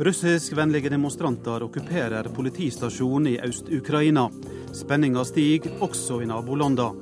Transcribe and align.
Russiskvennlige 0.00 0.88
demonstranter 0.88 1.62
okkuperer 1.62 2.24
politistasjonen 2.32 3.26
i 3.26 3.40
Øst-Ukraina. 3.44 4.30
Spenninga 4.72 5.24
stiger 5.24 5.74
også 5.84 6.22
i 6.22 6.28
nabolandene. 6.30 6.94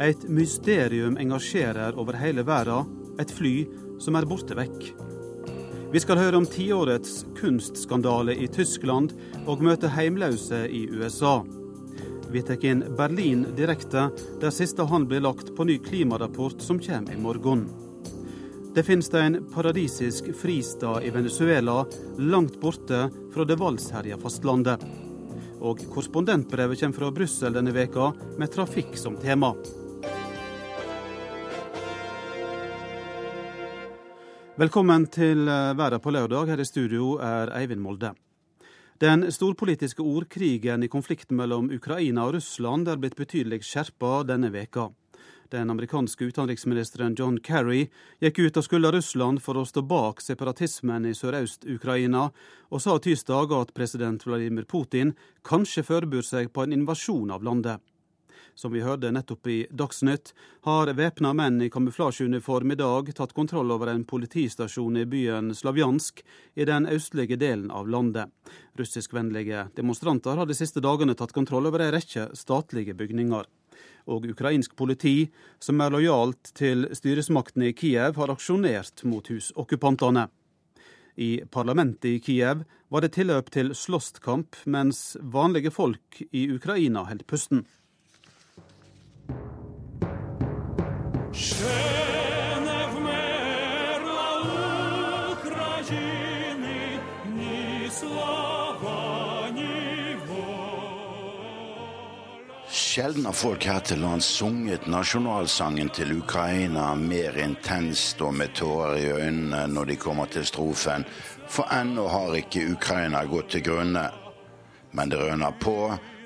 Et 0.00 0.22
mysterium 0.28 1.18
engasjerer 1.20 1.98
over 2.00 2.16
hele 2.16 2.46
verden. 2.48 2.88
Et 3.20 3.28
fly 3.30 3.52
som 4.00 4.16
er 4.16 4.24
borte 4.24 4.56
vekk. 4.56 4.86
Vi 5.92 6.00
skal 6.00 6.16
høre 6.22 6.40
om 6.40 6.46
tiårets 6.48 7.26
kunstskandale 7.36 8.38
i 8.40 8.48
Tyskland 8.48 9.12
og 9.44 9.60
møte 9.68 9.90
heimløse 9.92 10.62
i 10.64 10.86
USA. 10.88 11.42
Vi 12.32 12.40
tar 12.40 12.64
inn 12.64 12.86
Berlin 12.96 13.44
direkte, 13.56 14.06
der 14.40 14.56
siste 14.56 14.88
hånd 14.88 15.10
blir 15.12 15.26
lagt 15.28 15.52
på 15.52 15.68
ny 15.68 15.76
klimarapport 15.84 16.64
som 16.64 16.80
kommer 16.80 17.12
i 17.12 17.20
morgen. 17.20 17.68
Det 18.78 18.84
finnes 18.84 19.08
det 19.10 19.20
en 19.20 19.50
paradisisk 19.50 20.24
fristad 20.40 21.02
i 21.02 21.10
Venezuela, 21.10 21.86
langt 22.18 22.60
borte 22.60 23.10
fra 23.34 23.44
det 23.44 23.56
voldsherja 23.58 24.14
fastlandet. 24.22 24.84
Og 25.58 25.80
korrespondentbrevet 25.90 26.78
kommer 26.78 26.98
fra 27.00 27.08
Brussel 27.16 27.56
denne 27.58 27.72
veka 27.74 28.12
med 28.38 28.52
trafikk 28.54 28.94
som 28.94 29.16
tema. 29.18 29.50
Velkommen 34.62 35.08
til 35.10 35.42
Verden 35.50 36.04
på 36.06 36.14
lørdag. 36.14 36.54
Her 36.54 36.62
i 36.62 36.68
studio 36.70 37.16
er 37.18 37.50
Eivind 37.58 37.82
Molde. 37.82 38.12
Den 39.02 39.26
storpolitiske 39.26 40.06
ordkrigen 40.06 40.86
i 40.86 40.92
konflikten 40.94 41.42
mellom 41.42 41.74
Ukraina 41.74 42.30
og 42.30 42.38
Russland 42.38 42.86
er 42.86 43.02
blitt 43.02 43.18
betydelig 43.18 43.64
skjerpa 43.66 44.20
denne 44.30 44.54
veka. 44.54 44.86
Den 45.50 45.70
amerikanske 45.70 46.24
utenriksministeren 46.24 47.14
John 47.18 47.38
Kerry 47.40 47.86
gikk 48.20 48.38
ut 48.38 48.58
og 48.60 48.66
skylda 48.66 48.90
Russland 48.92 49.40
for 49.40 49.56
å 49.56 49.64
stå 49.64 49.80
bak 49.80 50.20
separatismen 50.20 51.06
i 51.08 51.14
sørøst-Ukraina, 51.16 52.26
og 52.68 52.82
sa 52.84 52.98
tirsdag 53.00 53.54
at 53.56 53.72
president 53.72 54.26
Vladimir 54.28 54.66
Putin 54.68 55.14
kanskje 55.48 55.86
forbereder 55.88 56.26
seg 56.28 56.50
på 56.52 56.66
en 56.66 56.76
invasjon 56.76 57.32
av 57.32 57.46
landet. 57.46 57.80
Som 58.58 58.74
vi 58.74 58.82
hørte 58.84 59.08
nettopp 59.14 59.48
i 59.48 59.56
Dagsnytt, 59.70 60.34
har 60.68 60.92
væpna 60.92 61.30
menn 61.32 61.62
i 61.64 61.70
kamuflasjeuniform 61.72 62.74
i 62.74 62.76
dag 62.76 63.08
tatt 63.16 63.32
kontroll 63.32 63.72
over 63.72 63.88
en 63.88 64.04
politistasjon 64.04 64.98
i 65.00 65.06
byen 65.08 65.54
Slavjansk 65.56 66.20
i 66.60 66.66
den 66.68 66.90
østlige 66.92 67.38
delen 67.40 67.70
av 67.70 67.88
landet. 67.88 68.28
Russiskvennlige 68.76 69.70
demonstranter 69.78 70.36
har 70.36 70.50
de 70.50 70.58
siste 70.58 70.84
dagene 70.84 71.16
tatt 71.16 71.32
kontroll 71.32 71.70
over 71.70 71.86
en 71.86 71.94
rekke 71.94 72.28
statlige 72.36 72.98
bygninger 72.98 73.48
og 74.08 74.26
ukrainsk 74.32 74.74
politi, 74.76 75.28
som 75.60 75.80
er 75.84 75.92
lojalt 75.92 76.50
til 76.56 76.88
styresmaktene 76.96 77.70
i 77.70 77.76
Kiev, 77.76 78.16
har 78.16 78.32
aksjonert 78.32 79.04
mot 79.04 79.28
husokkupantene. 79.28 80.28
I 81.18 81.42
parlamentet 81.50 82.10
i 82.10 82.20
Kiev 82.22 82.64
var 82.88 83.04
det 83.04 83.12
tilløp 83.16 83.50
til 83.52 83.74
slåsskamp, 83.74 84.56
mens 84.66 85.16
vanlige 85.20 85.72
folk 85.74 86.22
i 86.32 86.48
Ukraina 86.54 87.04
holdt 87.08 87.26
pusten. 87.28 87.66
Sjelden 102.97 103.27
har 103.29 103.35
folk 103.37 103.67
her 103.69 103.83
til 103.85 103.99
lands 104.01 104.25
sunget 104.25 104.87
nasjonalsangen 104.89 105.91
til 105.93 106.15
Ukraina 106.15 106.87
mer 106.97 107.35
intenst 107.37 108.21
og 108.25 108.31
med 108.33 108.55
tårer 108.57 108.95
i 108.97 109.11
øynene 109.13 109.67
når 109.69 109.91
de 109.91 109.97
kommer 110.01 110.25
til 110.25 110.45
strofen, 110.49 111.05
for 111.45 111.69
ennå 111.69 112.07
har 112.09 112.33
ikke 112.39 112.63
Ukraina 112.73 113.21
gått 113.29 113.51
til 113.53 113.61
grunne. 113.67 114.07
Men 114.91 115.11
det 115.11 115.19
røner 115.21 115.53
på, 115.61 115.75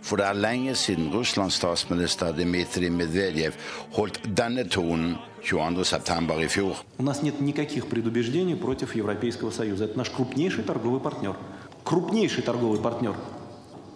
for 0.02 0.16
det 0.16 0.30
er 0.30 0.40
lenge 0.40 0.76
siden 0.80 1.12
Russlands 1.12 1.60
statsminister 1.60 2.32
Dmitrij 2.32 2.96
Medvedev 2.96 3.60
holdt 3.98 4.22
denne 4.24 4.64
tonen 4.72 5.18
22.9. 5.44 6.40
i 6.46 6.48
fjor. 6.48 6.76
У 6.98 7.04
нас 7.04 7.22
нет 7.24 7.42
никаких 7.42 7.88
предубеждений 7.88 8.56
против 8.56 8.96
Европейского 8.96 9.52
Союза. 9.52 9.84
Это 9.84 9.98
наш 9.98 10.10
крупнейший 10.10 10.64
торговый 10.64 11.02
партнер. 11.02 11.36
Крупнейший 11.84 12.44
торговый 12.44 12.80
партнер. 12.80 13.16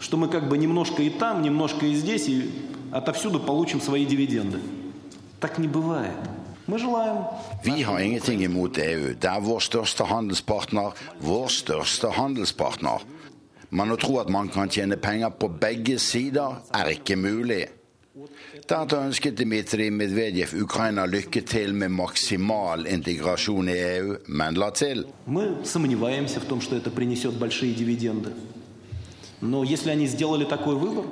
Что 0.02 0.18
мы 0.18 0.30
как 0.30 0.50
бы 0.50 0.58
немножко 0.58 1.04
и 1.04 1.12
там, 1.12 1.44
немножко 1.44 1.86
и 1.86 1.94
здесь, 1.94 2.28
и 2.28 2.50
отовсюду 2.93 3.41
получим 3.41 3.81
свои 3.81 4.05
дивиденды. 4.05 4.61
Так 5.41 5.59
не 5.59 5.69
бывает. 5.69 6.17
Мы 6.67 6.79
желаем 6.79 7.27
Vi 7.63 7.83
har 7.83 8.01
ingenting 8.01 8.43
imot 8.43 8.79
EU. 8.79 9.15
Det 9.15 9.29
er 9.29 9.41
vår 9.41 9.61
største 9.61 10.05
handelspartner, 10.05 10.91
vår 11.21 11.49
største 11.49 12.11
handelspartner. 12.11 13.05
Men 13.71 13.91
å 13.91 13.97
tro 13.97 14.19
at 14.19 14.29
man 14.29 14.49
kan 14.49 14.69
tjene 14.69 14.97
penger 14.97 15.31
på 15.31 15.49
begge 15.49 15.99
sider, 15.99 16.63
er 16.75 16.91
ikke 16.97 17.17
mulig. 17.17 17.67
Deretter 18.67 19.05
ønsket 19.05 19.37
Dmitrij 19.39 19.91
Medvedev 19.93 20.55
Ukraina 20.63 21.05
lykke 21.07 21.43
til 21.47 21.75
med 21.75 21.93
maksimal 21.95 22.87
integrasjon 22.91 23.69
i 23.69 23.77
EU, 23.77 24.17
men 24.27 24.55
la 24.55 24.71
til. 24.71 25.05
Том. 26.49 26.61
Но 29.43 29.65
если 29.65 29.91
они 29.91 30.07
сделали 30.07 30.45
такой 30.45 30.77
выбор, 30.77 31.05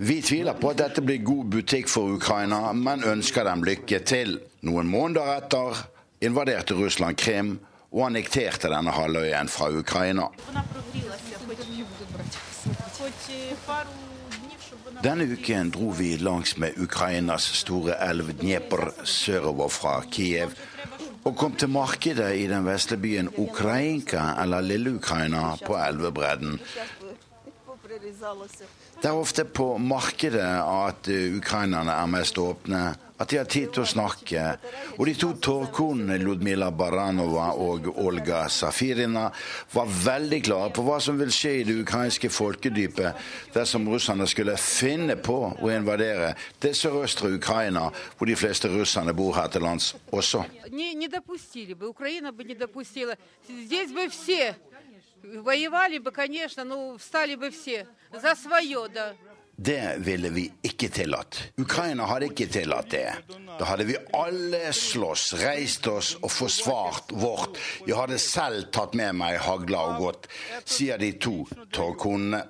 Vi 0.00 0.22
tviler 0.24 0.56
på 0.56 0.70
at 0.72 0.78
dette 0.80 1.02
blir 1.04 1.20
god 1.20 1.50
butikk 1.52 1.88
for 1.92 2.14
Ukraina, 2.16 2.70
men 2.72 3.02
ønsker 3.04 3.44
dem 3.44 3.60
lykke 3.68 3.98
til. 4.08 4.38
Noen 4.64 4.88
måneder 4.88 5.34
etter 5.34 5.82
invaderte 6.24 6.72
Russland 6.78 7.18
Krim 7.20 7.58
og 7.90 8.06
annekterte 8.06 8.70
denne 8.72 8.94
halvøyen 8.96 9.52
fra 9.52 9.68
Ukraina. 9.68 10.30
Denne 15.04 15.28
uken 15.34 15.74
dro 15.76 15.92
vi 16.00 16.14
langs 16.16 16.56
med 16.56 16.80
Ukrainas 16.80 17.52
store 17.60 18.00
elv 18.08 18.32
Dnepr 18.40 18.88
sørover 19.04 19.68
fra 19.68 19.98
Kiev 20.08 20.56
og 21.28 21.36
kom 21.36 21.52
til 21.60 21.68
markedet 21.68 22.32
i 22.40 22.46
den 22.48 22.64
vesle 22.64 22.96
byen 22.96 23.28
Ukrainka, 23.36 24.30
eller 24.40 24.64
Lille-Ukraina, 24.64 25.58
på 25.60 25.76
elvebredden. 25.76 26.56
Det 29.01 29.09
er 29.09 29.15
ofte 29.15 29.45
på 29.45 29.65
markedet 29.81 30.45
at 30.45 31.07
eh, 31.11 31.33
ukrainerne 31.37 31.93
er 31.93 32.09
mest 32.09 32.37
åpne, 32.37 32.81
at 33.17 33.31
de 33.31 33.37
har 33.39 33.47
tid 33.49 33.71
til 33.73 33.83
å 33.83 33.87
snakke. 33.89 34.43
Og 34.97 35.05
de 35.07 35.13
to 35.17 35.31
tårkonene 35.43 36.17
Ludmila 36.21 36.67
Baranova 36.75 37.47
og 37.61 37.87
Olga 38.01 38.43
Safirina 38.51 39.25
var 39.73 39.89
veldig 40.05 40.41
klare 40.45 40.73
på 40.75 40.85
hva 40.85 40.99
som 41.03 41.17
vil 41.19 41.31
skje 41.33 41.53
i 41.61 41.65
det 41.67 41.77
ukrainske 41.85 42.29
folkedypet 42.33 43.25
dersom 43.55 43.87
russerne 43.89 44.27
skulle 44.29 44.57
finne 44.61 45.17
på 45.17 45.39
å 45.55 45.73
invadere 45.73 46.33
det 46.61 46.75
sørøstre 46.77 47.33
Ukraina, 47.39 47.87
hvor 48.17 48.29
de 48.29 48.37
fleste 48.39 48.71
russerne 48.73 49.15
bor 49.15 49.35
her 49.39 49.49
til 49.53 49.65
lands 49.65 49.93
også. 50.11 50.43
не, 50.69 50.93
не 50.93 51.07
допустили 51.07 51.73
бы, 51.73 51.87
Украина 51.87 52.31
бы 52.31 52.43
не 52.43 52.55
допустила. 52.55 53.15
Здесь 53.47 53.91
бы 53.91 54.09
все 54.09 54.55
воевали 55.23 55.97
бы, 55.97 56.11
конечно, 56.11 56.63
ну, 56.63 56.97
встали 56.97 57.35
бы 57.35 57.49
все 57.51 57.87
за 58.11 58.35
свое, 58.35 58.87
да. 58.93 59.13
Det 59.57 59.95
ville 59.97 60.29
vi 60.29 60.51
ikke 60.67 60.89
tillatt. 60.89 61.37
Ukraina 61.57 62.03
hadde 62.09 62.27
ikke 62.27 62.47
tillatt 62.51 62.89
det. 62.91 63.13
Da 63.59 63.65
hadde 63.69 63.85
vi 63.87 63.95
alle 64.11 64.73
slåss, 64.75 65.29
reist 65.39 65.87
oss 65.87 66.09
og 66.19 66.27
forsvart 66.31 67.13
vårt. 67.15 67.55
Jeg 67.87 67.95
hadde 67.95 68.19
selv 68.19 68.67
tatt 68.75 68.97
med 68.99 69.15
meg 69.15 69.39
hagla 69.39 69.85
og 69.93 70.01
gått, 70.03 70.27
sier 70.67 70.99
de 70.99 71.13
to 71.23 71.45
torkonene. 71.71 72.43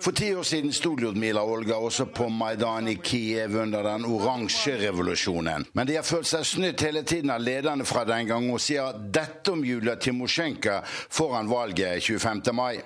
For 0.00 0.12
ti 0.12 0.34
år 0.34 0.42
siden 0.42 0.72
sto 0.72 0.94
Ljudmila 0.98 1.42
Olga 1.42 1.76
også 1.76 2.06
på 2.12 2.28
Maidan 2.28 2.88
i 2.88 2.96
Kiev 3.02 3.56
under 3.62 3.82
den 3.82 4.04
oransje 4.04 4.76
revolusjonen. 4.82 5.66
Men 5.72 5.86
de 5.86 5.96
har 5.96 6.06
følt 6.06 6.28
seg 6.28 6.44
snytt 6.48 6.84
hele 6.84 7.02
tiden 7.02 7.32
av 7.32 7.40
lederne 7.42 7.86
fra 7.88 8.04
den 8.08 8.28
gang 8.28 8.50
og 8.52 8.60
sier 8.62 8.98
dette 9.14 9.54
om 9.54 9.64
Julia 9.64 9.96
Timosjenko 9.96 10.80
foran 10.84 11.48
valget 11.50 12.02
25. 12.02 12.52
mai. 12.52 12.82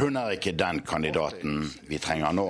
Hun 0.00 0.16
er 0.16 0.36
ikke 0.36 0.52
den 0.52 0.82
kandidaten 0.86 1.64
vi 1.88 1.98
trenger 1.98 2.32
nå. 2.32 2.48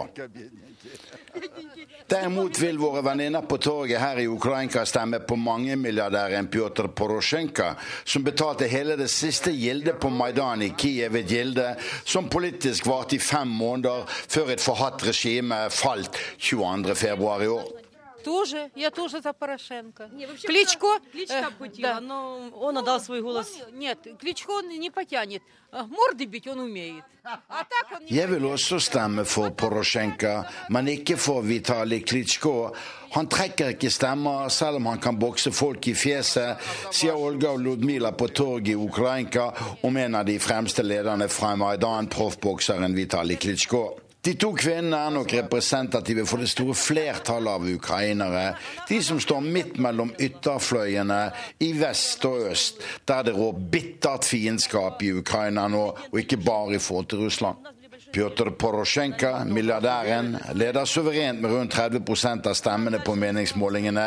Derimot 2.10 2.58
vil 2.58 2.78
våre 2.78 3.02
venninner 3.06 3.44
på 3.46 3.56
torget 3.62 4.00
her 4.02 4.18
i 4.18 4.26
Ukraina 4.28 4.82
stemme 4.86 5.20
på 5.22 5.36
mangemilliardæren 5.38 6.48
Pjotr 6.50 6.88
Porosjenko, 6.96 7.68
som 8.04 8.24
betalte 8.26 8.66
hele 8.70 8.96
det 8.98 9.10
siste 9.12 9.52
gildet 9.54 10.00
på 10.02 10.10
Maidan 10.10 10.64
i 10.66 10.72
Kiev, 10.74 11.16
et 11.16 11.30
gilde 11.30 11.68
som 12.04 12.28
politisk 12.32 12.90
varte 12.90 13.16
i 13.16 13.22
fem 13.22 13.48
måneder 13.48 14.08
før 14.10 14.50
et 14.56 14.64
forhatt 14.64 15.06
regime 15.06 15.62
falt 15.70 16.18
22.2 16.38 17.30
i 17.46 17.54
år. 17.54 17.79
Тоже, 18.25 18.71
я 18.75 18.89
тоже 18.89 19.21
за 19.21 19.33
Порошенко. 19.33 20.09
Не, 20.11 20.25
вообще, 20.25 20.47
Кличко, 20.47 20.99
Кличко 21.11 21.35
э, 21.35 21.51
Путина, 21.59 21.93
да. 21.93 22.01
но 22.01 22.49
он 22.59 22.75
отдал 22.75 22.99
свой 22.99 23.21
голос. 23.21 23.47
Он- 23.67 23.77
нет, 23.77 23.99
Кличко 24.19 24.49
он 24.49 24.69
не 24.69 24.89
потянет. 24.89 25.43
А 25.71 25.85
Морды 25.85 26.25
бить 26.25 26.47
он 26.47 26.59
умеет. 26.59 27.03
А 27.23 27.63
так 27.63 27.91
он 27.91 28.05
не 28.05 28.11
Jeg 28.11 28.29
vil 28.29 28.45
også 28.45 28.79
stemme 28.79 29.25
for 29.25 29.49
Porosjenko, 29.51 30.43
men 30.69 30.87
ikke 30.87 31.17
for 31.17 31.41
Vitalij 31.41 32.03
Klitsjko. 32.03 32.75
Han 33.11 33.27
trekker 33.27 33.67
ikke 33.69 33.89
stemmer 33.91 34.49
selv 34.49 34.75
om 34.75 34.85
han 34.85 34.99
kan 34.99 35.19
bokse 35.19 35.51
folk 35.51 35.87
i 35.87 35.93
fjeset, 35.93 36.57
sier 36.91 37.13
Olga 37.13 37.49
og 37.49 37.59
Ludmila 37.59 38.11
på 38.11 38.27
torget 38.27 38.67
i 38.69 38.75
Ukrainka 38.75 39.51
om 39.83 39.97
en 39.97 40.15
av 40.15 40.25
de 40.25 40.39
fremste 40.39 40.83
lederne 40.83 41.29
fra 41.29 41.55
Maidan, 41.55 42.07
proffbokseren 42.07 42.95
Vitalij 42.95 43.37
Klitsjko. 43.37 43.99
De 44.20 44.34
to 44.36 44.50
kvinnene 44.52 44.98
er 45.00 45.12
nok 45.14 45.32
representative 45.32 46.26
for 46.28 46.42
det 46.42 46.50
store 46.52 46.74
flertallet 46.76 47.56
av 47.56 47.68
ukrainere. 47.72 48.42
De 48.88 48.98
som 49.02 49.20
står 49.22 49.40
midt 49.40 49.78
mellom 49.80 50.12
ytterfløyene 50.20 51.20
i 51.64 51.70
vest 51.78 52.26
og 52.28 52.50
øst, 52.50 52.82
der 53.08 53.24
det 53.24 53.32
rår 53.38 53.56
bittert 53.72 54.28
fiendskap 54.28 55.00
i 55.06 55.14
Ukraina 55.22 55.64
nå, 55.72 55.86
og 56.12 56.18
ikke 56.20 56.36
bare 56.44 56.76
i 56.76 56.82
forhold 56.84 57.08
til 57.08 57.24
Russland. 57.24 57.70
Pjotr 58.12 58.50
Porosjenko, 58.58 59.30
milliardæren, 59.46 60.36
leder 60.52 60.84
suverent 60.84 61.40
med 61.40 61.54
rundt 61.54 61.78
30% 61.78 62.48
av 62.50 62.58
stemmene 62.58 63.00
på 63.06 63.14
meningsmålingene, 63.14 64.06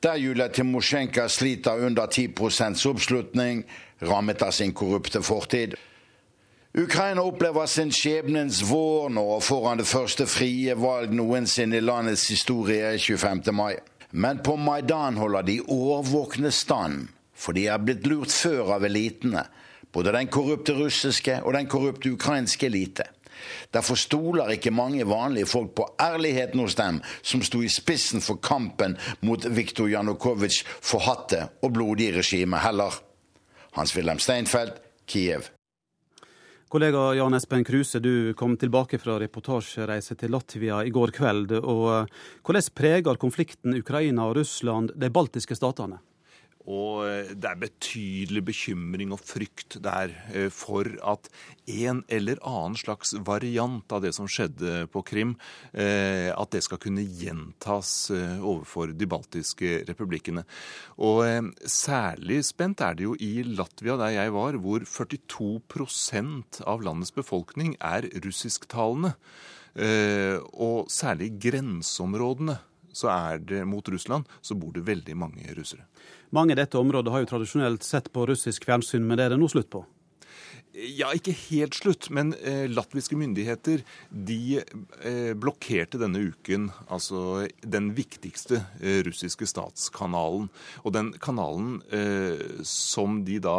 der 0.00 0.16
Julia 0.22 0.48
Timosjenko 0.48 1.28
sliter 1.28 1.84
under 1.84 2.06
10 2.06 2.30
oppslutning, 2.94 3.64
rammet 4.02 4.42
av 4.42 4.54
sin 4.56 4.72
korrupte 4.72 5.20
fortid. 5.22 5.76
Ukraina 6.78 7.22
opplever 7.22 7.66
sin 7.66 7.90
skjebnens 7.90 8.60
vår 8.62 9.08
nå 9.10 9.24
foran 9.42 9.80
det 9.80 9.88
første 9.90 10.22
frie 10.30 10.76
valg 10.78 11.10
noensinne 11.10 11.80
i 11.80 11.82
landets 11.82 12.28
historie 12.30 12.92
25. 12.94 13.50
mai. 13.50 13.74
Men 14.10 14.38
på 14.46 14.54
Maidan 14.56 15.18
holder 15.18 15.42
de 15.48 15.56
årvåkne 15.66 16.52
stand, 16.54 17.08
for 17.34 17.58
de 17.58 17.66
er 17.66 17.82
blitt 17.82 18.06
lurt 18.06 18.30
før 18.30 18.76
av 18.76 18.86
elitene. 18.86 19.42
Både 19.90 20.14
den 20.14 20.30
korrupte 20.30 20.78
russiske 20.78 21.40
og 21.42 21.58
den 21.58 21.66
korrupte 21.66 22.14
ukrainske 22.14 22.70
elite. 22.70 23.10
Derfor 23.74 23.98
stoler 23.98 24.54
ikke 24.54 24.70
mange 24.70 25.02
vanlige 25.08 25.50
folk 25.50 25.74
på 25.74 25.90
ærligheten 25.98 26.62
hos 26.62 26.78
dem 26.78 27.02
som 27.22 27.42
sto 27.42 27.64
i 27.66 27.72
spissen 27.72 28.22
for 28.22 28.38
kampen 28.38 28.94
mot 29.26 29.42
Viktor 29.42 29.90
Janukovitsj 29.90 30.62
forhatte 30.78 31.48
og 31.62 31.72
blodige 31.74 32.20
regime 32.20 32.62
heller. 32.62 32.94
Hans-Wilhelm 33.74 34.22
Steinfeld, 34.22 34.78
Kiev. 35.06 35.50
Kollega 36.70 37.14
Jan 37.14 37.34
Espen 37.34 37.64
Kruse, 37.64 37.98
du 37.98 38.34
kom 38.38 38.52
tilbake 38.56 38.98
fra 39.02 39.16
reportasjereise 39.18 40.14
til 40.14 40.30
Latvia 40.30 40.76
i 40.86 40.92
går 40.94 41.10
kveld. 41.16 41.56
og 41.58 41.80
eh, 41.90 42.20
Hvordan 42.46 42.68
preger 42.78 43.18
konflikten 43.18 43.74
Ukraina 43.74 44.28
og 44.28 44.36
Russland 44.38 44.92
de 44.94 45.10
baltiske 45.10 45.58
statene? 45.58 45.98
Og 46.70 47.02
eh, 47.08 47.32
det 47.34 47.48
er 47.48 47.60
betydelig 47.60 48.42
bekymring 48.50 49.14
og 49.14 49.22
frykt 49.24 49.78
der 49.82 50.12
eh, 50.30 50.48
for 50.54 50.86
at 51.02 51.26
en 51.70 52.02
eller 52.10 52.40
annen 52.46 52.76
slags 52.78 53.12
variant 53.26 53.90
av 53.94 54.04
det 54.04 54.12
som 54.16 54.28
skjedde 54.30 54.86
på 54.92 55.02
Krim, 55.06 55.34
eh, 55.72 56.30
at 56.30 56.54
det 56.54 56.62
skal 56.66 56.80
kunne 56.82 57.04
gjentas 57.04 58.10
overfor 58.12 58.94
de 58.96 59.08
baltiske 59.10 59.82
republikkene. 59.88 60.44
Og 61.02 61.50
særlig 61.66 62.42
spent 62.48 62.82
er 62.84 62.98
det 62.98 63.06
jo 63.06 63.16
i 63.18 63.44
Latvia, 63.46 63.96
der 64.00 64.14
jeg 64.16 64.34
var, 64.34 64.58
hvor 64.62 64.86
42% 64.86 66.60
av 66.66 66.82
landets 66.86 67.14
befolkning 67.14 67.76
er 67.80 68.08
russisktalende. 68.24 69.14
Og 70.50 70.90
særlig 70.90 71.30
grenseområdene 71.40 72.58
så 72.92 73.10
er 73.12 73.38
det 73.44 73.64
mot 73.68 73.88
Russland, 73.88 74.28
så 74.40 74.56
bor 74.58 74.72
det 74.74 74.86
veldig 74.86 75.16
mange 75.16 75.54
russere. 75.56 75.86
Mange 76.34 76.54
i 76.54 76.60
dette 76.60 76.78
området 76.78 77.12
har 77.12 77.24
jo 77.24 77.30
tradisjonelt 77.32 77.86
sett 77.86 78.12
på 78.12 78.26
russisk 78.30 78.66
fjernsyn, 78.68 79.06
men 79.06 79.18
det 79.18 79.26
er 79.26 79.34
det 79.34 79.40
nå 79.40 79.48
slutt 79.50 79.70
på? 79.72 79.84
Ja, 80.70 81.08
ikke 81.10 81.32
helt 81.34 81.74
slutt, 81.74 82.06
men 82.14 82.28
eh, 82.46 82.68
latviske 82.70 83.16
myndigheter 83.18 83.80
de 84.14 84.60
eh, 84.60 85.32
blokkerte 85.34 85.98
denne 85.98 86.20
uken 86.30 86.68
altså 86.86 87.48
den 87.66 87.88
viktigste 87.96 88.60
eh, 88.78 89.00
russiske 89.02 89.48
statskanalen. 89.50 90.46
Og 90.84 90.94
den 90.94 91.10
kanalen 91.18 91.80
eh, 91.90 92.62
som 92.62 93.18
de 93.26 93.40
da 93.42 93.56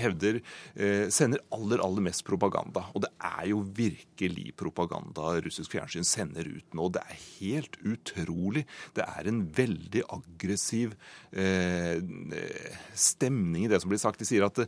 hevder 0.00 0.40
eh, 0.40 1.12
sender 1.12 1.44
aller, 1.52 1.82
aller 1.84 2.06
mest 2.08 2.24
propaganda. 2.24 2.86
Og 2.96 3.04
det 3.04 3.12
er 3.20 3.50
jo 3.52 3.60
virkelig 3.76 4.56
propaganda 4.56 5.36
russisk 5.44 5.76
fjernsyn 5.76 6.08
sender 6.08 6.48
ut 6.48 6.78
nå. 6.78 6.88
Det 6.96 7.04
er 7.04 7.22
helt 7.36 7.76
utrolig. 7.84 8.64
Det 8.96 9.04
er 9.04 9.28
en 9.28 9.44
veldig 9.60 10.06
aggressiv 10.08 10.96
eh, 11.36 12.00
stemning 12.96 13.68
i 13.68 13.72
det 13.74 13.84
som 13.84 13.92
blir 13.92 14.00
sagt. 14.00 14.24
De 14.24 14.32
sier 14.32 14.48
at 14.48 14.64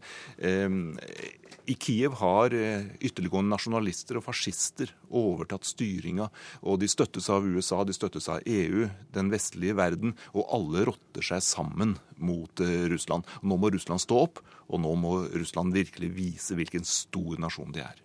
i 1.68 1.74
Kiev 1.78 2.16
har 2.20 2.54
eh, 2.56 2.88
ytterliggående 3.04 3.52
nasjonalister 3.54 4.18
og 4.18 4.26
fascister 4.26 4.90
overtatt 5.08 5.66
styringa, 5.68 6.28
og 6.62 6.80
de 6.82 6.88
støttes 6.90 7.28
av 7.32 7.46
USA, 7.46 7.82
de 7.86 7.96
støttes 7.96 8.28
av 8.32 8.44
EU, 8.46 8.88
den 9.14 9.30
vestlige 9.32 9.76
verden, 9.78 10.14
og 10.34 10.48
alle 10.58 10.84
rotter 10.90 11.24
seg 11.24 11.44
sammen 11.44 11.96
mot 12.18 12.64
eh, 12.64 12.86
Russland. 12.92 13.28
Nå 13.42 13.58
må 13.60 13.72
Russland 13.74 14.02
stå 14.04 14.20
opp, 14.26 14.42
og 14.68 14.82
nå 14.84 14.94
må 15.00 15.14
Russland 15.32 15.76
virkelig 15.76 16.12
vise 16.16 16.58
hvilken 16.58 16.86
stor 16.86 17.38
nasjon 17.40 17.74
de 17.74 17.86
er. 17.86 18.04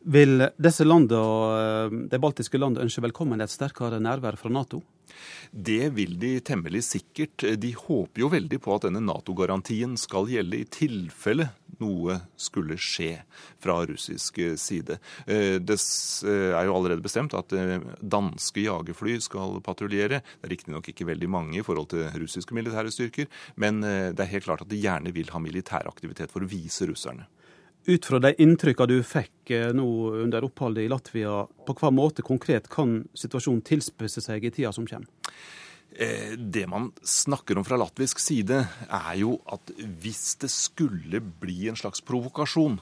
Vil 0.00 0.46
disse 0.56 0.86
landene, 0.86 2.06
de 2.08 2.20
baltiske 2.20 2.56
landene 2.56 2.86
ønske 2.86 3.04
velkommen 3.04 3.44
et 3.44 3.52
sterkere 3.52 4.00
nærvær 4.00 4.38
fra 4.40 4.52
Nato? 4.52 4.80
Det 5.50 5.90
vil 5.96 6.18
de 6.20 6.36
temmelig 6.44 6.84
sikkert. 6.86 7.44
De 7.58 7.72
håper 7.74 8.22
jo 8.22 8.30
veldig 8.32 8.60
på 8.62 8.74
at 8.76 8.86
denne 8.86 9.02
Nato-garantien 9.04 9.96
skal 10.00 10.30
gjelde 10.30 10.60
i 10.60 10.68
tilfelle 10.70 11.50
noe 11.80 12.18
skulle 12.36 12.76
skje 12.80 13.22
fra 13.62 13.78
russisk 13.88 14.36
side. 14.60 14.98
Det 15.24 15.76
er 16.28 16.68
jo 16.68 16.76
allerede 16.76 17.04
bestemt 17.04 17.34
at 17.38 17.54
danske 18.00 18.66
jagerfly 18.66 19.16
skal 19.24 19.58
patruljere. 19.64 20.20
Det 20.20 20.48
er 20.48 20.54
riktignok 20.54 20.92
ikke 20.92 21.08
veldig 21.08 21.30
mange 21.32 21.58
i 21.60 21.64
forhold 21.64 21.90
til 21.94 22.06
russiske 22.20 22.56
militære 22.56 22.92
styrker, 22.92 23.30
men 23.56 23.80
det 23.80 24.20
er 24.20 24.32
helt 24.34 24.48
klart 24.48 24.66
at 24.66 24.72
de 24.72 24.80
gjerne 24.82 25.14
vil 25.16 25.32
ha 25.32 25.40
militæraktivitet 25.42 26.32
for 26.32 26.44
å 26.44 26.50
vise 26.50 26.88
russerne. 26.90 27.26
Ut 27.90 28.06
fra 28.06 28.20
de 28.22 28.30
inntrykkene 28.38 28.86
du 28.86 29.00
fikk 29.02 29.50
nå 29.74 29.86
under 30.22 30.44
oppholdet 30.46 30.84
i 30.86 30.90
Latvia, 30.92 31.40
på 31.66 31.74
hva 31.80 31.90
måte 31.90 32.22
konkret 32.22 32.68
kan 32.70 33.00
situasjonen 33.18 33.64
tilspisse 33.66 34.22
seg 34.22 34.46
i 34.46 34.52
tida 34.54 34.70
som 34.74 34.86
kommer? 34.86 35.10
Det 36.38 36.68
man 36.70 36.92
snakker 37.02 37.58
om 37.58 37.66
fra 37.66 37.80
latvisk 37.80 38.22
side, 38.22 38.60
er 38.86 39.14
jo 39.18 39.40
at 39.50 39.72
hvis 39.74 40.36
det 40.38 40.52
skulle 40.54 41.18
bli 41.42 41.66
en 41.66 41.78
slags 41.80 42.04
provokasjon, 42.06 42.78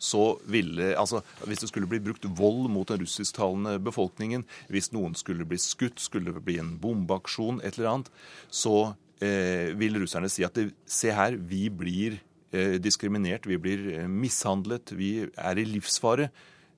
så 0.00 0.40
ville 0.48 0.94
Altså, 0.96 1.20
hvis 1.46 1.60
det 1.62 1.68
skulle 1.68 1.86
bli 1.86 2.00
brukt 2.02 2.24
vold 2.24 2.70
mot 2.72 2.88
den 2.88 3.04
russisktalende 3.04 3.78
befolkningen, 3.78 4.46
hvis 4.72 4.90
noen 4.96 5.14
skulle 5.14 5.46
bli 5.46 5.60
skutt, 5.60 6.00
skulle 6.00 6.32
det 6.34 6.42
bli 6.44 6.58
en 6.58 6.74
bombeaksjon, 6.80 7.60
et 7.62 7.78
eller 7.78 7.92
annet, 7.92 8.10
så 8.50 8.94
eh, 9.20 9.76
vil 9.76 10.00
russerne 10.00 10.30
si 10.32 10.44
at 10.46 10.56
det, 10.56 10.72
se 10.88 11.12
her, 11.14 11.36
vi 11.36 11.68
blir 11.68 12.16
eh, 12.16 12.24
diskriminert, 12.52 13.46
vi 13.46 13.58
blir 13.62 13.86
eh, 13.94 14.08
mishandlet, 14.08 14.94
vi 14.96 15.12
er 15.24 15.60
i 15.60 15.68
livsfare. 15.68 16.30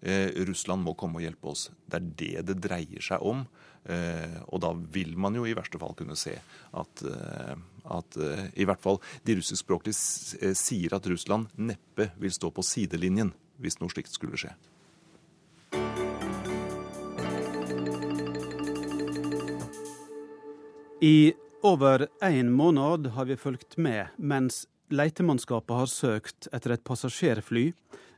Russland 0.03 0.83
må 0.83 0.97
komme 0.99 1.21
og 1.21 1.23
hjelpe 1.23 1.53
oss. 1.53 1.69
Det 1.87 2.01
er 2.01 2.07
det 2.19 2.41
det 2.49 2.57
dreier 2.65 3.05
seg 3.07 3.23
om. 3.23 3.45
Og 3.87 4.59
da 4.59 4.73
vil 4.97 5.13
man 5.15 5.37
jo 5.39 5.45
i 5.47 5.55
verste 5.55 5.79
fall 5.79 5.95
kunne 5.95 6.17
se 6.19 6.33
at, 6.75 7.03
at 7.87 8.19
i 8.59 8.67
hvert 8.67 8.83
fall 8.83 8.99
de 9.23 9.37
russiskspråklige 9.39 10.59
sier 10.59 10.99
at 10.99 11.07
Russland 11.07 11.55
neppe 11.55 12.09
vil 12.19 12.35
stå 12.35 12.51
på 12.51 12.67
sidelinjen 12.67 13.31
hvis 13.63 13.79
noe 13.79 13.95
slikt 13.95 14.11
skulle 14.11 14.43
skje. 14.43 14.51
I 21.03 21.33
over 21.63 22.09
en 22.23 22.53
måned 22.53 23.07
har 23.15 23.25
vi 23.25 23.37
fulgt 23.37 23.77
med 23.77 24.07
mens 24.19 24.67
letemannskapet 24.93 25.77
har 25.77 25.91
søkt 25.91 26.49
etter 26.53 26.77
et 26.77 26.85
passasjerfly, 26.85 27.71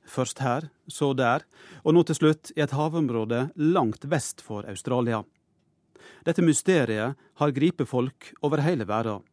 først 0.05 0.43
her, 0.45 0.69
så 0.91 1.13
der, 1.17 1.47
og 1.85 1.97
nå 1.97 2.03
til 2.05 2.19
slutt 2.19 2.53
i 2.57 2.63
et 2.65 2.75
havområde 2.77 3.47
langt 3.57 4.05
vest 4.11 4.45
for 4.45 4.67
Australia. 4.69 5.23
Dette 6.25 6.45
mysteriet 6.45 7.17
har 7.41 7.57
gripet 7.57 7.89
folk 7.89 8.33
over 8.45 8.63
hele 8.65 8.87
verden. 8.89 9.25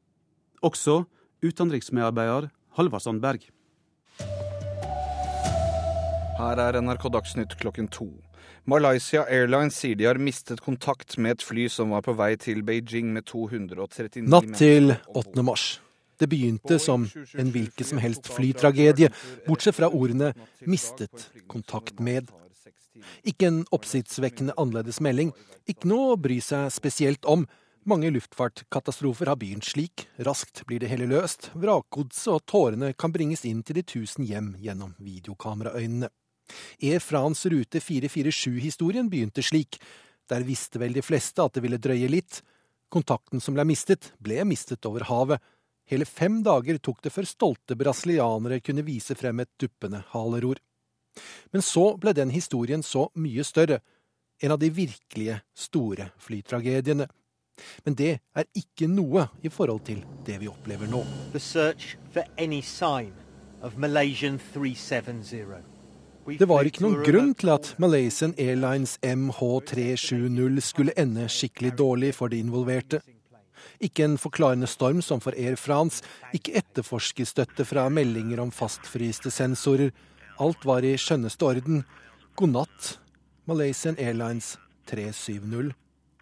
Også 0.64 1.04
utenriksmedarbeider 1.44 2.52
Halvard 2.78 3.04
Sandberg. 3.04 3.48
Her 6.42 6.60
er 6.64 6.80
NRK 6.82 7.08
Dagsnytt 7.14 7.58
klokken 7.60 7.90
to. 7.92 8.10
Malaysia 8.70 9.26
Airlines 9.30 9.78
sier 9.78 9.98
de 9.98 10.06
har 10.06 10.20
mistet 10.22 10.62
kontakt 10.62 11.18
med 11.18 11.38
et 11.38 11.46
fly 11.46 11.68
som 11.70 11.94
var 11.96 12.06
på 12.06 12.14
vei 12.18 12.36
til 12.40 12.62
Beijing 12.66 13.10
med 13.14 13.26
239 13.30 14.30
Natt 14.30 14.54
til 14.58 14.94
8. 15.10 15.44
mars. 15.46 15.80
Det 16.22 16.30
begynte 16.30 16.78
som 16.78 17.08
en 17.34 17.50
hvilken 17.50 17.88
som 17.88 18.02
helst 18.02 18.30
flytragedie, 18.30 19.10
bortsett 19.48 19.76
fra 19.76 19.90
ordene 19.90 20.34
'mistet 20.62 21.32
kontakt 21.50 21.98
med'. 21.98 22.30
Ikke 23.26 23.48
en 23.48 23.66
oppsiktsvekkende 23.74 24.54
annerledes 24.54 25.02
melding, 25.02 25.34
ikke 25.66 25.90
noe 25.90 26.14
å 26.14 26.22
bry 26.22 26.38
seg 26.40 26.70
spesielt 26.70 27.26
om, 27.26 27.48
Mange 27.82 28.12
luftfartkatastrofer 28.14 29.26
har 29.26 29.40
begynt 29.42 29.66
slik. 29.66 30.04
Raskt 30.22 30.60
blir 30.70 30.78
det 30.84 30.92
hele 30.92 31.08
løst. 31.10 31.48
Vrakgodset 31.58 32.30
og 32.30 32.44
tårene 32.46 32.92
kan 32.94 33.10
bringes 33.10 33.42
inn 33.50 33.64
til 33.66 33.80
de 33.80 33.82
tusen 33.82 34.28
hjem 34.30 34.52
gjennom 34.62 34.92
videokameraøynene. 35.02 36.12
Air 36.78 37.02
France 37.02 37.50
rute 37.50 37.82
447-historien 37.82 39.10
begynte 39.10 39.42
slik. 39.42 39.80
Der 40.30 40.46
visste 40.46 40.78
vel 40.78 40.94
de 40.94 41.02
fleste 41.02 41.42
at 41.42 41.58
det 41.58 41.64
ville 41.66 41.82
drøye 41.82 42.12
litt. 42.12 42.44
Kontakten 42.94 43.42
som 43.42 43.58
ble 43.58 43.66
mistet, 43.66 44.12
ble 44.22 44.44
mistet 44.46 44.86
over 44.86 45.08
havet. 45.10 45.42
Hele 45.92 46.06
fem 46.08 46.40
dager 46.44 46.78
tok 46.80 47.02
det 47.04 47.12
før 47.12 47.28
stolte 47.28 47.76
brasilianere 47.76 48.62
kunne 48.64 48.86
vise 48.88 49.16
frem 49.20 49.42
et 49.44 49.50
duppende 49.60 50.00
haleror. 50.14 50.62
Men 51.52 51.62
så 51.62 51.98
ble 52.00 52.14
den 52.16 52.32
historien 52.32 52.84
så 52.84 53.10
mye 53.20 53.44
større. 53.44 53.82
En 54.40 54.56
av 54.56 54.60
de 54.62 54.70
virkelige 54.72 55.42
store 55.52 56.08
flytragediene. 56.18 57.10
Men 57.84 57.98
det 58.00 58.14
er 58.24 58.48
ikke 58.56 58.88
noe 58.88 59.28
i 59.44 59.52
forhold 59.52 59.84
til 59.92 60.00
det 60.26 60.40
vi 60.40 60.48
opplever 60.48 60.88
nå. 60.88 61.04
Det 66.40 66.48
var 66.48 66.70
ikke 66.70 66.84
noen 66.86 67.04
grunn 67.04 67.34
til 67.36 67.52
at 67.52 67.74
Malaysian 67.84 68.34
Airlines 68.40 68.96
MH370 69.04 70.62
skulle 70.64 70.96
ende 70.96 71.28
skikkelig 71.28 71.76
dårlig 71.78 72.16
for 72.16 72.32
de 72.32 72.40
involverte. 72.40 73.02
Ikke 73.80 74.06
en 74.06 74.18
forklarende 74.22 74.70
storm 74.70 75.02
som 75.02 75.22
for 75.24 75.36
Air 75.38 75.56
France, 75.56 76.04
ikke 76.34 76.56
etterforskerstøtte 76.62 77.66
fra 77.66 77.90
meldinger 77.90 78.42
om 78.44 78.52
fastfryste 78.52 79.32
sensorer. 79.32 79.92
Alt 80.42 80.66
var 80.66 80.86
i 80.86 80.96
skjønneste 80.98 81.46
orden. 81.46 81.84
God 82.36 82.56
natt, 82.56 82.96
Malaysian 83.46 84.00
Airlines 84.00 84.56
370 84.90 85.76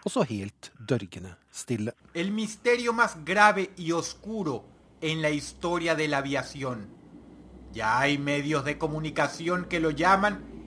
og 0.06 0.12
så 0.12 0.24
helt 0.24 0.72
dørgende 0.90 1.36
stille. 1.52 1.92
El 2.14 2.32
misterio 2.32 2.94
más 2.94 3.18
grave 3.26 3.70
y 3.78 3.92
oscuro 3.92 4.64
en 5.02 5.22
la 5.22 5.30
historia 5.30 5.96
de 5.96 6.08
la 6.08 6.18
aviación. 6.18 6.88
Ya 7.74 8.00
hay 8.00 8.18
medios 8.18 8.66
de 8.66 8.78
comunicación 8.78 9.66
que 9.66 9.80
lo 9.80 9.92
llaman 9.92 10.59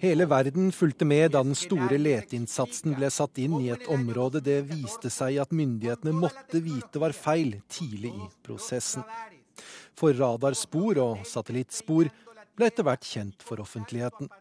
Hele 0.00 0.26
verden 0.30 0.72
fulgte 0.72 1.04
med 1.04 1.34
da 1.34 1.42
den 1.44 1.56
store 1.58 1.98
leteinnsatsen 2.00 2.94
ble 2.96 3.10
satt 3.12 3.40
inn 3.42 3.58
i 3.60 3.68
et 3.74 3.84
område 3.92 4.40
det 4.44 4.62
viste 4.70 5.10
seg 5.12 5.36
at 5.42 5.52
myndighetene 5.52 6.14
måtte 6.16 6.62
vite 6.64 7.02
var 7.02 7.12
feil 7.12 7.58
tidlig 7.68 8.14
i 8.16 8.30
prosessen. 8.46 9.04
For 9.92 10.16
radarspor 10.16 11.02
og 11.04 11.26
satellittspor 11.28 12.08
ble 12.56 12.70
etter 12.70 12.88
hvert 12.88 13.04
kjent 13.04 13.44
for 13.44 13.60
offentligheten. 13.60 14.32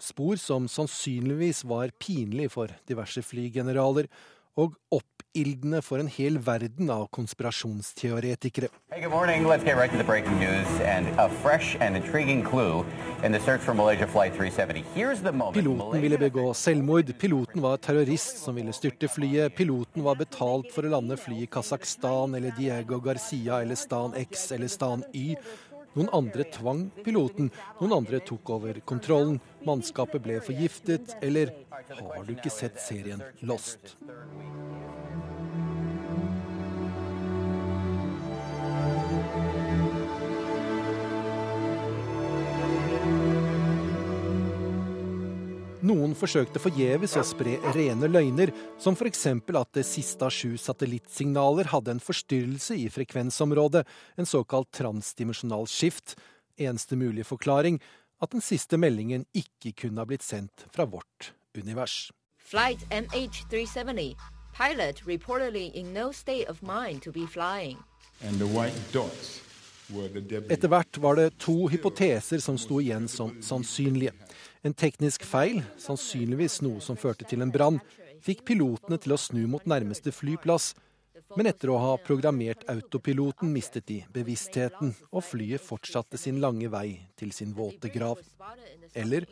Spor 0.00 0.40
som 0.40 0.66
sannsynligvis 0.72 1.66
var 1.68 1.92
pinlig 2.00 2.48
for 2.54 2.72
diverse 2.88 3.22
flygeneraler, 3.22 4.08
og 4.58 4.74
oppildne 4.90 5.80
for 5.86 6.02
en 6.02 6.08
hel 6.10 6.38
verden 6.42 6.90
av 6.90 7.06
konspirasjonsteoretikere. 7.14 8.70
Hey, 8.90 9.02
good 9.02 9.12
morning. 9.12 9.46
Let's 9.46 9.62
get 9.62 9.76
right 9.76 9.92
to 9.92 9.98
the 9.98 10.04
breaking 10.04 10.38
news 10.40 10.66
and 10.82 11.06
a 11.18 11.28
fresh 11.42 11.76
and 11.80 11.96
intriguing 11.96 12.42
clue 12.42 12.84
in 13.22 13.32
the 13.32 13.40
search 13.40 13.60
for 13.60 13.74
Malaysia 13.74 14.06
Flight 14.06 14.34
370. 14.34 14.84
Here's 14.94 15.22
the 15.22 15.32
moment. 15.32 15.54
Piloten 15.54 16.02
ville 16.02 16.18
begå 16.18 16.54
selvmord. 16.54 17.14
Piloten 17.18 17.62
var 17.62 17.76
terrorist 17.76 18.42
som 18.42 18.58
ville 18.58 18.74
styrte 18.74 19.08
flyet. 19.08 19.54
Piloten 19.54 20.02
var 20.02 20.18
betalt 20.18 20.72
for 20.74 20.82
å 20.82 20.92
lande 20.96 21.16
fly 21.20 21.44
i 21.44 21.46
Kasakhstan 21.46 22.34
eller 22.34 22.56
Diego 22.58 22.98
Garcia 23.04 23.62
eller 23.62 23.78
Stan 23.78 24.14
X 24.18 24.50
eller 24.52 24.68
Stan 24.68 25.06
Y. 25.14 25.36
Noen 25.98 26.12
andre 26.14 26.44
tvang 26.46 26.84
piloten, 27.02 27.48
noen 27.80 27.94
andre 27.96 28.20
tok 28.22 28.52
over 28.54 28.76
kontrollen. 28.86 29.40
Mannskapet 29.66 30.22
ble 30.22 30.36
forgiftet, 30.46 31.16
eller 31.18 31.50
har 31.74 32.22
du 32.22 32.36
ikke 32.36 32.52
sett 32.54 32.78
serien 32.78 33.24
Lost? 33.42 33.96
Noen 45.78 46.10
forsøkte 46.18 46.58
forgjeves 46.58 47.12
å 47.20 47.22
spre 47.22 47.52
rene 47.76 48.08
løgner, 48.10 48.50
som 48.82 48.96
f.eks. 48.98 49.20
at 49.30 49.76
det 49.76 49.84
siste 49.86 50.26
av 50.26 50.34
sju 50.34 50.56
satellittsignaler 50.58 51.70
hadde 51.70 51.94
en 51.94 52.02
forstyrrelse 52.02 52.74
i 52.74 52.88
frekvensområdet, 52.90 53.84
en 54.18 54.26
såkalt 54.26 54.72
transdimensjonal 54.74 55.68
skift. 55.70 56.16
Eneste 56.58 56.98
mulige 56.98 57.28
forklaring 57.30 57.78
at 58.18 58.34
den 58.34 58.42
siste 58.42 58.74
meldingen 58.74 59.28
ikke 59.30 59.76
kunne 59.84 60.02
ha 60.02 60.08
blitt 60.10 60.26
sendt 60.26 60.66
fra 60.74 60.88
vårt 60.90 61.30
univers. 61.54 62.10
Flight 62.42 62.82
MH370. 62.90 64.16
Pilot 64.58 65.06
reportedly 65.06 65.70
in 65.78 65.94
no 65.94 66.10
state 66.10 66.50
of 66.50 66.58
mind 66.60 67.02
to 67.02 67.12
be 67.12 67.26
flying. 67.26 67.78
And 68.26 68.40
the 68.40 68.50
white 68.50 68.74
dots 68.90 69.47
etter 69.88 70.68
hvert 70.68 70.98
var 71.00 71.16
det 71.16 71.38
to 71.40 71.68
hypoteser 71.72 72.42
som 72.44 72.58
sto 72.60 72.80
igjen 72.82 73.08
som 73.08 73.32
sannsynlige. 73.44 74.12
En 74.66 74.74
teknisk 74.74 75.24
feil, 75.24 75.62
sannsynligvis 75.80 76.60
noe 76.66 76.82
som 76.84 76.98
førte 76.98 77.24
til 77.28 77.44
en 77.44 77.52
brann, 77.54 77.78
fikk 78.24 78.44
pilotene 78.48 78.98
til 79.00 79.14
å 79.14 79.20
snu 79.20 79.44
mot 79.50 79.64
nærmeste 79.68 80.12
flyplass. 80.12 80.74
Men 81.36 81.46
etter 81.50 81.70
å 81.70 81.78
ha 81.82 81.96
programmert 82.00 82.64
autopiloten 82.70 83.52
mistet 83.52 83.86
de 83.90 83.98
bevisstheten, 84.12 84.94
og 85.12 85.24
flyet 85.24 85.64
fortsatte 85.64 86.20
sin 86.20 86.40
lange 86.40 86.70
vei 86.72 87.00
til 87.18 87.34
sin 87.36 87.52
våte 87.56 87.90
grav. 87.92 88.22
Eller 88.94 89.26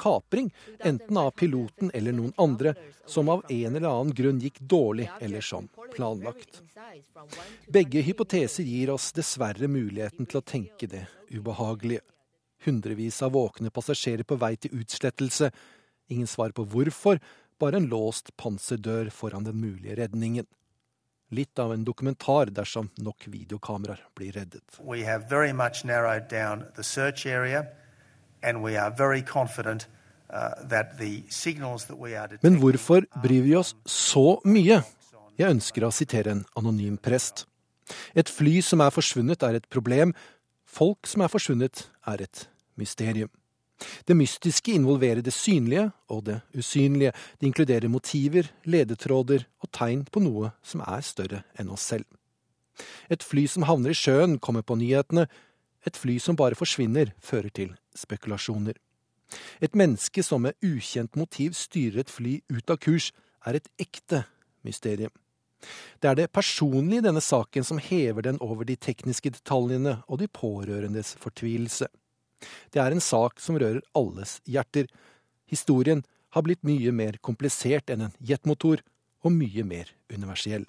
kapring, 0.00 0.50
enten 0.78 1.16
av 1.16 1.30
piloten 1.30 1.90
eller 1.94 2.16
noen 2.16 2.32
andre, 2.40 2.74
som 3.06 3.28
av 3.28 3.44
en 3.48 3.76
eller 3.76 3.88
annen 3.88 4.14
grunn 4.16 4.40
gikk 4.40 4.60
dårlig 4.60 5.10
eller 5.20 5.44
som 5.44 5.68
planlagt. 5.94 6.62
Begge 7.68 8.02
hypoteser 8.06 8.64
gir 8.64 8.94
oss 8.94 9.10
dessverre 9.12 9.68
muligheten 9.68 10.26
til 10.26 10.40
å 10.40 10.46
tenke 10.46 10.88
det 10.90 11.04
ubehagelige. 11.30 12.04
Hundrevis 12.64 13.22
av 13.24 13.32
våkne 13.32 13.72
passasjerer 13.72 14.26
på 14.28 14.36
vei 14.40 14.54
til 14.60 14.82
utslettelse. 14.82 15.48
Ingen 16.12 16.28
svar 16.28 16.52
på 16.52 16.66
hvorfor, 16.68 17.20
bare 17.60 17.80
en 17.80 17.88
låst 17.92 18.34
panserdør 18.40 19.08
foran 19.14 19.46
den 19.46 19.60
mulige 19.60 19.96
redningen. 20.00 20.48
Litt 21.30 21.58
av 21.62 21.72
en 21.72 21.84
dokumentar 21.86 22.50
dersom 22.50 22.88
nok 22.98 23.28
videokameraer 23.30 24.02
blir 24.18 24.34
reddet. 24.34 24.64
We 24.82 25.04
have 25.06 25.28
very 25.30 25.52
much 25.52 25.84
narrowed 25.84 26.26
down 26.30 26.64
the 26.74 26.82
search 26.82 27.26
area, 27.26 27.66
and 28.42 28.64
we 28.64 28.76
are 28.76 28.90
very 28.90 29.22
confident 29.22 29.86
uh, 30.32 30.58
that 30.68 30.98
the 30.98 31.22
signals 31.28 31.86
that 31.86 31.98
we 31.98 32.16
are 32.18 32.38
Men 32.42 32.58
hvorfor 32.58 33.06
bryr 33.22 33.42
vi 33.42 33.54
oss 33.56 33.76
så 33.86 34.40
mye? 34.44 34.82
Jeg 35.38 35.54
ønsker 35.54 35.86
å 35.86 35.94
sitere 35.94 36.34
en 36.34 36.44
anonym 36.58 36.98
prest. 36.98 37.46
Et 38.14 38.28
fly 38.28 38.60
som 38.62 38.82
er 38.82 38.90
forsvunnet, 38.94 39.42
er 39.42 39.60
et 39.60 39.68
problem. 39.70 40.12
Folk 40.66 41.06
som 41.06 41.22
er 41.24 41.30
forsvunnet, 41.32 41.86
er 42.06 42.26
et 42.26 42.48
mysterium. 42.78 43.30
Det 44.04 44.16
mystiske 44.16 44.72
involverer 44.76 45.22
det 45.24 45.32
synlige 45.34 45.90
og 46.12 46.24
det 46.26 46.40
usynlige. 46.56 47.12
Det 47.38 47.48
inkluderer 47.48 47.88
motiver, 47.88 48.50
ledetråder 48.64 49.46
og 49.62 49.70
tegn 49.72 50.04
på 50.04 50.22
noe 50.24 50.52
som 50.62 50.84
er 50.84 51.04
større 51.06 51.44
enn 51.58 51.72
oss 51.72 51.88
selv. 51.92 52.06
Et 53.12 53.22
fly 53.22 53.46
som 53.48 53.66
havner 53.68 53.92
i 53.92 53.96
sjøen, 53.96 54.38
kommer 54.38 54.64
på 54.64 54.76
nyhetene. 54.80 55.26
Et 55.86 55.96
fly 55.96 56.18
som 56.20 56.36
bare 56.36 56.58
forsvinner, 56.58 57.14
fører 57.20 57.52
til 57.52 57.74
spekulasjoner. 57.96 58.76
Et 59.60 59.74
menneske 59.76 60.22
som 60.26 60.42
med 60.42 60.58
ukjent 60.64 61.16
motiv 61.16 61.54
styrer 61.54 62.02
et 62.02 62.12
fly 62.12 62.40
ut 62.50 62.70
av 62.72 62.80
kurs, 62.82 63.10
er 63.46 63.56
et 63.56 63.68
ekte 63.80 64.24
mysterium. 64.66 65.12
Det 66.00 66.08
er 66.08 66.16
det 66.16 66.32
personlige 66.32 67.02
i 67.02 67.04
denne 67.04 67.20
saken 67.20 67.64
som 67.64 67.80
hever 67.80 68.24
den 68.24 68.40
over 68.40 68.64
de 68.64 68.76
tekniske 68.80 69.32
detaljene 69.36 69.98
og 70.08 70.20
de 70.20 70.28
pårørendes 70.28 71.14
fortvilelse. 71.20 71.88
Det 72.72 72.80
er 72.82 72.94
en 72.94 73.04
sak 73.04 73.40
som 73.42 73.58
rører 73.60 73.82
alles 73.98 74.38
hjerter. 74.48 74.86
Historien 75.50 76.04
har 76.34 76.46
blitt 76.46 76.62
mye 76.66 76.92
mer 76.94 77.18
komplisert 77.22 77.90
enn 77.90 78.08
en 78.08 78.16
jetmotor, 78.20 78.84
og 79.20 79.34
mye 79.36 79.64
mer 79.68 79.90
universell. 80.08 80.64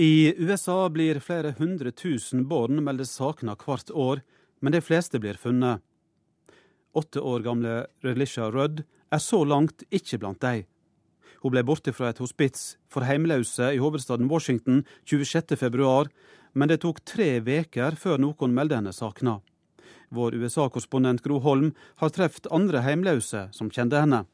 I 0.00 0.34
USA 0.38 0.84
blir 0.88 1.18
flere 1.18 1.56
hundre 1.58 1.90
tusen 1.90 2.44
barn 2.48 2.78
meldt 2.86 3.10
savna 3.10 3.56
hvert 3.58 3.90
år, 3.90 4.22
men 4.62 4.76
de 4.76 4.80
fleste 4.84 5.18
blir 5.18 5.40
funnet. 5.40 5.82
Åtte 6.94 7.20
år 7.20 7.42
gamle 7.42 7.74
Relisha 8.06 8.46
Rudd 8.54 8.84
er 9.10 9.22
så 9.22 9.42
langt 9.44 9.82
ikke 9.90 10.20
blant 10.22 10.40
dem. 10.42 10.69
Hun 11.40 11.54
ble 11.54 11.62
borte 11.64 11.92
fra 11.96 12.10
et 12.12 12.20
hospits 12.20 12.74
for 12.92 13.06
heimløse 13.08 13.70
i 13.72 13.80
hovedstaden 13.80 14.28
Washington 14.28 14.82
26.2, 15.08 16.08
men 16.52 16.68
det 16.68 16.82
tok 16.82 17.00
tre 17.06 17.38
veker 17.44 17.96
før 17.96 18.20
noen 18.20 18.52
meldte 18.52 18.76
henne 18.76 18.92
savna. 18.92 19.38
Vår 20.10 20.34
USA-korrespondent 20.34 21.22
Gro 21.22 21.38
Holm 21.40 21.72
har 22.02 22.12
truffet 22.12 22.50
andre 22.50 22.82
heimløse 22.84 23.46
som 23.56 23.70
kjente 23.70 24.02
henne. 24.02 24.24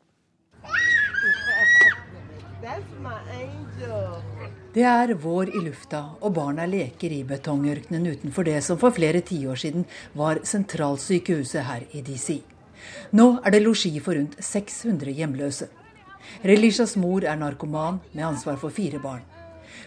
Det 4.76 4.84
er 4.84 5.14
vår 5.20 5.54
i 5.54 5.60
lufta, 5.64 6.02
og 6.20 6.34
barna 6.36 6.66
leker 6.68 7.12
i 7.14 7.22
betongørkenen 7.24 8.10
utenfor 8.12 8.44
det 8.44 8.58
som 8.64 8.80
for 8.80 8.92
flere 8.92 9.22
tiår 9.24 9.62
siden 9.62 9.86
var 10.18 10.42
sentralsykehuset 10.44 11.64
her 11.64 11.86
i 11.96 12.02
DC. 12.04 12.42
Nå 13.16 13.28
er 13.44 13.54
det 13.54 13.62
losji 13.62 13.94
for 14.00 14.18
rundt 14.18 14.36
600 14.42 15.14
hjemløse. 15.16 15.70
Relishas 16.42 16.96
mor 16.96 17.24
er 17.24 17.36
narkoman 17.40 18.00
med 18.12 18.26
ansvar 18.26 18.56
for 18.60 18.70
fire 18.70 18.98
barn. 19.02 19.24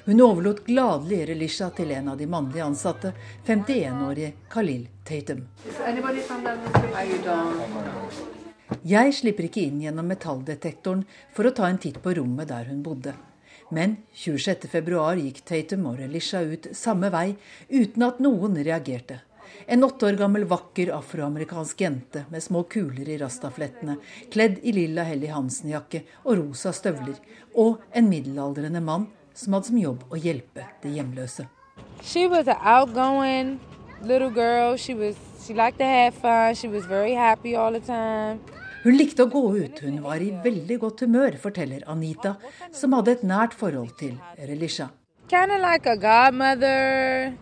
Hun 0.05 0.21
overlot 0.21 0.63
gladelig 0.65 1.27
Relisha 1.29 1.69
til 1.75 1.91
en 1.91 2.07
av 2.09 2.17
de 2.17 2.25
mannlige 2.27 2.65
ansatte, 2.65 3.11
51-årige 3.45 4.31
Khalil 4.49 4.87
Tatum. 5.05 5.43
Jeg 8.85 9.13
slipper 9.17 9.47
ikke 9.49 9.63
inn 9.65 9.81
gjennom 9.83 10.09
metalldetektoren 10.09 11.05
for 11.35 11.49
å 11.49 11.53
ta 11.55 11.69
en 11.69 11.81
titt 11.81 12.01
på 12.03 12.13
rommet 12.17 12.49
der 12.49 12.69
hun 12.69 12.83
bodde. 12.85 13.15
Men 13.69 13.97
26.2 14.17 15.07
gikk 15.21 15.41
Tatum 15.45 15.89
og 15.91 15.99
Relisha 16.01 16.41
ut 16.41 16.71
samme 16.73 17.11
vei 17.13 17.35
uten 17.69 18.05
at 18.07 18.21
noen 18.23 18.57
reagerte. 18.65 19.21
En 19.67 19.83
åtte 19.83 20.05
år 20.05 20.17
gammel 20.19 20.45
vakker 20.49 20.91
afroamerikansk 20.95 21.81
jente 21.81 22.25
med 22.31 22.43
små 22.43 22.63
kuler 22.63 23.09
i 23.09 23.17
rastaflettene, 23.21 23.97
kledd 24.31 24.59
i 24.63 24.73
lilla 24.75 25.05
Helly 25.07 25.31
Hansen-jakke 25.33 26.03
og 26.23 26.37
rosa 26.39 26.73
støvler, 26.75 27.17
og 27.55 27.81
en 27.93 28.09
middelaldrende 28.09 28.81
mann 28.83 29.09
som 29.33 29.55
hadde 29.55 29.71
som 29.71 29.81
jobb 29.81 30.05
å 30.09 30.19
hjelpe 30.19 30.67
de 30.83 30.93
hjemløse. 30.97 31.47
She 32.03 32.27
was 32.27 32.47
an 32.47 32.59
outgoing 32.63 33.59
little 34.01 34.29
girl. 34.29 34.77
She 34.77 34.93
was 34.93 35.15
she 35.45 35.53
liked 35.53 35.79
to 35.79 35.85
have 35.85 36.13
fun. 36.13 36.55
She 36.55 36.67
was 36.67 36.85
very 36.85 37.13
happy 37.13 37.55
all 37.55 37.73
the 37.73 37.79
time. 37.79 38.39
Hun 38.83 38.95
likte 38.95 39.25
å 39.25 39.31
gå 39.31 39.41
ut, 39.59 39.81
hun 39.83 39.97
var 40.05 40.21
i 40.23 40.29
veldig 40.43 40.77
godt 40.79 41.01
humør, 41.03 41.35
forteller 41.41 41.83
Anita, 41.91 42.37
som 42.71 42.95
hadde 42.95 43.17
et 43.17 43.25
nært 43.27 43.57
forhold 43.59 43.91
til 43.99 44.13
Relisha. 44.39 44.87
Kind 45.29 45.51
of 45.51 45.61
like 45.61 45.85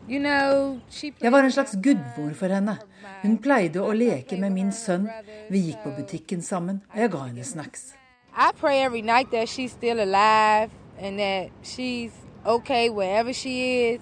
you 0.09 0.19
know. 0.19 0.79
Jeg 1.21 1.31
var 1.31 1.39
en 1.39 1.51
slags 1.51 1.75
gudmor 1.83 2.33
for 2.33 2.47
henne. 2.47 2.77
Hun 3.21 3.37
pleide 3.37 3.79
å 3.79 3.93
leke 3.95 4.37
med 4.37 4.51
min 4.51 4.71
sønn. 4.71 5.07
Vi 5.49 5.61
gikk 5.69 5.83
på 5.83 5.93
butikken 5.95 6.41
sammen, 6.41 6.81
og 6.93 6.99
jeg 6.99 7.11
ga 7.11 7.23
henne 7.29 7.43
snacks. 7.43 7.93
I 8.35 8.51
pray 8.59 8.83
every 8.83 9.01
night 9.01 9.31
that 9.31 9.47
she's 9.47 9.71
still 9.71 9.99
alive 9.99 10.69
and 10.99 11.17
that 11.19 11.49
she's 11.63 12.11
okay 12.45 12.89
wherever 12.89 13.33
she 13.33 13.93
is. 13.93 14.01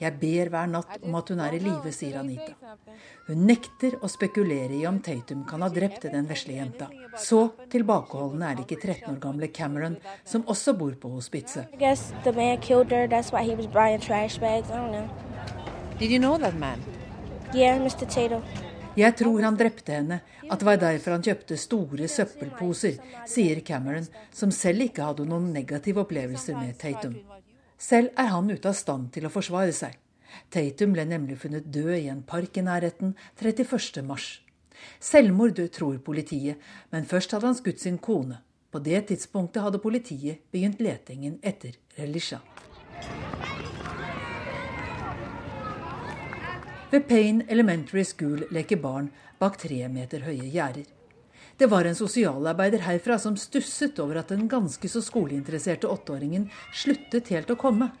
Jeg 0.00 0.18
ber 0.20 0.50
hver 0.50 0.70
natt 0.70 0.96
om 1.02 1.14
at 1.18 1.30
hun 1.30 1.40
er 1.44 1.54
i 1.56 1.60
live, 1.62 1.92
sier 1.94 2.18
Anita. 2.20 2.54
Hun 3.28 3.44
nekter 3.48 3.96
å 4.02 4.10
spekulere 4.10 4.74
i 4.74 4.82
om 4.90 4.98
Tatum 5.04 5.44
kan 5.48 5.62
ha 5.64 5.70
drept 5.72 6.08
den 6.10 6.28
vesle 6.28 6.58
jenta. 6.58 6.90
Så 7.16 7.46
tilbakeholdende 7.72 8.50
er 8.50 8.58
det 8.58 8.66
ikke 8.66 8.80
13 8.82 9.14
år 9.14 9.20
gamle 9.22 9.48
Cameron, 9.54 9.96
som 10.24 10.44
også 10.50 10.76
bor 10.78 10.92
på 11.00 11.14
hospitset. 11.14 11.70
I 11.72 11.80
guess 11.80 12.12
the 12.24 12.32
man 12.32 12.60
killed 12.60 12.92
her. 12.92 13.06
That's 13.08 13.32
why 13.32 13.44
he 13.46 13.54
was 13.54 13.66
buying 13.66 14.00
trash 14.00 14.38
bags. 14.40 14.70
I 14.70 14.76
don't 14.76 14.90
know. 14.90 15.08
Did 15.98 16.10
you 16.10 16.18
know? 16.18 16.36
Yeah, 17.54 17.78
Mr. 17.78 18.06
Tatum. 18.06 18.42
Jeg 18.94 19.16
tror 19.18 19.42
han 19.42 19.56
drepte 19.58 19.90
henne, 19.90 20.20
at 20.46 20.60
det 20.60 20.66
var 20.66 20.76
derfor 20.78 21.16
han 21.16 21.24
kjøpte 21.26 21.56
store 21.58 22.06
søppelposer, 22.10 23.00
sier 23.26 23.58
Cameron, 23.66 24.06
som 24.30 24.52
selv 24.54 24.86
ikke 24.86 25.06
hadde 25.08 25.26
noen 25.26 25.48
negative 25.54 26.04
opplevelser 26.04 26.54
med 26.60 26.78
Tatum. 26.78 27.16
Selv 27.78 28.10
er 28.16 28.30
han 28.30 28.50
ute 28.50 28.70
av 28.70 28.78
stand 28.78 29.10
til 29.14 29.26
å 29.26 29.32
forsvare 29.32 29.74
seg. 29.74 29.98
Tatum 30.50 30.94
ble 30.94 31.04
nemlig 31.06 31.38
funnet 31.42 31.66
død 31.72 31.94
i 31.98 32.08
en 32.12 32.22
park 32.26 32.56
i 32.58 32.64
nærheten 32.64 33.14
31. 33.40 34.02
mars. 34.06 34.40
Selvmord, 35.00 35.60
tror 35.72 35.98
politiet, 35.98 36.58
men 36.90 37.06
først 37.06 37.32
hadde 37.32 37.46
han 37.50 37.58
skutt 37.58 37.80
sin 37.80 37.98
kone. 37.98 38.40
På 38.70 38.80
det 38.82 39.06
tidspunktet 39.08 39.62
hadde 39.62 39.78
politiet 39.78 40.42
begynt 40.50 40.82
letingen 40.82 41.38
etter 41.42 41.76
Relisha. 41.98 42.40
Ved 46.90 47.08
Payne 47.08 47.46
Elementary 47.50 48.04
School 48.04 48.44
leker 48.54 48.78
barn 48.82 49.10
bak 49.38 49.58
tre 49.58 49.86
meter 49.88 50.26
høye 50.26 50.50
gjerder. 50.50 50.93
Det 51.56 51.66
var 51.66 51.84
en 51.84 51.94
sosialarbeider 51.94 52.82
herfra 52.82 53.18
som 53.18 53.36
stusset 53.36 53.98
over 54.02 54.18
at 54.18 54.32
den 54.34 54.48
ganske 54.50 54.88
så 54.90 55.02
skoleinteresserte 55.02 55.86
åtteåringen 55.86 56.48
sluttet 56.74 57.30
helt 57.30 57.52
å 57.54 57.58
komme. 57.58 57.92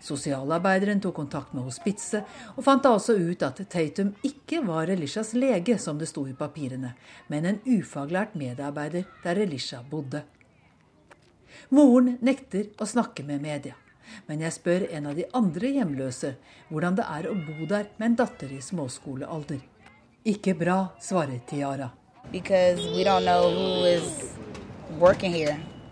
Sosialarbeideren 0.00 1.00
tok 1.04 1.14
kontakt 1.14 1.52
med 1.52 1.66
hospitset, 1.68 2.24
og 2.56 2.64
fant 2.64 2.82
da 2.82 2.94
også 2.96 3.18
ut 3.20 3.42
at 3.44 3.60
Tatum 3.70 4.14
ikke 4.24 4.62
var 4.64 4.88
Relishas 4.88 5.34
lege, 5.36 5.76
som 5.78 6.00
det 6.00 6.08
sto 6.08 6.24
i 6.26 6.34
papirene, 6.36 6.94
men 7.28 7.46
en 7.46 7.60
ufaglært 7.66 8.34
medarbeider 8.34 9.04
der 9.24 9.38
Relisha 9.42 9.82
bodde. 9.90 10.24
Moren 11.76 12.16
nekter 12.24 12.72
å 12.80 12.88
snakke 12.88 13.24
med 13.28 13.44
media, 13.44 13.76
men 14.26 14.40
jeg 14.44 14.56
spør 14.56 14.88
en 14.88 15.12
av 15.12 15.20
de 15.20 15.28
andre 15.36 15.74
hjemløse 15.76 16.32
hvordan 16.70 16.96
det 16.96 17.06
er 17.12 17.28
å 17.28 17.36
bo 17.36 17.68
der 17.68 17.92
med 17.98 18.10
en 18.10 18.18
datter 18.24 18.56
i 18.56 18.64
småskolealder. 18.64 19.60
Ikke 20.26 20.56
bra, 20.58 20.80
svarer 21.00 21.44
Tiara. 21.46 21.92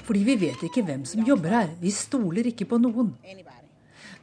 Fordi 0.05 0.25
vi 0.25 0.37
vet 0.37 0.65
ikke 0.67 0.83
hvem 0.85 1.05
som 1.09 1.25
jobber 1.27 1.55
her. 1.55 1.71
Vi 1.81 1.91
stoler 1.95 2.51
ikke 2.51 2.67
på 2.69 2.79
noen. 2.83 3.15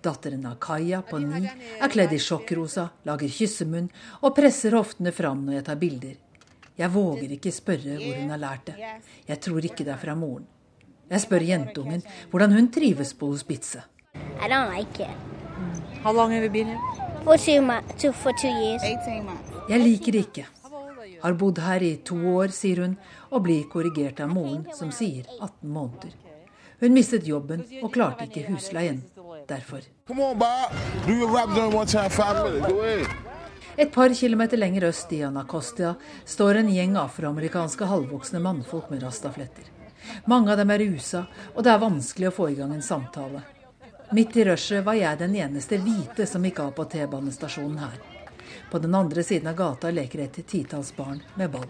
Datteren 0.02 0.45
av 0.50 0.58
Kaja 0.62 1.04
på 1.06 1.19
ni 1.21 1.45
er 1.45 1.91
kledd 1.93 2.13
i 2.15 2.19
sjokkrosa, 2.21 2.88
lager 3.06 3.30
kyssemunn 3.30 3.89
og 4.21 4.34
presser 4.38 4.74
hoftene 4.74 5.13
fram 5.13 5.43
når 5.45 5.60
jeg 5.60 5.65
tar 5.67 5.82
bilder. 5.82 6.15
Jeg 6.78 6.89
våger 6.89 7.36
ikke 7.36 7.54
spørre 7.54 8.00
hvor 8.00 8.15
hun 8.17 8.34
har 8.34 8.41
lært 8.41 8.71
det. 8.71 8.89
Jeg 9.28 9.41
tror 9.45 9.67
ikke 9.67 9.86
det 9.86 9.93
er 9.93 10.02
fra 10.02 10.15
moren. 10.17 10.47
Jeg 11.12 11.21
spør 11.21 11.45
jentungen 11.45 12.02
hvordan 12.32 12.56
hun 12.56 12.71
trives 12.74 13.13
på 13.13 13.30
hospitset. 13.34 13.84
I 14.41 14.50
don't 14.50 14.74
like 14.74 15.04
it. 15.04 15.13
How 16.02 16.13
long 16.13 16.32
have 16.34 16.43
you 16.43 16.50
been 16.50 16.67
here? 16.67 16.80
For 17.24 17.38
two, 17.38 18.12
for 18.12 18.32
two 18.32 18.50
years. 18.50 18.82
Jeg 19.69 19.80
liker 19.80 20.12
det 20.12 20.26
ikke. 20.26 20.47
Har 21.22 21.34
bodd 21.34 21.62
her 21.62 21.84
i 21.84 21.96
to 22.06 22.18
år, 22.36 22.54
sier 22.56 22.84
hun, 22.84 22.98
og 23.30 23.46
blir 23.46 23.68
korrigert 23.70 24.20
av 24.24 24.32
moren, 24.34 24.66
som 24.74 24.92
sier 24.96 25.26
18 25.40 25.70
måneder. 25.70 26.16
Hun 26.82 26.96
mistet 26.98 27.28
jobben 27.30 27.62
og 27.84 27.92
klarte 27.94 28.26
ikke 28.26 28.48
husleien. 28.50 29.04
Derfor. 29.48 29.86
Et 33.78 33.94
par 33.94 34.14
kilometer 34.14 34.58
lenger 34.58 34.88
øst 34.90 35.14
i 35.14 35.22
Anacostia 35.24 35.94
står 36.26 36.62
en 36.62 36.72
gjeng 36.74 36.98
afroamerikanske 36.98 37.86
halvvoksne 37.86 38.42
mannfolk 38.42 38.90
med 38.90 39.04
rastafletter. 39.04 39.70
Mange 40.26 40.52
av 40.52 40.58
dem 40.58 40.74
er 40.74 40.82
rusa, 40.88 41.26
og 41.56 41.64
det 41.64 41.72
er 41.72 41.84
vanskelig 41.86 42.32
å 42.32 42.36
få 42.36 42.50
i 42.52 42.58
gang 42.58 42.74
en 42.74 42.86
samtale. 42.86 43.44
Midt 44.12 44.36
i 44.38 44.44
rushet 44.50 44.84
var 44.84 44.98
jeg 44.98 45.22
den 45.22 45.38
eneste 45.40 45.78
hvite 45.80 46.26
som 46.28 46.44
gikk 46.44 46.60
av 46.66 46.74
på 46.76 46.84
T-banestasjonen 46.92 47.78
her. 47.80 48.11
På 48.72 48.80
den 48.80 48.96
andre 48.96 49.24
siden 49.24 49.48
av 49.48 49.56
gata 49.56 49.92
leker 49.92 50.20
et 50.20 50.48
titalls 50.48 50.96
barn 50.96 51.20
med 51.36 51.52
ball. 51.52 51.68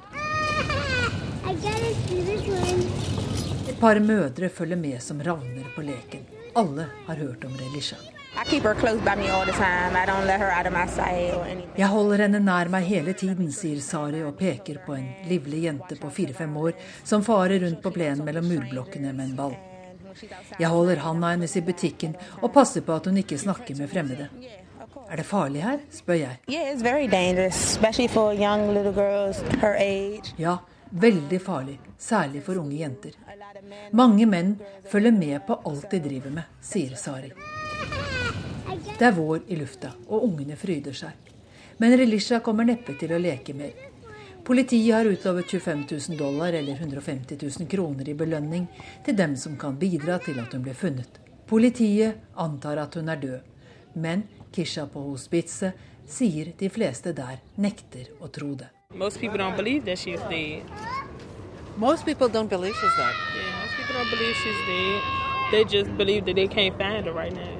Et 3.68 3.80
par 3.80 4.00
mødre 4.00 4.50
følger 4.50 4.78
med 4.78 5.02
som 5.02 5.24
ravner 5.24 5.66
på 5.76 5.82
leken. 5.82 6.28
Alle 6.56 6.86
har 7.08 7.16
hørt 7.16 7.46
om 7.46 7.58
Relisha. 7.58 7.96
Jeg 11.76 11.88
holder 11.96 12.24
henne 12.26 12.40
nær 12.40 12.70
meg 12.70 12.88
hele 12.94 13.14
tiden, 13.14 13.52
sier 13.52 13.82
Sari 13.82 14.22
og 14.24 14.38
peker 14.38 14.80
på 14.86 14.94
en 14.96 15.10
livlig 15.28 15.66
jente 15.66 15.98
på 15.98 16.14
fire-fem 16.14 16.58
år 16.58 16.78
som 17.04 17.26
farer 17.26 17.60
rundt 17.66 17.82
på 17.82 17.92
plenen 17.98 18.26
mellom 18.30 18.46
murblokkene 18.46 19.12
med 19.12 19.32
en 19.32 19.38
ball. 19.42 19.58
Jeg 20.60 20.70
holder 20.70 21.02
handa 21.02 21.34
hennes 21.34 21.58
i 21.58 21.66
butikken 21.66 22.14
og 22.42 22.54
passer 22.54 22.86
på 22.86 22.94
at 22.94 23.08
hun 23.10 23.18
ikke 23.18 23.42
snakker 23.42 23.76
med 23.80 23.90
fremmede. 23.90 24.30
Er 25.12 25.18
det 25.18 25.24
farlig 25.28 25.62
her? 25.64 25.80
spør 25.92 26.14
jeg. 26.14 26.38
Yeah, 26.50 26.70
it's 26.74 26.84
very 26.84 27.08
dangerous, 27.08 27.56
especially 27.56 28.08
for 28.08 28.32
young 28.34 28.74
little 28.74 28.94
girls 28.94 29.42
her 29.60 29.76
age. 29.76 30.32
Ja, 30.40 30.58
veldig 30.92 31.42
farlig, 31.42 31.80
særlig 31.98 32.44
for 32.44 32.56
unge 32.56 32.78
jenter. 32.80 33.12
Mange 33.92 34.26
menn 34.26 34.56
følger 34.88 35.12
med 35.12 35.44
på 35.48 35.60
alt 35.68 35.92
de 35.92 36.00
driver 36.00 36.32
med, 36.32 36.48
sier 36.64 36.96
Sari. 36.96 37.34
Det 38.88 39.10
er 39.10 39.12
vår 39.12 39.44
i 39.52 39.60
lufta, 39.60 39.92
og 40.08 40.24
ungene 40.30 40.56
fryder 40.56 40.96
seg. 40.96 41.32
Men 41.84 42.00
Relisha 42.00 42.40
kommer 42.40 42.72
neppe 42.72 42.96
til 42.96 43.12
å 43.12 43.20
leke 43.20 43.54
mer. 43.54 43.76
Politiet 44.48 44.96
har 44.96 45.12
utlovet 45.12 45.52
25 45.52 45.88
000 45.92 46.20
dollar 46.24 46.56
eller 46.56 46.80
150 46.80 47.36
000 47.60 47.68
kroner 47.68 48.08
i 48.08 48.16
belønning 48.16 48.70
til 49.04 49.20
dem 49.20 49.36
som 49.36 49.60
kan 49.60 49.76
bidra 49.76 50.22
til 50.24 50.40
at 50.40 50.56
hun 50.56 50.64
blir 50.64 50.74
funnet. 50.88 51.20
Politiet 51.52 52.32
antar 52.40 52.80
at 52.80 52.96
hun 52.96 53.12
er 53.12 53.20
død, 53.20 53.42
men 54.00 54.24
Kisha 54.52 54.86
på 54.88 55.00
hospitset 55.00 55.74
sier 56.12 56.52
de 56.60 56.70
fleste 56.70 57.14
der 57.16 57.40
nekter 57.56 58.10
å 58.20 58.28
tro 58.28 58.52
det. 58.60 58.68
Most 58.94 59.20
people 59.22 59.40
don't 59.40 59.56
believe 59.56 59.86
that 59.86 59.98
she's 59.98 60.20
dead. 60.28 60.68
Most 61.78 62.06
people 62.06 62.28
don't 62.28 62.50
believe 62.50 62.76
she's 62.76 62.98
dead. 62.98 63.16
Yeah, 63.36 63.62
most 63.62 63.76
people 63.78 63.96
don't 63.96 64.12
believe 64.12 64.36
she's 64.44 64.62
dead. 64.68 65.02
They 65.52 65.64
just 65.64 65.98
believe 65.98 66.26
that 66.26 66.36
they 66.36 66.48
can't 66.48 66.78
find 66.78 67.06
her 67.06 67.14
right 67.14 67.34
now. 67.34 67.58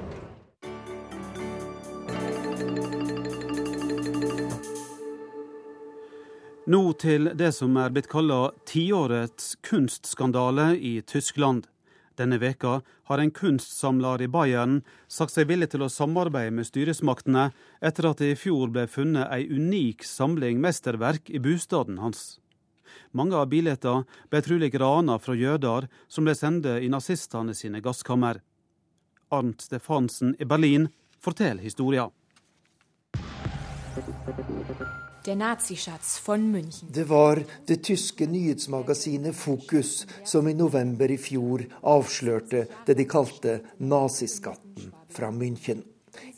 Nå 6.68 6.94
til 6.94 7.32
det 7.36 7.54
som 7.56 7.78
er 7.80 7.90
blitt 7.90 8.12
kalla 8.12 8.52
tiårets 8.70 9.56
kunstskandale 9.64 10.76
i 10.76 11.02
Tyskland. 11.02 11.71
Denne 12.22 12.38
veka 12.38 12.82
har 13.10 13.18
en 13.18 13.32
kunstsamler 13.34 14.22
i 14.22 14.28
Bayern 14.30 14.82
sagt 15.10 15.34
seg 15.34 15.48
villig 15.50 15.72
til 15.72 15.82
å 15.82 15.90
samarbeide 15.90 16.54
med 16.54 16.68
styresmaktene 16.68 17.48
etter 17.82 18.08
at 18.12 18.22
det 18.22 18.36
i 18.36 18.38
fjor 18.38 18.70
ble 18.70 18.86
funnet 18.92 19.32
ei 19.34 19.48
unik 19.50 20.06
samling 20.06 20.62
mesterverk 20.62 21.32
i 21.34 21.42
bostaden 21.42 21.98
hans. 22.04 22.38
Mange 23.18 23.40
av 23.40 23.50
billettene 23.50 24.06
ble 24.30 24.44
trolig 24.46 24.70
rana 24.78 25.18
fra 25.20 25.34
jøder 25.34 25.90
som 26.08 26.28
ble 26.28 26.38
sendt 26.38 26.70
i 26.70 26.92
nazistene 26.94 27.58
sine 27.58 27.82
gasskammer. 27.82 28.44
Arnt 29.34 29.66
Stefansen 29.66 30.36
i 30.38 30.46
Berlin 30.46 30.92
forteller 31.18 31.64
historia. 31.64 32.12
Der 35.26 35.36
Nazischatz 35.36 36.20
von 36.26 36.52
München. 36.52 36.92
Det 36.92 37.10
var 37.10 37.44
det 37.68 37.84
tyske 37.84 38.26
nyhetsmagasinet 38.26 39.36
Fokus 39.36 40.08
som 40.26 40.48
i 40.48 40.54
november 40.54 41.12
i 41.14 41.18
fjor 41.22 41.62
avslørte 41.86 42.64
det 42.88 42.96
de 42.98 43.06
kalte 43.06 43.60
naziskatten 43.78 44.88
fra 45.14 45.30
München. 45.30 45.84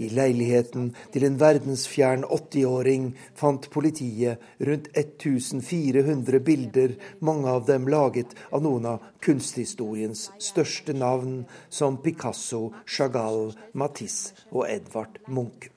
I 0.03 0.09
leiligheten 0.11 0.89
til 1.13 1.23
en 1.23 1.39
verdensfjern 1.39 2.25
80-åring 2.27 3.05
fant 3.39 3.69
politiet 3.71 4.43
rundt 4.59 4.89
1400 4.99 6.41
bilder, 6.43 6.97
mange 7.19 7.53
av 7.55 7.63
dem 7.69 7.87
laget 7.87 8.35
av 8.51 8.65
noen 8.67 8.89
av 8.97 9.05
kunsthistoriens 9.23 10.25
største 10.43 10.91
navn, 10.91 11.45
som 11.69 12.01
Picasso, 12.03 12.73
Chagall, 12.83 13.53
Matisse 13.71 14.35
og 14.51 14.67
Edvard 14.67 15.23
Munch. 15.27 15.71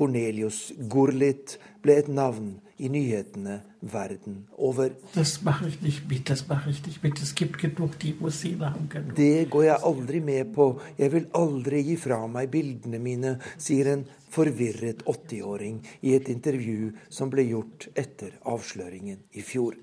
Cornelius 0.00 0.72
Gurlit 0.88 1.58
ble 1.82 1.96
et 2.00 2.08
navn 2.12 2.54
i 2.80 2.88
nyhetene 2.92 3.60
verden 3.80 4.46
over. 4.56 4.92
Det 9.16 9.48
går 9.52 9.64
jeg 9.64 9.86
aldri 9.90 10.20
med 10.24 10.54
på, 10.56 10.70
jeg 10.98 11.12
vil 11.14 11.28
aldri 11.36 11.84
gi 11.90 11.96
fra 12.00 12.22
meg 12.30 12.50
bildene 12.52 13.00
mine, 13.02 13.36
sier 13.58 13.92
en 13.94 14.04
forvirret 14.30 15.04
80-åring 15.04 15.80
i 16.06 16.16
et 16.16 16.28
intervju 16.32 16.92
som 17.12 17.32
ble 17.32 17.48
gjort 17.50 17.88
etter 17.98 18.36
avsløringen 18.48 19.24
i 19.36 19.44
fjor. 19.44 19.76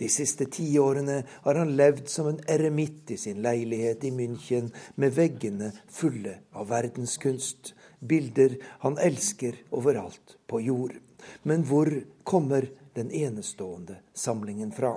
De 0.00 0.08
siste 0.08 0.46
ti 0.48 0.66
årene 0.80 1.18
har 1.44 1.58
han 1.60 1.74
levd 1.76 2.08
som 2.08 2.30
en 2.30 2.40
eremitt 2.48 3.12
i 3.12 3.18
sin 3.20 3.42
leilighet 3.44 4.06
i 4.08 4.12
München, 4.14 4.70
med 4.96 5.12
veggene 5.18 5.72
fulle 5.92 6.38
av 6.56 6.70
verdenskunst. 6.72 7.74
Bilder 8.00 8.56
han 8.84 8.96
elsker 9.02 9.60
overalt 9.70 10.38
på 10.48 10.62
jord. 10.64 10.96
Men 11.42 11.64
hvor 11.68 11.90
kommer 12.24 12.68
den 12.94 13.10
enestående 13.10 13.96
samlingen 14.14 14.72
fra? 14.72 14.96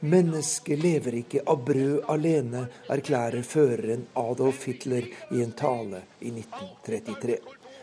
Mennesket 0.00 0.78
lever 0.78 1.14
ikke 1.20 1.42
av 1.46 1.62
brød 1.66 2.00
alene, 2.12 2.66
erklærer 2.90 3.42
føreren 3.42 4.06
Adolf 4.14 4.66
Hitler 4.68 5.06
i 5.32 5.42
en 5.42 5.54
tale 5.56 6.02
i 6.20 6.32
1933. 6.34 7.38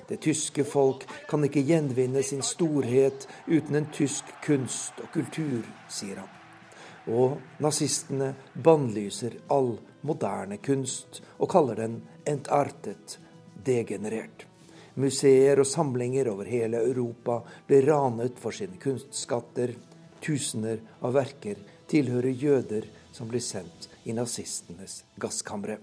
Det 0.08 0.20
tyske 0.22 0.64
folk 0.68 1.08
kan 1.30 1.44
ikke 1.48 1.64
gjenvinne 1.64 2.24
sin 2.24 2.44
storhet 2.44 3.28
uten 3.48 3.80
en 3.80 3.90
tysk 3.96 4.30
kunst 4.44 5.00
og 5.04 5.10
kultur, 5.16 5.64
sier 5.90 6.20
han. 6.22 6.30
Og 7.08 7.40
nazistene 7.64 8.34
bannlyser 8.54 9.40
all 9.52 9.76
moderne 10.04 10.60
kunst 10.64 11.22
og 11.38 11.50
kaller 11.52 11.84
den 11.84 12.02
entartet, 12.30 13.20
degenerert. 13.64 14.46
Museer 15.00 15.58
og 15.64 15.68
samlinger 15.68 16.30
over 16.30 16.46
hele 16.46 16.84
Europa 16.84 17.40
blir 17.68 17.88
ranet 17.88 18.38
for 18.42 18.54
sine 18.54 18.78
kunstskatter. 18.82 19.74
Tusener 20.24 20.84
av 21.02 21.16
verker 21.16 21.58
tilhører 21.90 22.30
jøder 22.30 22.86
som 23.14 23.28
blir 23.32 23.44
sendt 23.44 23.90
i 24.06 24.14
nazistenes 24.14 25.02
gasskamre. 25.20 25.80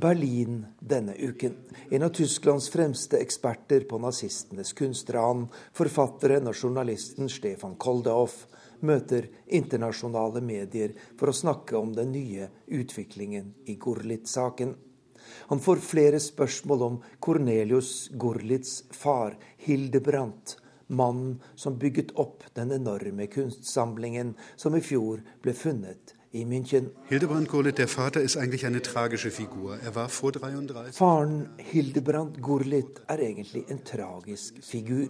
Berlin 0.00 0.66
denne 0.80 1.14
uken. 1.16 1.56
En 1.90 2.02
av 2.02 2.12
Tysklands 2.14 2.68
fremste 2.70 3.18
eksperter 3.24 3.88
på 3.88 3.98
nazistenes 4.02 4.74
kunstran, 4.76 5.46
forfatteren 5.72 6.52
og 6.52 6.54
journalisten 6.60 7.32
Stefan 7.32 7.78
Koldehoff, 7.80 8.44
møter 8.80 9.28
internasjonale 9.46 10.42
medier 10.44 10.94
for 11.18 11.30
å 11.30 11.36
snakke 11.36 11.76
om 11.78 11.94
den 11.96 12.12
nye 12.14 12.50
utviklingen 12.66 13.54
i 13.66 13.76
Gorlitz-saken. 13.80 14.74
Han 15.50 15.62
får 15.62 15.82
flere 15.84 16.20
spørsmål 16.22 16.84
om 16.88 17.00
Cornelius 17.20 18.10
Gorlitz' 18.14 18.82
far, 18.94 19.38
Hildebrandt, 19.66 20.56
mannen 20.86 21.40
som 21.54 21.78
bygget 21.78 22.14
opp 22.14 22.44
den 22.54 22.72
enorme 22.72 23.26
kunstsamlingen 23.26 24.36
som 24.56 24.76
i 24.76 24.84
fjor 24.84 25.24
ble 25.42 25.54
funnet 25.56 26.15
i 26.36 26.44
München. 26.44 26.90
Hildebrand 27.08 27.48
Gurlitt, 27.48 27.78
der 27.78 27.88
Vater, 27.88 28.20
ist 28.20 28.36
eigentlich 28.36 28.66
eine 28.66 28.82
tragische 28.82 29.30
Figur. 29.30 29.78
Er 29.84 29.94
war 29.94 30.08
vor 30.08 30.32
33. 30.32 30.94
Faren 30.94 31.48
Hildebrand 31.56 32.42
Gurlitt 32.42 33.00
er 33.06 33.18
egentlig 33.18 33.70
en 33.70 33.82
tragisk 33.84 34.62
figur. 34.62 35.08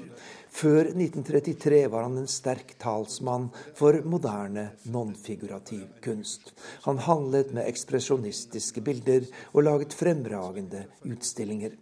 Før 0.48 0.86
1933 0.92 1.90
var 1.90 2.04
han 2.06 2.18
en 2.18 2.28
sterk 2.28 2.76
talsmann 2.78 3.50
for 3.74 4.02
moderne 4.04 4.70
nonfigurativ 4.84 5.88
kunst. 6.00 6.54
Han 6.86 6.98
handlet 6.98 7.52
med 7.52 7.66
ekspresjonistiske 7.66 8.80
bilder 8.80 9.26
og 9.52 9.66
laget 9.66 9.98
fremragende 9.98 10.86
utstillinger. 11.04 11.74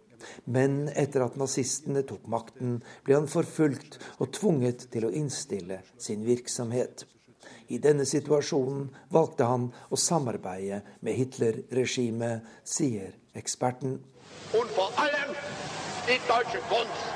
Men 0.45 0.87
etter 0.97 1.25
at 1.25 1.35
nazistene 1.37 2.01
tok 2.07 2.25
makten, 2.31 2.79
ble 3.05 3.19
han 3.19 3.29
forfulgt 3.29 3.99
og 4.17 4.31
tvunget 4.33 4.87
til 4.93 5.05
å 5.05 5.13
innstille 5.13 5.83
sin 6.01 6.25
virksomhet. 6.25 7.05
I 7.67 7.79
denne 7.81 8.05
situasjonen 8.05 8.89
valgte 9.09 9.47
han 9.49 9.69
å 9.89 9.97
samarbeide 9.97 10.81
med 11.01 11.17
Hitler-regimet, 11.17 12.45
sier 12.63 13.15
eksperten. 13.33 13.99
Und 14.53 14.75
vor 14.77 14.93
allem 15.01 15.33
die 16.05 16.19
deutsche 16.27 16.61
Kunst. 16.69 17.13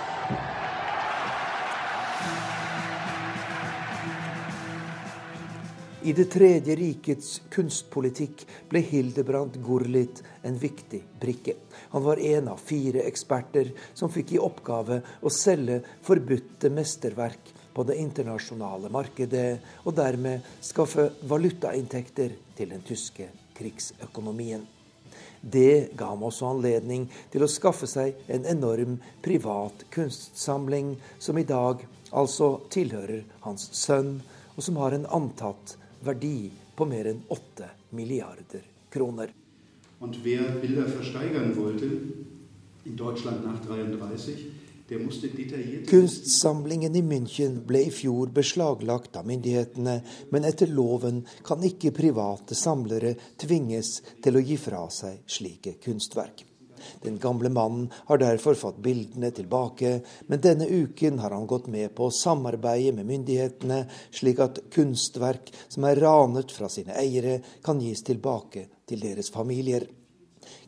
I 6.01 6.13
Det 6.13 6.29
tredje 6.31 6.75
rikets 6.79 7.41
kunstpolitikk 7.51 8.45
ble 8.71 8.79
Hildebrandt 8.87 9.57
Gurlitt 9.59 10.21
en 10.47 10.55
viktig 10.57 11.01
brikke. 11.19 11.57
Han 11.91 12.05
var 12.05 12.21
en 12.23 12.47
av 12.53 12.61
fire 12.63 13.03
eksperter 13.03 13.73
som 13.93 14.09
fikk 14.09 14.37
i 14.37 14.39
oppgave 14.39 15.01
å 15.19 15.31
selge 15.33 15.81
forbudte 16.07 16.71
mesterverk 16.71 17.51
på 17.73 17.85
det 17.87 17.99
internasjonale 18.01 18.89
markedet, 18.93 19.59
og 19.85 19.95
dermed 19.97 20.45
skaffe 20.61 21.09
valutainntekter 21.29 22.35
til 22.57 22.73
den 22.73 22.83
tyske 22.85 23.29
krigsøkonomien. 23.57 24.65
Det 25.41 25.95
ga 25.95 26.09
ham 26.11 26.25
også 26.27 26.49
anledning 26.51 27.07
til 27.31 27.45
å 27.45 27.51
skaffe 27.51 27.87
seg 27.87 28.17
en 28.27 28.47
enorm 28.49 28.97
privat 29.23 29.85
kunstsamling, 29.93 30.97
som 31.19 31.37
i 31.39 31.47
dag 31.47 31.85
altså 32.11 32.57
tilhører 32.73 33.23
hans 33.45 33.69
sønn, 33.77 34.17
og 34.55 34.63
som 34.65 34.79
har 34.81 34.95
en 34.95 35.07
antatt 35.15 35.77
verdi 36.03 36.49
på 36.75 36.87
mer 36.87 37.07
enn 37.11 37.21
8 37.31 37.69
milliarder 37.95 38.65
kroner. 38.91 39.31
Und 39.99 40.15
wer 40.23 40.55
Bilder 40.61 40.87
versteigern 40.87 41.55
wollte 41.57 41.85
in 42.85 42.95
Deutschland 42.95 43.43
nach 43.43 43.59
33, 43.65 43.97
der 43.97 44.07
musste 44.07 44.31
detaillierte 44.31 44.68
Kunstsamlingen 45.89 46.95
i 46.95 47.01
München 47.05 47.59
ble 47.67 47.83
i 47.85 47.91
fjor 47.93 48.31
beslaglagt 48.33 49.19
av 49.19 49.27
myndighetene, 49.29 49.99
men 50.33 50.47
etter 50.49 50.71
loven 50.73 51.21
kan 51.45 51.61
ikke 51.65 51.93
private 51.93 52.57
samlere 52.57 53.13
tvinges 53.37 53.99
til 54.23 54.39
å 54.39 54.41
gi 54.41 54.57
fra 54.57 54.87
seg 54.93 55.21
slike 55.29 55.75
kunstverk. 55.83 56.45
Den 57.03 57.19
gamle 57.21 57.51
mannen 57.53 57.89
har 58.07 58.17
derfor 58.17 58.57
fått 58.57 58.81
bildene 58.81 59.29
tilbake, 59.35 59.99
men 60.27 60.41
denne 60.41 60.65
uken 60.65 61.19
har 61.19 61.35
han 61.35 61.47
gått 61.47 61.67
med 61.67 61.93
på 61.95 62.07
å 62.07 62.15
samarbeide 62.15 62.95
med 62.97 63.09
myndighetene, 63.11 63.83
slik 64.15 64.41
at 64.41 64.61
kunstverk 64.73 65.53
som 65.67 65.85
er 65.85 66.01
ranet 66.01 66.55
fra 66.55 66.71
sine 66.71 66.95
eiere, 66.97 67.39
kan 67.61 67.81
gis 67.83 68.01
tilbake 68.07 68.65
til 68.89 69.05
deres 69.05 69.29
familier. 69.33 69.85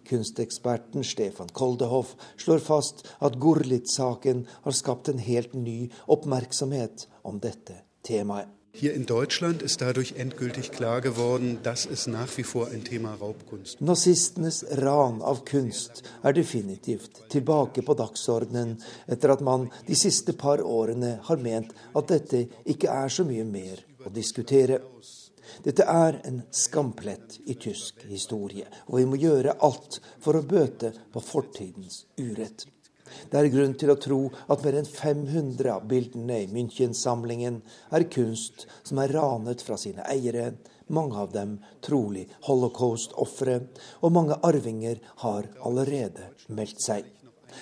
Kunsteksperten 0.10 1.04
Stefan 1.04 1.52
Koldehoff 1.54 2.16
slår 2.38 2.64
fast 2.66 3.06
at 3.20 3.38
Gurlitt-saken 3.42 4.48
har 4.64 4.78
skapt 4.78 5.12
en 5.12 5.22
helt 5.22 5.54
ny 5.54 5.92
oppmerksomhet 6.08 7.08
om 7.24 7.40
dette 7.44 7.84
temaet. 8.08 8.50
Hier 8.74 8.94
in 8.94 9.06
Deutschland 9.06 9.62
ist 9.62 9.82
dadurch 9.82 10.14
endgültig 10.16 10.72
klar 10.72 11.02
geworden, 11.02 11.60
dass 11.62 11.86
es 11.86 12.08
nach 12.08 12.38
wie 12.38 12.44
vor 12.44 12.70
ein 12.70 12.86
Thema 12.86 13.16
Raubkunst 13.16 13.82
Nazistenes 13.82 14.64
ran 14.72 15.22
av 15.22 15.44
kunst 15.44 16.04
er 16.24 16.32
definitivt 16.32 17.20
tilbake 17.30 17.84
på 17.84 17.94
dagsordenen 18.00 18.78
etter 19.08 19.36
at 19.36 19.42
man 19.42 19.68
de 19.88 19.96
siste 19.96 20.34
par 20.34 20.64
årene 20.64 21.18
har 21.28 21.44
ment 21.44 21.76
at 21.94 22.08
dette 22.16 22.46
ikke 22.64 22.88
er 22.88 23.12
så 23.12 23.28
mye 23.28 23.44
mer 23.44 23.84
å 24.06 24.10
diskutere. 24.10 24.80
Dette 25.64 25.86
er 25.86 26.20
en 26.28 26.42
skamplett 26.52 27.40
i 27.46 27.56
tysk 27.60 28.06
historie, 28.10 28.68
og 28.88 28.98
vi 29.00 29.08
må 29.10 29.20
gjøre 29.22 29.58
alt 29.66 30.00
for 30.24 30.38
å 30.38 30.46
bøte 30.46 30.94
på 31.14 31.24
fortidens 31.24 32.06
urett. 32.20 32.66
Det 33.30 33.38
er 33.38 33.50
grunn 33.52 33.74
til 33.76 33.92
å 33.92 34.00
tro 34.00 34.20
at 34.54 34.64
mer 34.66 34.78
enn 34.80 34.88
500 34.88 35.72
av 35.74 35.88
bildene 35.88 36.42
i 36.46 36.50
München-samlingen 36.52 37.60
er 37.92 38.08
kunst 38.14 38.68
som 38.88 39.02
er 39.04 39.14
ranet 39.18 39.64
fra 39.66 39.78
sine 39.80 40.06
eiere, 40.08 40.54
mange 40.92 41.20
av 41.20 41.32
dem 41.36 41.58
trolig 41.84 42.26
holocaust-ofre, 42.48 43.58
og 44.04 44.16
mange 44.16 44.38
arvinger 44.48 45.00
har 45.24 45.50
allerede 45.68 46.32
meldt 46.48 46.84
seg. 46.84 47.08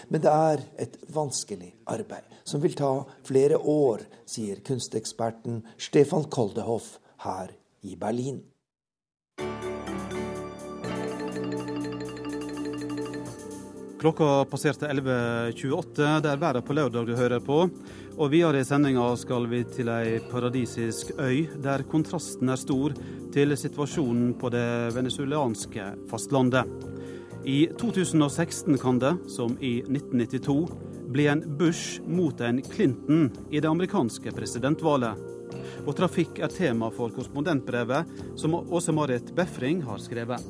Men 0.09 0.21
det 0.21 0.33
er 0.33 0.61
et 0.85 0.97
vanskelig 1.13 1.71
arbeid, 1.89 2.25
som 2.45 2.61
vil 2.61 2.77
ta 2.77 2.91
flere 3.25 3.57
år, 3.57 4.05
sier 4.29 4.61
kunsteksperten 4.65 5.63
Stefan 5.81 6.29
Koldehoff 6.29 6.99
her 7.25 7.55
i 7.81 7.95
Berlin. 7.95 8.41
Klokka 13.99 14.45
passerte 14.45 14.87
11.28. 14.87 16.21
Det 16.23 16.29
er 16.31 16.39
været 16.39 16.65
på 16.65 16.73
lørdag 16.73 17.07
du 17.07 17.15
hører 17.15 17.41
på. 17.43 17.65
Og 18.19 18.31
videre 18.31 18.61
i 18.61 18.67
sendinga 18.67 19.09
skal 19.19 19.47
vi 19.51 19.65
til 19.67 19.91
ei 19.91 20.21
paradisisk 20.31 21.11
øy, 21.19 21.49
der 21.59 21.83
kontrasten 21.83 22.51
er 22.51 22.59
stor 22.59 22.95
til 23.33 23.55
situasjonen 23.59 24.33
på 24.39 24.51
det 24.55 24.95
venezuelanske 24.95 25.89
fastlandet. 26.07 26.63
I 27.43 27.67
2016 27.79 28.79
kan 28.79 28.99
det, 28.99 29.13
som 29.31 29.57
i 29.59 29.79
1992, 29.83 30.71
bli 31.11 31.27
en 31.27 31.43
Bush 31.59 31.99
mot 32.07 32.39
en 32.41 32.63
Clinton 32.63 33.29
i 33.51 33.59
det 33.59 33.67
amerikanske 33.67 34.31
presidentvalget. 34.31 35.38
Og 35.89 35.95
trafikk 35.97 36.37
er 36.45 36.51
tema 36.53 36.91
for 36.93 37.09
korrespondentbrevet 37.09 38.37
som 38.37 38.53
Åse 38.61 38.93
Marit 38.93 39.31
Befring 39.33 39.81
har 39.87 39.97
skrevet. 40.03 40.43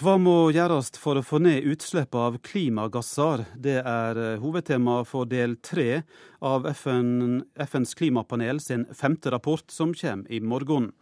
Hva 0.00 0.14
må 0.16 0.48
gjøres 0.56 0.88
for 0.96 1.20
å 1.20 1.24
få 1.26 1.42
ned 1.44 1.66
utslipp 1.68 2.16
av 2.16 2.38
klimagasser? 2.40 3.42
Det 3.52 3.82
er 3.82 4.16
eh, 4.16 4.38
hovedtema 4.40 5.02
for 5.04 5.28
del 5.28 5.58
tre 5.60 6.06
av 6.40 6.64
FN, 6.70 7.42
FNs 7.60 7.92
klimapanel 8.00 8.62
sin 8.64 8.86
femte 8.96 9.28
rapport, 9.34 9.66
som 9.68 9.92
kommer 9.92 10.32
i 10.32 10.40
morgen. 10.40 10.94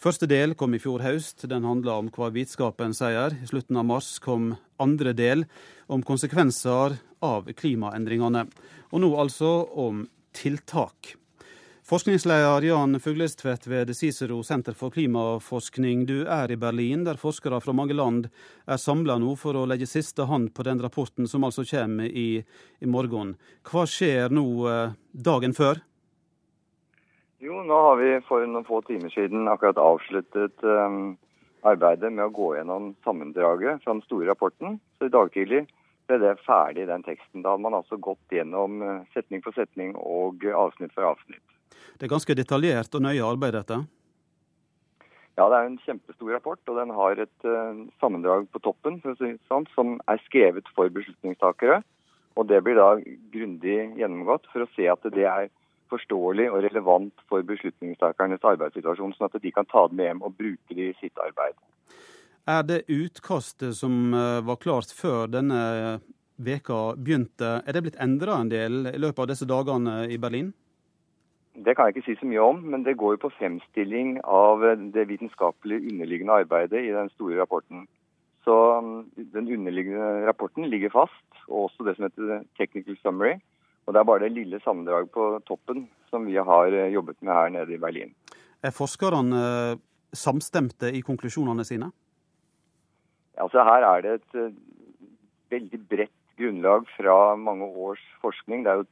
Første 0.00 0.24
del 0.32 0.56
kom 0.56 0.72
i 0.72 0.80
fjor 0.80 1.04
høst. 1.04 1.44
Den 1.52 1.68
handla 1.68 1.98
om 2.00 2.08
hva 2.16 2.30
vitenskapen 2.32 2.96
sier. 2.96 3.36
I 3.36 3.50
slutten 3.52 3.76
av 3.76 3.90
mars 3.92 4.14
kom 4.24 4.54
andre 4.80 5.12
del, 5.16 5.44
om 5.86 6.02
konsekvenser 6.02 6.96
av 7.24 7.52
klimaendringene. 7.52 8.46
Og 8.92 9.02
nå 9.02 9.12
altså 9.20 9.52
om 9.86 10.04
tiltak. 10.36 11.16
Forskningsleder 11.86 12.64
Jan 12.66 13.00
Fuglestvedt 13.00 13.66
ved 13.70 13.92
Cicero 13.94 14.40
senter 14.42 14.74
for 14.74 14.90
klimaforskning. 14.90 16.00
Du 16.06 16.24
er 16.26 16.50
i 16.50 16.56
Berlin, 16.58 17.04
der 17.06 17.14
forskere 17.14 17.60
fra 17.62 17.74
mange 17.78 17.94
land 17.94 18.26
er 18.66 18.80
samla 18.82 19.20
nå 19.22 19.36
for 19.38 19.54
å 19.54 19.62
legge 19.70 19.86
siste 19.86 20.26
hånd 20.26 20.50
på 20.54 20.66
den 20.66 20.82
rapporten 20.82 21.30
som 21.30 21.46
altså 21.46 21.62
kommer 21.70 22.10
i, 22.10 22.42
i 22.82 22.90
morgen. 22.90 23.36
Hva 23.70 23.84
skjer 23.86 24.34
nå 24.34 24.46
eh, 24.66 24.96
dagen 25.14 25.54
før? 25.54 25.78
Jo, 27.38 27.62
nå 27.62 27.78
har 27.86 28.02
vi 28.02 28.10
for 28.26 28.42
noen 28.50 28.66
få 28.66 28.82
timer 28.90 29.14
siden 29.14 29.46
akkurat 29.46 29.78
avsluttet 29.78 30.66
um, 30.66 31.14
arbeidet 31.64 32.12
med 32.12 32.26
å 32.26 32.34
gå 32.34 32.52
gjennom 32.56 32.92
sammendraget 33.04 33.82
fra 33.84 33.94
den 33.94 34.04
store 34.06 34.28
rapporten. 34.30 34.78
Så 34.98 35.08
i 35.08 35.14
dag 35.14 35.32
tidlig 35.34 35.64
ble 36.06 36.20
det 36.22 36.36
ferdig, 36.46 36.86
den 36.90 37.04
teksten. 37.06 37.42
Da 37.42 37.54
hadde 37.54 37.64
man 37.66 37.78
altså 37.78 37.98
gått 37.98 38.34
gjennom 38.34 38.82
setning 39.14 39.42
for 39.44 39.56
setning 39.56 39.94
og 39.96 40.44
avsnitt 40.52 40.94
for 40.94 41.08
avsnitt. 41.14 41.42
Det 41.96 42.06
er 42.06 42.12
ganske 42.12 42.36
detaljert 42.36 42.94
og 42.94 43.04
nøye 43.06 43.24
arbeid, 43.24 43.56
dette? 43.56 43.80
Ja, 45.36 45.50
det 45.52 45.56
er 45.56 45.66
en 45.68 45.80
kjempestor 45.84 46.32
rapport, 46.32 46.60
og 46.64 46.78
den 46.78 46.92
har 46.96 47.20
et 47.20 47.44
uh, 47.44 47.84
sammendrag 48.00 48.46
på 48.52 48.62
toppen 48.64 49.02
sånn, 49.04 49.66
som 49.74 49.98
er 50.08 50.22
skrevet 50.24 50.68
for 50.76 50.88
beslutningstakere. 50.92 51.82
Og 52.36 52.48
Det 52.48 52.62
blir 52.64 52.76
da 52.76 52.96
grundig 53.32 53.76
gjennomgått 53.96 54.48
for 54.52 54.64
å 54.64 54.70
se 54.76 54.88
at 54.92 55.04
det 55.12 55.24
er 55.28 55.48
forståelig 55.92 56.50
og 56.50 56.62
relevant 56.64 57.24
for 57.30 57.46
beslutningstakernes 57.46 58.44
arbeidssituasjon, 58.44 59.14
sånn 59.16 59.30
at 59.30 59.40
de 59.42 59.52
kan 59.54 59.68
ta 59.70 59.86
det 59.88 59.98
med 59.98 60.10
hjem 60.10 60.22
og 60.26 60.36
bruke 60.36 60.76
det 60.76 60.90
i 60.90 60.98
sitt 61.00 61.22
arbeid. 61.22 61.56
Er 62.46 62.62
det 62.62 62.84
utkastet 62.92 63.74
som 63.74 64.14
eh, 64.14 64.42
var 64.46 64.60
klart 64.62 64.92
før 64.94 65.26
denne 65.30 65.98
veka 66.36 66.94
begynte, 67.00 67.60
er 67.64 67.74
det 67.74 67.82
blitt 67.86 67.98
endra 68.02 68.40
en 68.40 68.52
del 68.52 68.86
i 68.92 69.00
løpet 69.00 69.24
av 69.24 69.28
disse 69.32 69.48
dagene 69.48 70.04
i 70.12 70.18
Berlin? 70.20 70.52
Det 71.56 71.72
kan 71.74 71.88
jeg 71.88 71.96
ikke 71.96 72.10
si 72.10 72.18
så 72.20 72.28
mye 72.28 72.44
om, 72.44 72.58
men 72.72 72.84
det 72.84 72.98
går 73.00 73.14
jo 73.16 73.22
på 73.24 73.32
fremstilling 73.38 74.18
av 74.28 74.60
det 74.92 75.06
vitenskapelige 75.08 75.88
underliggende 75.88 76.42
arbeidet 76.42 76.82
i 76.84 76.92
den 76.92 77.08
store 77.14 77.38
rapporten. 77.40 77.86
Så 78.44 78.54
um, 78.78 79.06
den 79.16 79.48
underliggende 79.48 80.26
rapporten 80.28 80.68
ligger 80.68 80.92
fast, 80.92 81.24
og 81.48 81.70
også 81.70 81.86
det 81.86 81.96
som 81.96 82.06
heter 82.06 82.44
technical 82.60 82.98
summary. 83.00 83.38
Og 83.86 83.94
det 83.94 84.00
er 84.00 84.08
bare 84.08 84.24
det 84.26 84.34
lille 84.34 84.60
sammendraget 84.64 85.12
på 85.14 85.28
toppen 85.46 85.86
som 86.10 86.26
vi 86.26 86.34
har 86.36 86.74
eh, 86.74 86.92
jobbet 86.94 87.16
med 87.22 87.32
her 87.32 87.48
nede 87.54 87.74
i 87.74 87.78
Berlin. 87.78 88.14
Er 88.62 88.74
forskerne 88.74 89.42
eh, 89.42 89.78
samstemte 90.12 90.90
i 90.90 91.00
konklusjonene 91.06 91.64
sine? 91.64 91.90
Altså 93.38 93.62
Her 93.64 93.86
er 93.86 94.02
det 94.02 94.14
et 94.18 94.38
eh, 94.42 94.54
veldig 95.54 95.80
bredt 95.90 96.14
grunnlag 96.38 96.88
fra 96.96 97.36
mange 97.36 97.64
års 97.64 98.02
forskning. 98.20 98.64
Det 98.64 98.72
er 98.72 98.82
jo 98.82 98.86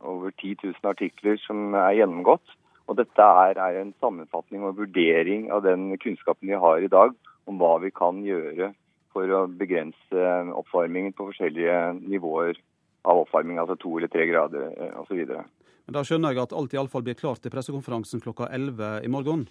over 0.00 0.30
10 0.30 0.56
000 0.64 0.74
artikler 0.84 1.38
som 1.46 1.74
er 1.74 2.00
gjennomgått. 2.00 2.56
Og 2.90 2.98
dette 2.98 3.22
er, 3.22 3.54
er 3.54 3.78
en 3.78 3.94
sammenfatning 4.02 4.64
og 4.66 4.80
vurdering 4.80 5.50
av 5.54 5.62
den 5.62 5.92
kunnskapen 6.02 6.50
vi 6.50 6.58
har 6.58 6.82
i 6.82 6.90
dag 6.90 7.14
om 7.46 7.60
hva 7.60 7.76
vi 7.84 7.92
kan 7.94 8.18
gjøre 8.26 8.72
for 9.14 9.30
å 9.30 9.44
begrense 9.46 10.26
oppvarmingen 10.58 11.14
på 11.14 11.28
forskjellige 11.30 11.78
nivåer 12.00 12.58
av 13.02 13.22
oppvarming, 13.24 13.58
altså 13.60 13.76
to 13.80 13.96
eller 13.98 14.10
tre 14.12 14.26
grader 14.28 14.70
eh, 14.76 14.94
osv. 15.00 15.24
Men 15.24 15.96
Da 15.96 16.04
skjønner 16.06 16.34
jeg 16.34 16.44
at 16.44 16.56
alt 16.56 16.74
i 16.74 16.80
alle 16.80 16.92
fall 16.92 17.04
blir 17.06 17.18
klart 17.18 17.42
til 17.44 17.52
pressekonferansen 17.52 18.22
klokka 18.22 18.50
11 18.52 19.06
i 19.06 19.12
morgen? 19.12 19.46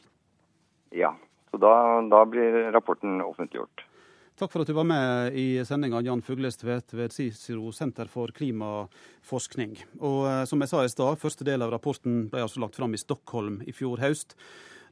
Ja, 0.95 1.13
så 1.51 1.59
da, 1.61 1.73
da 2.09 2.23
blir 2.29 2.69
rapporten 2.75 3.21
offentliggjort. 3.25 3.85
Takk 4.39 4.53
for 4.53 4.63
at 4.63 4.69
du 4.71 4.75
var 4.77 4.87
med 4.87 5.35
i 5.35 5.59
sendinga, 5.67 5.99
Jan 6.05 6.21
Fuglestvedt 6.23 6.93
ved 6.95 7.11
Cicero 7.11 7.73
senter 7.75 8.07
for 8.07 8.31
klimaforskning. 8.31 9.73
Og 9.99 10.21
eh, 10.29 10.43
som 10.47 10.63
jeg 10.63 10.71
sa 10.71 10.85
i 10.85 10.91
stad, 10.93 11.19
første 11.19 11.47
del 11.47 11.65
av 11.65 11.73
rapporten 11.73 12.29
ble 12.31 12.45
altså 12.45 12.63
lagt 12.63 12.79
fram 12.79 12.95
i 12.95 13.01
Stockholm 13.01 13.59
i 13.67 13.75
fjor 13.75 13.99
høst. 13.99 14.37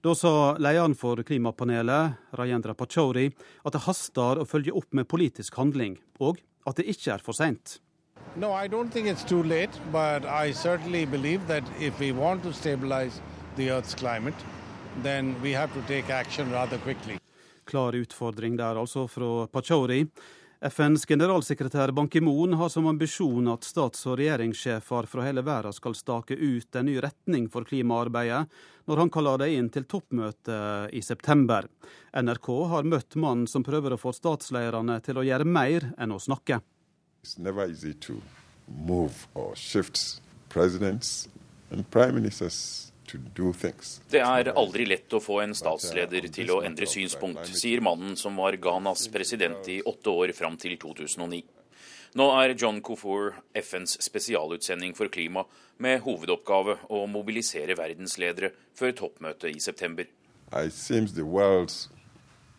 Da 0.04 0.12
sa 0.20 0.58
lederen 0.60 0.98
for 1.00 1.24
klimapanelet, 1.26 2.20
Rajendra 2.38 2.76
Pachauri, 2.78 3.30
at 3.64 3.74
det 3.74 3.86
haster 3.88 4.44
å 4.44 4.46
følge 4.46 4.76
opp 4.76 4.92
med 4.92 5.08
politisk 5.10 5.56
handling, 5.58 5.96
og 6.20 6.44
at 6.68 6.82
det 6.82 6.90
ikke 6.92 7.16
er 7.16 7.24
for 7.24 7.38
seint. 7.38 7.80
No, 8.36 8.52
I 8.52 8.68
don't 8.68 8.94
think 8.94 9.08
it's 9.08 9.24
too 9.24 9.44
late, 9.44 9.72
but 9.92 10.26
I 10.26 10.54
certainly 10.54 11.06
believe 11.06 11.48
that 11.48 11.64
if 11.80 12.00
we 12.00 12.12
want 12.12 12.44
to 12.44 12.54
stabilize 12.54 13.22
the 13.56 13.72
Earth's 13.72 13.96
climate, 13.96 14.36
then 15.04 15.36
we 15.42 15.54
have 15.54 15.74
to 15.74 15.82
take 15.88 16.10
action 16.10 16.52
rather 16.52 16.78
quickly. 16.78 17.20
Klar 17.66 17.94
utfordring 17.94 18.58
der, 18.58 18.76
altså, 18.76 19.08
fra 19.08 19.48
Pachauri. 19.48 20.08
FNs 20.62 21.06
generalsekretær 21.06 21.92
Ban 21.92 22.08
Ki-moon 22.10 22.54
har 22.54 22.70
som 22.70 22.88
ambisjon 22.90 23.48
at 23.52 23.66
stats- 23.66 24.08
og 24.10 24.16
regjeringssjefer 24.18 25.06
fra 25.06 25.26
hele 25.26 25.44
verden 25.46 25.74
skal 25.74 25.94
stake 25.94 26.34
ut 26.34 26.76
en 26.76 26.90
ny 26.90 26.96
retning 26.98 27.46
for 27.54 27.66
klimaarbeidet, 27.66 28.48
når 28.90 29.04
han 29.04 29.12
kaller 29.14 29.38
det 29.44 29.52
inn 29.54 29.70
til 29.70 29.86
toppmøte 29.86 30.58
i 30.94 31.02
september. 31.06 31.68
NRK 32.14 32.50
har 32.74 32.90
møtt 32.90 33.20
mannen 33.22 33.46
som 33.46 33.66
prøver 33.66 33.94
å 33.94 34.02
få 34.02 34.16
statslederne 34.18 34.98
til 35.06 35.22
å 35.22 35.28
gjøre 35.28 35.46
mer 35.46 35.92
enn 35.98 36.16
å 36.16 36.22
snakke. 36.22 36.62
It's 37.24 37.38
never 37.38 37.68
easy 37.70 37.94
to 37.94 38.22
move 38.68 39.28
or 39.34 39.56
shift 39.56 40.22
presidents 40.50 41.28
and 41.72 41.90
prime 41.90 42.16
ministers 42.16 42.92
det 44.12 44.20
er 44.20 44.50
aldri 44.52 44.86
lett 44.88 45.14
å 45.16 45.22
få 45.24 45.40
en 45.40 45.54
statsleder 45.56 46.28
til 46.34 46.50
å 46.52 46.58
endre 46.68 46.88
synspunkt, 46.92 47.48
sier 47.56 47.80
mannen 47.84 48.18
som 48.20 48.36
var 48.36 48.58
Ghanas 48.60 49.06
president 49.14 49.70
i 49.72 49.80
åtte 49.80 50.12
år 50.12 50.34
fram 50.36 50.58
til 50.60 50.76
2009. 50.82 51.40
Nå 52.20 52.28
er 52.42 52.56
John 52.60 52.82
Kufour 52.82 53.38
FNs 53.56 53.98
spesialutsending 54.04 54.96
for 54.98 55.12
klima, 55.14 55.46
med 55.78 56.02
hovedoppgave 56.04 56.78
å 56.92 57.04
mobilisere 57.08 57.78
verdensledere 57.78 58.52
før 58.76 58.96
toppmøtet 59.04 59.56
i 59.56 59.60
september. 59.64 60.08
It 60.52 60.74
seems 60.74 61.14
the 61.14 61.26
world 61.26 61.72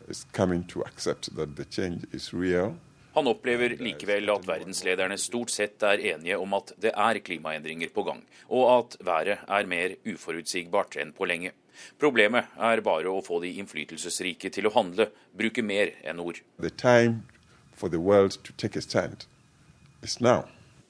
is 0.08 0.24
coming 0.32 0.64
to 0.68 0.82
accept 0.86 1.34
that 1.36 1.56
the 1.56 1.64
change 1.64 2.06
is 2.12 2.32
real. 2.32 2.76
Han 3.18 3.26
opplever 3.26 3.72
likevel 3.82 4.30
at 4.30 4.44
verdenslederne 4.46 5.16
stort 5.18 5.50
sett 5.50 5.82
er 5.82 5.98
enige 6.12 6.36
om 6.38 6.52
at 6.54 6.70
det 6.78 6.92
er 6.94 7.18
klimaendringer 7.18 7.90
på 7.90 8.04
gang, 8.06 8.20
og 8.46 8.68
at 8.76 8.94
været 9.02 9.40
er 9.42 9.66
mer 9.66 9.96
uforutsigbart 10.06 10.94
enn 11.02 11.10
på 11.16 11.26
lenge. 11.26 11.50
Problemet 11.98 12.54
er 12.62 12.84
bare 12.86 13.10
å 13.10 13.24
få 13.26 13.40
de 13.42 13.50
innflytelsesrike 13.58 14.52
til 14.54 14.70
å 14.70 14.74
handle, 14.76 15.08
bruke 15.34 15.66
mer 15.66 15.96
enn 16.06 16.22
ord. 16.22 16.38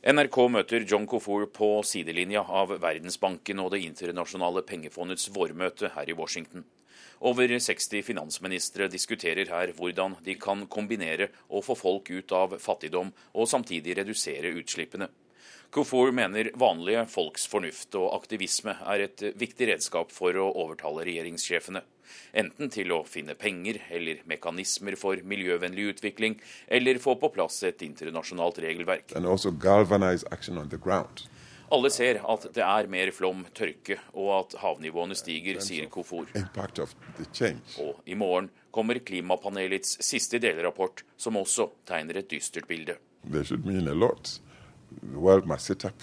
NRK 0.05 0.39
møter 0.53 0.85
John 0.85 1.09
Kofour 1.09 1.49
på 1.49 1.79
sidelinja 1.81 2.45
av 2.45 2.77
Verdensbanken 2.77 3.65
og 3.65 3.73
Det 3.73 3.87
internasjonale 3.89 4.69
pengefondets 4.69 5.33
vårmøte 5.33 5.97
her 5.97 6.13
i 6.13 6.19
Washington. 6.21 6.69
Over 7.21 7.51
60 7.59 8.03
finansministre 8.07 8.87
diskuterer 8.89 9.51
her 9.51 9.73
hvordan 9.75 10.19
de 10.25 10.37
kan 10.39 10.67
kombinere 10.71 11.31
å 11.49 11.63
få 11.65 11.75
folk 11.79 12.11
ut 12.11 12.35
av 12.37 12.59
fattigdom 12.63 13.11
og 13.35 13.49
samtidig 13.51 13.97
redusere 13.99 14.55
utslippene. 14.61 15.09
Kufor 15.75 16.15
mener 16.17 16.49
vanlige 16.57 17.03
folks 17.13 17.43
fornuft 17.51 17.97
og 18.01 18.15
aktivisme 18.17 18.73
er 18.89 19.03
et 19.05 19.25
viktig 19.37 19.67
redskap 19.69 20.15
for 20.15 20.33
å 20.41 20.47
overtale 20.63 21.05
regjeringssjefene. 21.05 21.83
Enten 22.41 22.71
til 22.73 22.95
å 22.97 23.03
finne 23.05 23.37
penger 23.37 23.83
eller 23.93 24.23
mekanismer 24.31 24.97
for 24.97 25.21
miljøvennlig 25.29 25.91
utvikling, 25.93 26.39
eller 26.73 27.03
få 27.03 27.19
på 27.21 27.29
plass 27.35 27.61
et 27.69 27.85
internasjonalt 27.85 28.63
regelverk. 28.65 29.13
Alle 31.71 31.91
ser 31.93 32.21
at 32.25 32.47
det 32.55 32.65
er 32.65 32.89
mer 32.89 33.11
flom, 33.13 33.43
tørke 33.55 33.99
og 34.15 34.31
at 34.39 34.57
havnivåene 34.63 35.17
stiger, 35.19 35.61
sier 35.61 35.89
Kofor. 35.93 36.31
Og 37.85 38.01
i 38.09 38.17
morgen 38.17 38.49
kommer 38.73 39.01
klimapanelets 39.05 39.99
siste 40.05 40.41
delrapport, 40.41 41.05
som 41.17 41.37
også 41.37 41.69
tegner 41.89 42.23
et 42.23 42.31
dystert 42.31 42.69
bilde. 42.69 42.97
They 43.29 43.45
should 43.45 43.67
mean 43.67 43.89
a 43.89 43.95
lot. 43.95 44.41
The 45.03 45.19
world 45.19 45.47
must 45.47 45.67
sit 45.67 45.85
up 45.85 46.03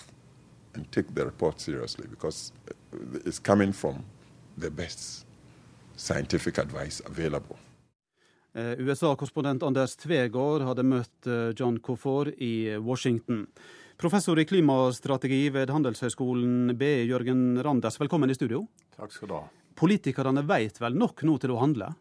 and 0.76 0.86
take 0.92 1.16
the 1.16 1.26
report 1.26 1.60
seriously 1.60 2.06
because 2.08 2.54
it's 3.26 3.40
coming 3.40 3.74
from 3.74 4.04
the 4.58 4.70
best 4.70 5.26
scientific 5.96 6.58
advice 6.58 7.02
available. 7.06 7.58
Eh, 8.54 8.80
USA-korrespondent 8.80 9.64
Anders 9.64 9.96
Tvegård 10.00 10.64
hadde 10.64 10.86
møtt 10.88 11.28
eh, 11.28 11.52
John 11.60 11.80
Kofor 11.84 12.30
i 12.38 12.78
Washington. 12.78 13.48
Professor 13.98 14.40
i 14.40 14.44
klimastrategi 14.46 15.50
ved 15.50 15.70
Handelshøyskolen 15.72 16.74
BI, 16.76 17.06
Jørgen 17.08 17.64
Randers, 17.64 17.96
velkommen 17.96 18.30
i 18.30 18.36
studio. 18.36 18.66
Takk 18.98 19.14
skal 19.16 19.30
du 19.30 19.36
ha. 19.38 19.46
Politikerne 19.80 20.44
vet 20.44 20.82
vel 20.84 20.98
nok 21.00 21.24
nå 21.24 21.38
til 21.40 21.54
å 21.56 21.62
handle? 21.62 21.94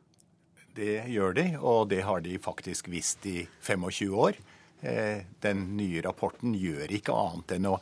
Det 0.74 1.04
gjør 1.14 1.38
de, 1.38 1.44
og 1.62 1.86
det 1.92 2.00
har 2.02 2.24
de 2.24 2.34
faktisk 2.42 2.90
visst 2.90 3.22
i 3.30 3.44
25 3.62 4.10
år. 4.10 4.42
Eh, 4.82 5.22
den 5.46 5.62
nye 5.78 6.02
rapporten 6.02 6.58
gjør 6.58 6.90
ikke 6.98 7.14
annet 7.14 7.56
enn 7.60 7.70
å 7.70 7.78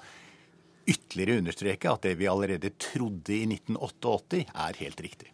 ytterligere 0.85 1.41
understreke 1.41 1.97
at 1.97 2.05
det 2.05 2.19
vi 2.21 2.29
allerede 2.29 2.75
trodde 2.77 3.33
i 3.33 3.47
1988, 3.49 4.45
er 4.53 4.85
helt 4.85 5.05
riktig. 5.09 5.33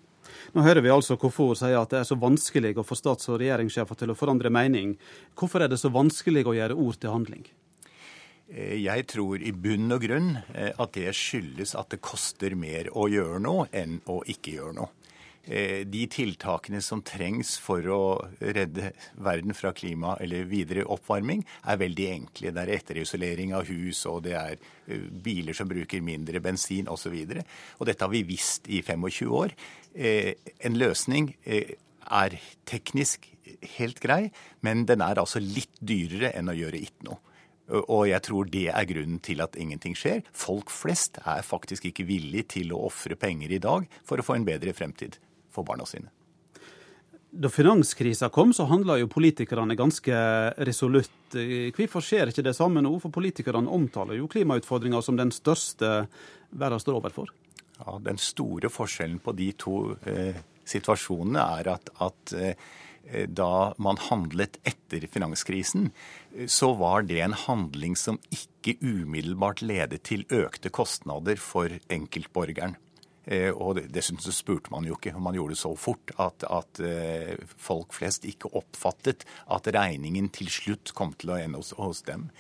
Nå 0.55 0.62
hører 0.62 0.87
vi 0.87 0.95
altså 0.95 1.19
Kofor 1.19 1.59
sier 1.59 1.81
at 1.83 1.91
det 1.91 2.05
er 2.05 2.07
så 2.07 2.14
vanskelig 2.14 2.77
å 2.79 2.87
få 2.87 2.95
stats- 2.95 3.27
og 3.27 3.43
regjeringssjefer 3.43 3.99
til 3.99 4.14
å 4.14 4.23
forandre 4.23 4.55
mening. 4.55 4.95
Hvorfor 5.35 5.67
er 5.67 5.73
det 5.73 5.83
så 5.83 5.91
vanskelig 5.91 6.47
å 6.47 6.55
gjøre 6.55 6.79
ord 6.79 7.03
til 7.03 7.11
handling? 7.11 7.49
Eh, 8.48 8.78
jeg 8.80 9.04
tror 9.11 9.42
i 9.44 9.52
bunn 9.52 9.92
og 9.92 10.04
grunn 10.06 10.37
eh, 10.54 10.70
at 10.72 10.94
det 10.96 11.12
skyldes 11.16 11.74
at 11.76 11.92
det 11.92 12.00
koster 12.04 12.56
mer 12.56 12.88
å 12.96 13.08
gjøre 13.12 13.42
noe 13.44 13.68
enn 13.76 13.98
å 14.08 14.22
ikke 14.24 14.56
gjøre 14.56 14.76
noe. 14.78 14.94
Eh, 15.48 15.84
de 15.88 16.06
tiltakene 16.12 16.80
som 16.84 17.02
trengs 17.04 17.54
for 17.61 17.84
å 17.92 18.00
redde 18.40 18.92
verden 19.20 19.56
fra 19.56 19.74
klima 19.76 20.16
eller 20.20 20.48
videre 20.48 20.87
oppvarming, 20.88 21.44
er 21.68 21.80
veldig 21.80 22.08
enkle. 22.14 22.54
Det 22.56 22.64
er 22.64 22.74
etterisolering 22.78 23.54
av 23.56 23.68
hus, 23.68 24.02
og 24.08 24.24
det 24.28 24.37
er 24.40 24.58
biler 25.24 25.56
som 25.56 25.68
bruker 25.68 26.04
mindre 26.04 26.40
bensin 26.44 26.88
osv. 26.88 27.20
Og, 27.28 27.44
og 27.80 27.88
dette 27.88 28.04
har 28.04 28.12
vi 28.12 28.24
visst 28.28 28.68
i 28.68 28.80
25 28.80 29.32
år. 29.40 29.56
En 29.98 30.76
løsning 30.76 31.32
er 31.48 32.37
teknisk 32.68 33.24
helt 33.76 34.00
grei, 34.00 34.28
men 34.64 34.84
den 34.88 35.04
er 35.04 35.20
altså 35.20 35.40
litt 35.40 35.80
dyrere 35.80 36.34
enn 36.37 36.52
å 36.52 36.56
gjøre 36.56 36.84
ikke 36.84 37.08
noe. 37.08 37.20
Og 37.68 38.07
jeg 38.09 38.24
tror 38.24 38.48
det 38.48 38.68
er 38.72 38.87
grunnen 38.88 39.18
til 39.24 39.42
at 39.44 39.57
ingenting 39.61 39.96
skjer. 39.98 40.22
Folk 40.33 40.72
flest 40.72 41.20
er 41.24 41.44
faktisk 41.44 41.90
ikke 41.90 42.07
villig 42.09 42.46
til 42.54 42.72
å 42.72 42.87
ofre 42.88 43.18
penger 43.20 43.52
i 43.52 43.61
dag 43.62 43.85
for 44.09 44.20
å 44.20 44.24
få 44.24 44.38
en 44.38 44.46
bedre 44.48 44.72
fremtid 44.76 45.18
for 45.52 45.68
barna 45.68 45.85
sine. 45.88 46.09
Da 47.28 47.50
finanskrisa 47.52 48.31
kom, 48.33 48.54
så 48.57 48.64
handla 48.70 48.96
jo 49.02 49.11
politikerne 49.12 49.76
ganske 49.76 50.16
resolutt. 50.64 51.37
Hvorfor 51.76 52.00
skjer 52.04 52.33
ikke 52.33 52.46
det 52.46 52.54
samme 52.57 52.81
nå? 52.81 52.94
For 53.02 53.12
politikerne 53.12 53.68
omtaler 53.68 54.16
jo 54.16 54.31
klimautfordringa 54.33 55.02
som 55.04 55.18
den 55.20 55.35
største 55.37 56.07
verden 56.48 56.81
står 56.81 57.02
overfor. 57.02 57.28
Ja, 57.78 57.98
Den 58.00 58.16
store 58.18 58.72
forskjellen 58.72 59.20
på 59.20 59.37
de 59.37 59.52
to 59.61 59.74
eh, 60.09 60.40
situasjonene 60.66 61.44
er 61.61 61.74
at, 61.76 61.92
at 62.00 62.33
eh, 62.35 62.68
da 63.29 63.75
man 63.81 64.01
handlet 64.09 64.59
etter 64.68 65.07
finanskrisen, 65.09 65.90
så 66.47 66.73
var 66.77 67.07
det 67.09 67.23
en 67.25 67.37
handling 67.37 67.97
som 67.97 68.18
ikke 68.35 68.77
umiddelbart 68.83 69.62
ledet 69.64 70.03
til 70.11 70.27
økte 70.29 70.73
kostnader 70.75 71.40
for 71.40 71.73
enkeltborgeren. 71.88 72.77
Eh, 73.29 73.51
og 73.53 73.83
dessuten 73.92 74.23
så 74.25 74.33
spurte 74.33 74.73
man 74.73 74.87
jo 74.88 74.97
ikke 74.97 75.12
man 75.21 75.37
gjorde 75.37 75.53
det 75.53 75.61
så 75.61 75.75
fort 75.77 76.14
at, 76.16 76.47
at 76.49 76.81
eh, 76.81 77.35
folk 77.61 77.92
flest 77.97 78.25
ikke 78.29 78.49
oppfattet 78.57 79.27
at 79.53 79.68
regningen 79.75 80.31
til 80.33 80.49
slutt 80.53 80.94
kom 80.97 81.12
til 81.18 81.35
å 81.35 81.40
ende 81.42 81.61
hos, 81.61 81.75
hos 81.77 82.01
dem. 82.09 82.31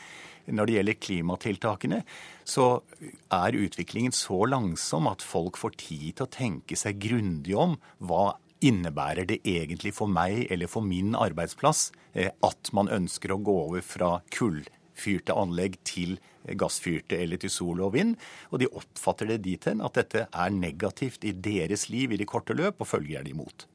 Når 0.48 0.64
det 0.64 0.76
gjelder 0.78 0.96
klimatiltakene, 1.04 1.98
så 2.48 2.80
er 3.36 3.58
utviklingen 3.60 4.14
så 4.16 4.46
langsom 4.48 5.10
at 5.10 5.20
folk 5.20 5.60
får 5.60 5.76
tid 5.82 6.06
til 6.16 6.24
å 6.24 6.32
tenke 6.32 6.78
seg 6.80 7.02
grundig 7.04 7.52
om 7.52 7.76
hva 8.00 8.38
innebærer 8.64 9.28
det 9.28 9.40
egentlig 9.46 9.94
for 9.96 10.10
meg 10.10 10.46
eller 10.52 10.70
for 10.70 10.84
min 10.84 11.14
arbeidsplass 11.18 11.88
eh, 12.14 12.32
at 12.44 12.72
man 12.76 12.90
ønsker 12.92 13.32
å 13.32 13.40
gå 13.42 13.54
over 13.68 13.84
fra 13.84 14.10
kullfyrte 14.34 15.36
anlegg 15.36 15.78
til 15.86 16.18
gassfyrte 16.58 17.18
eller 17.18 17.40
til 17.40 17.52
sol 17.52 17.82
og 17.84 17.94
vind. 17.96 18.16
Og 18.52 18.62
de 18.62 18.70
oppfatter 18.70 19.32
det 19.32 19.42
dit 19.46 19.68
hen 19.68 19.82
at 19.84 19.98
dette 19.98 20.26
er 20.28 20.54
negativt 20.54 21.26
i 21.28 21.34
deres 21.34 21.88
liv 21.92 22.14
i 22.14 22.20
det 22.20 22.28
korte 22.30 22.56
løp, 22.56 22.80
og 22.80 22.88
følger 22.88 23.18
gjerne 23.18 23.34
imot. 23.34 23.66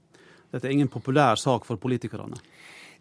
Dette 0.53 0.69
er 0.69 0.75
ingen 0.75 0.91
populær 0.91 1.39
sak 1.39 1.65
for 1.65 1.81
politikerne? 1.81 2.37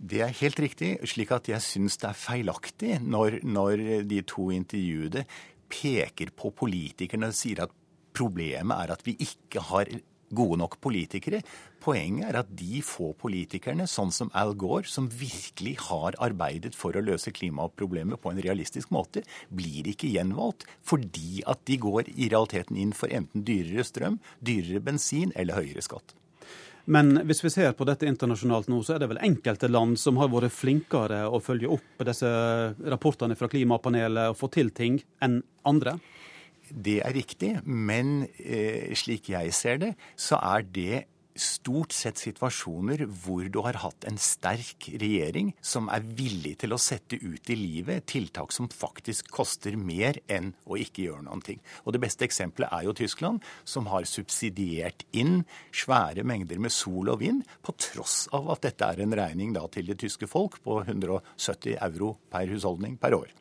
Det 0.03 0.23
er 0.25 0.35
helt 0.41 0.59
riktig, 0.59 0.97
slik 1.07 1.31
at 1.35 1.51
jeg 1.51 1.63
syns 1.63 1.99
det 2.01 2.09
er 2.11 2.19
feilaktig 2.19 2.97
når, 3.05 3.43
når 3.45 3.83
de 4.09 4.23
to 4.27 4.49
intervjuede 4.51 5.27
peker 5.73 6.33
på 6.37 6.51
politikerne 6.57 7.31
og 7.31 7.37
sier 7.37 7.63
at 7.65 7.75
problemet 8.13 8.75
er 8.77 8.93
at 8.97 9.05
vi 9.07 9.15
ikke 9.23 9.63
har 9.71 9.89
gode 10.35 10.59
nok 10.61 10.79
politikere. 10.83 11.43
Poenget 11.83 12.29
er 12.29 12.39
at 12.43 12.53
de 12.57 12.81
få 12.87 13.13
politikerne, 13.19 13.89
sånn 13.91 14.13
som 14.15 14.31
Al 14.39 14.55
Gore, 14.59 14.89
som 14.89 15.11
virkelig 15.11 15.77
har 15.89 16.17
arbeidet 16.23 16.77
for 16.79 16.97
å 16.97 17.05
løse 17.05 17.35
klimaproblemet 17.35 18.23
på 18.23 18.33
en 18.33 18.43
realistisk 18.45 18.93
måte, 18.95 19.25
blir 19.51 19.91
ikke 19.93 20.11
gjenvalgt 20.13 20.67
fordi 20.87 21.43
at 21.49 21.63
de 21.69 21.79
går 21.83 22.13
i 22.15 22.31
realiteten 22.33 22.79
inn 22.79 22.97
for 22.97 23.13
enten 23.13 23.47
dyrere 23.47 23.87
strøm, 23.87 24.19
dyrere 24.41 24.83
bensin 24.85 25.35
eller 25.37 25.59
høyere 25.59 25.85
skatt. 25.85 26.17
Men 26.85 27.21
hvis 27.29 27.45
vi 27.45 27.51
ser 27.55 27.75
på 27.79 27.87
dette 27.87 28.09
internasjonalt 28.11 28.67
nå, 28.71 28.81
så 28.83 28.97
er 28.97 29.03
det 29.03 29.13
vel 29.13 29.21
enkelte 29.23 29.71
land 29.71 30.01
som 30.03 30.19
har 30.19 30.31
vært 30.33 30.55
flinkere 30.55 31.21
å 31.31 31.39
følge 31.43 31.71
opp 31.71 32.03
disse 32.09 32.31
rapportene 32.91 33.37
fra 33.39 33.51
klimapanelet 33.51 34.33
og 34.33 34.39
få 34.41 34.51
til 34.51 34.73
ting 34.75 34.99
enn 35.23 35.41
andre? 35.69 36.01
Det 36.73 37.01
er 37.05 37.13
riktig, 37.13 37.55
men 37.69 38.23
eh, 38.41 38.93
slik 38.97 39.29
jeg 39.35 39.53
ser 39.53 39.83
det, 39.83 39.91
så 40.17 40.39
er 40.41 40.65
det 40.65 41.03
stort 41.39 41.95
sett 41.97 42.21
situasjoner 42.21 43.05
hvor 43.23 43.47
du 43.49 43.59
har 43.65 43.79
hatt 43.83 44.05
en 44.09 44.19
sterk 44.21 44.89
regjering 45.01 45.53
som 45.65 45.89
er 45.93 46.05
villig 46.05 46.55
til 46.63 46.75
å 46.75 46.81
sette 46.81 47.17
ut 47.23 47.51
i 47.53 47.57
livet 47.57 48.07
tiltak 48.11 48.53
som 48.53 48.69
faktisk 48.73 49.31
koster 49.33 49.77
mer 49.81 50.19
enn 50.33 50.53
å 50.69 50.77
ikke 50.81 51.07
gjøre 51.07 51.25
noen 51.29 51.45
ting. 51.45 51.63
Og 51.85 51.97
Det 51.97 52.03
beste 52.05 52.27
eksempelet 52.29 52.73
er 52.73 52.87
jo 52.87 52.97
Tyskland, 52.97 53.41
som 53.65 53.89
har 53.93 54.09
subsidiert 54.09 55.07
inn 55.13 55.43
svære 55.73 56.25
mengder 56.25 56.61
med 56.61 56.73
sol 56.73 57.13
og 57.13 57.23
vind, 57.25 57.45
på 57.65 57.75
tross 57.81 58.27
av 58.33 58.51
at 58.53 58.65
dette 58.69 58.93
er 58.93 59.03
en 59.05 59.17
regning 59.17 59.57
da 59.57 59.65
til 59.73 59.89
det 59.89 60.01
tyske 60.05 60.29
folk 60.29 60.61
på 60.65 60.83
170 60.85 61.79
euro 61.81 62.17
per 62.33 62.49
husholdning 62.53 62.99
per 63.01 63.17
år. 63.17 63.33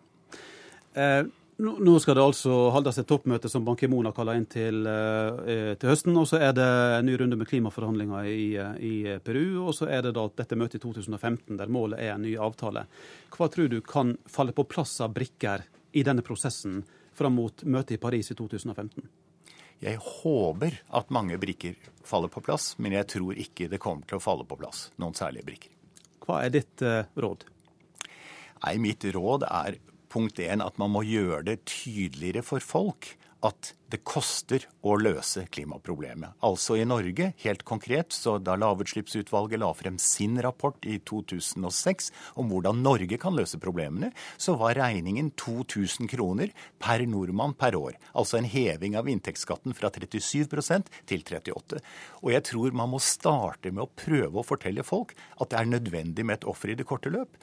Eh, 0.95 1.23
nå 1.61 1.93
skal 2.01 2.17
det 2.17 2.23
altså 2.23 2.53
holdes 2.73 2.97
et 2.97 3.07
toppmøte 3.09 3.49
som 3.51 3.65
Ban 3.65 3.77
Ki-moon 3.77 4.07
har 4.09 4.15
kalla 4.17 4.33
inn 4.37 4.47
til, 4.49 4.81
eh, 4.87 5.75
til, 5.77 5.89
høsten. 5.91 6.15
Og 6.17 6.25
så 6.29 6.39
er 6.41 6.55
det 6.57 6.65
en 6.97 7.05
ny 7.05 7.17
runde 7.21 7.37
med 7.37 7.49
klimaforhandlinger 7.49 8.25
i, 8.25 8.47
i, 8.81 8.93
Peru. 9.21 9.67
Og 9.67 9.75
så 9.77 9.85
er 9.85 10.07
det 10.07 10.15
da 10.17 10.25
dette 10.41 10.57
møtet 10.57 10.79
i 10.79 10.83
2015 10.83 11.59
der 11.59 11.69
målet 11.69 12.01
er 12.01 12.15
en 12.15 12.25
ny 12.25 12.33
avtale. 12.41 12.87
Hva 13.35 13.49
tror 13.53 13.69
du 13.69 13.77
kan 13.85 14.15
falle 14.25 14.55
på 14.57 14.65
plass 14.65 14.97
av 15.05 15.13
brikker 15.13 15.67
i 15.93 16.05
denne 16.07 16.25
prosessen 16.25 16.81
fram 17.13 17.37
mot 17.37 17.63
møtet 17.63 17.99
i 17.99 18.01
Paris 18.01 18.31
i 18.33 18.37
2015? 18.39 19.05
Jeg 19.81 19.97
håper 19.97 20.81
at 20.97 21.13
mange 21.13 21.37
brikker 21.41 21.77
faller 22.05 22.29
på 22.29 22.41
plass, 22.45 22.75
men 22.77 22.93
jeg 22.97 23.07
tror 23.17 23.37
ikke 23.37 23.69
det 23.69 23.81
kommer 23.81 24.05
til 24.09 24.17
å 24.17 24.23
falle 24.23 24.45
på 24.45 24.57
plass 24.57 24.89
noen 25.01 25.17
særlige 25.17 25.45
brikker. 25.45 25.77
Hva 26.21 26.43
er 26.45 26.53
ditt 26.53 26.81
eh, 26.85 27.05
råd? 27.17 27.47
Nei, 28.61 28.75
Mitt 28.77 29.05
råd 29.09 29.45
er 29.47 29.79
punkt 30.11 30.41
én 30.43 30.63
at 30.63 30.79
man 30.81 30.93
må 30.93 31.05
gjøre 31.07 31.45
det 31.47 31.61
tydeligere 31.69 32.43
for 32.45 32.63
folk 32.63 33.13
at 33.41 33.71
det 33.91 33.99
koster 34.07 34.63
å 34.85 34.93
løse 35.01 35.43
klimaproblemet. 35.51 36.37
Altså 36.45 36.77
i 36.79 36.85
Norge, 36.87 37.31
helt 37.41 37.63
konkret, 37.67 38.13
så 38.15 38.37
da 38.39 38.53
Lavutslippsutvalget 38.59 39.59
la 39.59 39.71
frem 39.75 39.97
sin 39.99 40.37
rapport 40.45 40.77
i 40.87 40.99
2006 41.09 42.11
om 42.39 42.51
hvordan 42.53 42.83
Norge 42.85 43.17
kan 43.21 43.35
løse 43.35 43.59
problemene, 43.61 44.11
så 44.37 44.55
var 44.61 44.77
regningen 44.79 45.33
2000 45.41 46.11
kroner 46.11 46.53
per 46.81 47.03
nordmann 47.09 47.57
per 47.57 47.75
år. 47.79 47.97
Altså 48.13 48.39
en 48.39 48.49
heving 48.51 48.95
av 48.99 49.09
inntektsskatten 49.11 49.75
fra 49.77 49.91
37% 49.91 50.93
til 51.09 51.25
38 51.25 51.81
Og 52.21 52.31
jeg 52.35 52.45
tror 52.47 52.77
man 52.77 52.93
må 52.93 53.01
starte 53.03 53.73
med 53.73 53.87
å 53.87 53.91
prøve 54.05 54.39
å 54.39 54.47
fortelle 54.47 54.85
folk 54.85 55.17
at 55.41 55.51
det 55.51 55.59
er 55.59 55.73
nødvendig 55.73 56.25
med 56.27 56.39
et 56.39 56.49
offer 56.49 56.71
i 56.71 56.77
det 56.77 56.87
korte 56.87 57.11
løp. 57.11 57.35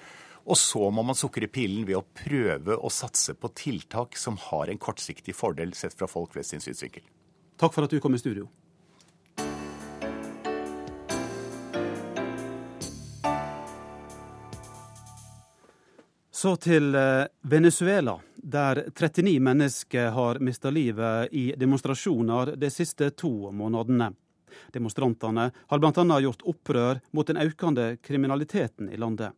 Og 0.48 0.56
så 0.56 0.90
må 0.90 1.02
man 1.04 1.16
sukre 1.18 1.48
pillen 1.52 1.84
ved 1.84 1.98
å 1.98 2.06
prøve 2.16 2.78
å 2.80 2.88
satse 2.88 3.34
på 3.36 3.50
tiltak 3.52 4.16
som 4.16 4.38
har 4.48 4.70
en 4.72 4.80
kortsiktig 4.80 5.34
fordel 5.36 5.74
sett 5.76 5.92
fra 5.98 6.08
folk 6.08 6.32
flest 6.32 6.54
sin 6.54 6.64
synsvinkel. 6.64 7.04
Takk 7.60 7.74
for 7.74 7.84
at 7.84 7.92
du 7.92 8.00
kom 8.00 8.16
i 8.16 8.20
studio. 8.22 8.48
Så 16.38 16.54
til 16.62 16.94
eh, 16.94 17.26
Venezuela, 17.50 18.14
der 18.36 18.84
39 18.94 19.40
mennesker 19.42 20.12
har 20.14 20.38
mista 20.38 20.70
livet 20.70 21.34
i 21.34 21.50
demonstrasjoner 21.58 22.54
de 22.56 22.70
siste 22.70 23.10
to 23.10 23.50
månedene. 23.50 24.12
Demonstrantene 24.72 25.50
har 25.52 25.82
bl.a. 25.82 26.20
gjort 26.22 26.46
opprør 26.46 27.02
mot 27.10 27.26
den 27.26 27.42
økende 27.42 27.96
kriminaliteten 28.00 28.88
i 28.94 28.96
landet. 28.96 29.34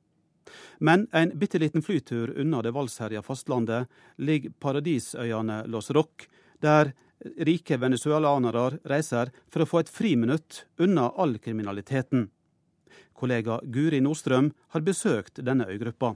Men 0.78 1.06
en 1.12 1.32
bitte 1.38 1.58
liten 1.58 1.82
flytur 1.82 2.32
unna 2.38 2.62
det 2.62 2.72
valgsherja 2.74 3.22
fastlandet 3.22 3.88
ligger 4.16 4.54
paradisøyene 4.60 5.64
Los 5.66 5.90
Roc, 5.90 6.26
der 6.60 6.92
rike 7.46 7.76
venezuelanere 7.76 8.80
reiser 8.88 9.30
for 9.52 9.64
å 9.64 9.68
få 9.68 9.82
et 9.82 9.92
friminutt 9.92 10.64
unna 10.80 11.10
all 11.16 11.36
kriminaliteten. 11.38 12.30
Kollega 13.12 13.60
Guri 13.64 14.00
Nordstrøm 14.00 14.52
har 14.72 14.84
besøkt 14.86 15.42
denne 15.44 15.68
øygruppa. 15.68 16.14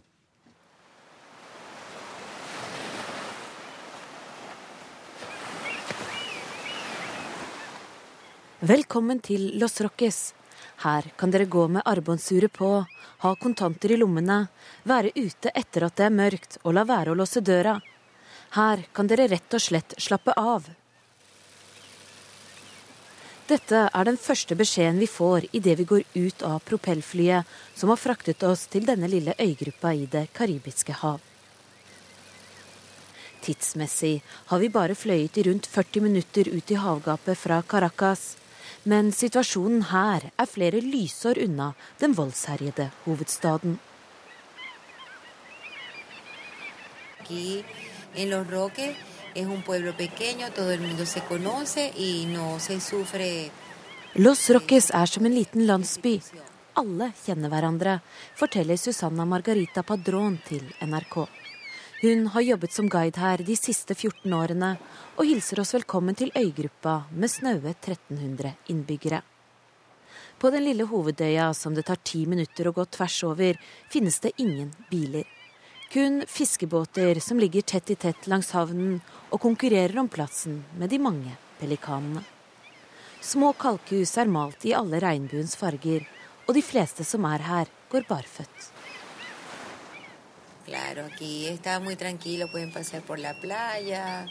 Velkommen 8.64 9.18
til 9.20 9.51
Los 9.61 9.77
Roques. 9.85 10.33
Her 10.83 11.11
kan 11.16 11.31
dere 11.31 11.47
gå 11.47 11.68
med 11.68 11.83
armbåndsuret 11.85 12.53
på, 12.53 12.70
ha 13.22 13.35
kontanter 13.41 13.95
i 13.95 13.97
lommene, 13.97 14.47
være 14.83 15.14
ute 15.14 15.53
etter 15.55 15.87
at 15.87 15.97
det 15.97 16.09
er 16.09 16.16
mørkt 16.18 16.59
og 16.62 16.75
la 16.75 16.85
være 16.89 17.12
å 17.12 17.18
låse 17.18 17.41
døra. 17.41 17.79
Her 18.59 18.87
kan 18.93 19.07
dere 19.11 19.29
rett 19.31 19.55
og 19.55 19.62
slett 19.62 19.95
slappe 19.99 20.35
av. 20.37 20.66
Dette 23.45 23.81
er 23.93 24.07
den 24.09 24.16
første 24.16 24.57
beskjeden 24.57 24.99
vi 25.03 25.07
får 25.11 25.51
idet 25.53 25.77
vi 25.79 25.85
går 25.85 26.05
ut 26.14 26.43
av 26.49 26.62
propellflyet 26.64 27.51
som 27.77 27.91
har 27.93 28.01
fraktet 28.01 28.43
oss 28.49 28.64
til 28.72 28.87
denne 28.89 29.11
lille 29.11 29.35
øygruppa 29.37 29.93
i 29.93 30.07
Det 30.09 30.31
karibiske 30.33 30.97
hav. 31.03 31.20
Tidsmessig 33.45 34.22
har 34.49 34.62
vi 34.62 34.70
bare 34.72 34.97
fløyet 34.97 35.37
i 35.37 35.45
rundt 35.45 35.68
40 35.68 36.07
minutter 36.07 36.49
ut 36.49 36.70
i 36.72 36.81
havgapet 36.81 37.37
fra 37.37 37.61
Caracas. 37.62 38.39
Men 38.85 39.12
situasjonen 39.16 39.87
her 39.89 40.26
er 40.37 40.49
flere 40.51 40.80
lysår 40.85 41.39
unna 41.47 41.70
den 42.01 42.12
voldsherjede 42.16 42.91
hovedstaden. 43.07 43.78
Los 54.14 54.51
Roques 54.51 54.91
er 54.91 55.07
som 55.07 55.26
en 55.26 55.35
liten 55.35 55.64
landsby. 55.66 56.20
Alle 56.76 57.09
kjenner 57.24 57.51
hverandre, 57.51 57.97
forteller 58.37 58.76
Susanna 58.76 59.24
Margarita 59.24 59.82
Padron 59.82 60.37
til 60.47 60.68
NRK. 60.82 61.43
Hun 62.05 62.26
har 62.26 62.40
jobbet 62.40 62.72
som 62.72 62.88
guide 62.88 63.16
her 63.16 63.40
de 63.40 63.55
siste 63.57 63.94
14 63.94 64.32
årene, 64.36 64.74
og 65.16 65.24
hilser 65.24 65.62
oss 65.62 65.70
velkommen 65.72 66.12
til 66.18 66.34
øygruppa 66.36 67.07
med 67.16 67.32
snaue 67.32 67.70
1300 67.70 68.50
innbyggere. 68.74 69.22
På 70.36 70.50
den 70.52 70.66
lille 70.66 70.84
hovedøya 70.90 71.46
som 71.57 71.72
det 71.72 71.86
tar 71.88 72.02
ti 72.05 72.26
minutter 72.28 72.68
å 72.68 72.74
gå 72.76 72.84
tvers 72.92 73.16
over, 73.24 73.57
finnes 73.88 74.20
det 74.20 74.34
ingen 74.36 74.74
biler. 74.90 75.24
Kun 75.94 76.20
fiskebåter 76.28 77.22
som 77.24 77.40
ligger 77.40 77.64
tett 77.72 77.94
i 77.94 77.96
tett 77.96 78.28
langs 78.28 78.52
havnen 78.52 79.00
og 79.30 79.40
konkurrerer 79.46 79.96
om 80.05 80.12
plassen 80.12 80.61
med 80.76 80.92
de 80.92 81.00
mange 81.00 81.32
pelikanene. 81.62 82.20
Små 83.24 83.55
kalkhus 83.57 84.18
er 84.20 84.28
malt 84.28 84.68
i 84.68 84.76
alle 84.76 85.00
regnbuens 85.00 85.57
farger, 85.57 86.05
og 86.44 86.52
de 86.52 86.68
fleste 86.68 87.09
som 87.09 87.24
er 87.32 87.48
her, 87.48 87.72
går 87.88 88.05
barføtt. 88.12 88.74
Claro, 90.65 91.05
aquí 91.07 91.47
está 91.47 91.79
muy 91.81 91.97
tranquilo, 91.97 92.51
pueden 92.51 92.73
pasar 92.73 93.03
por 93.03 93.19
la 93.19 93.35
playa 93.35 94.27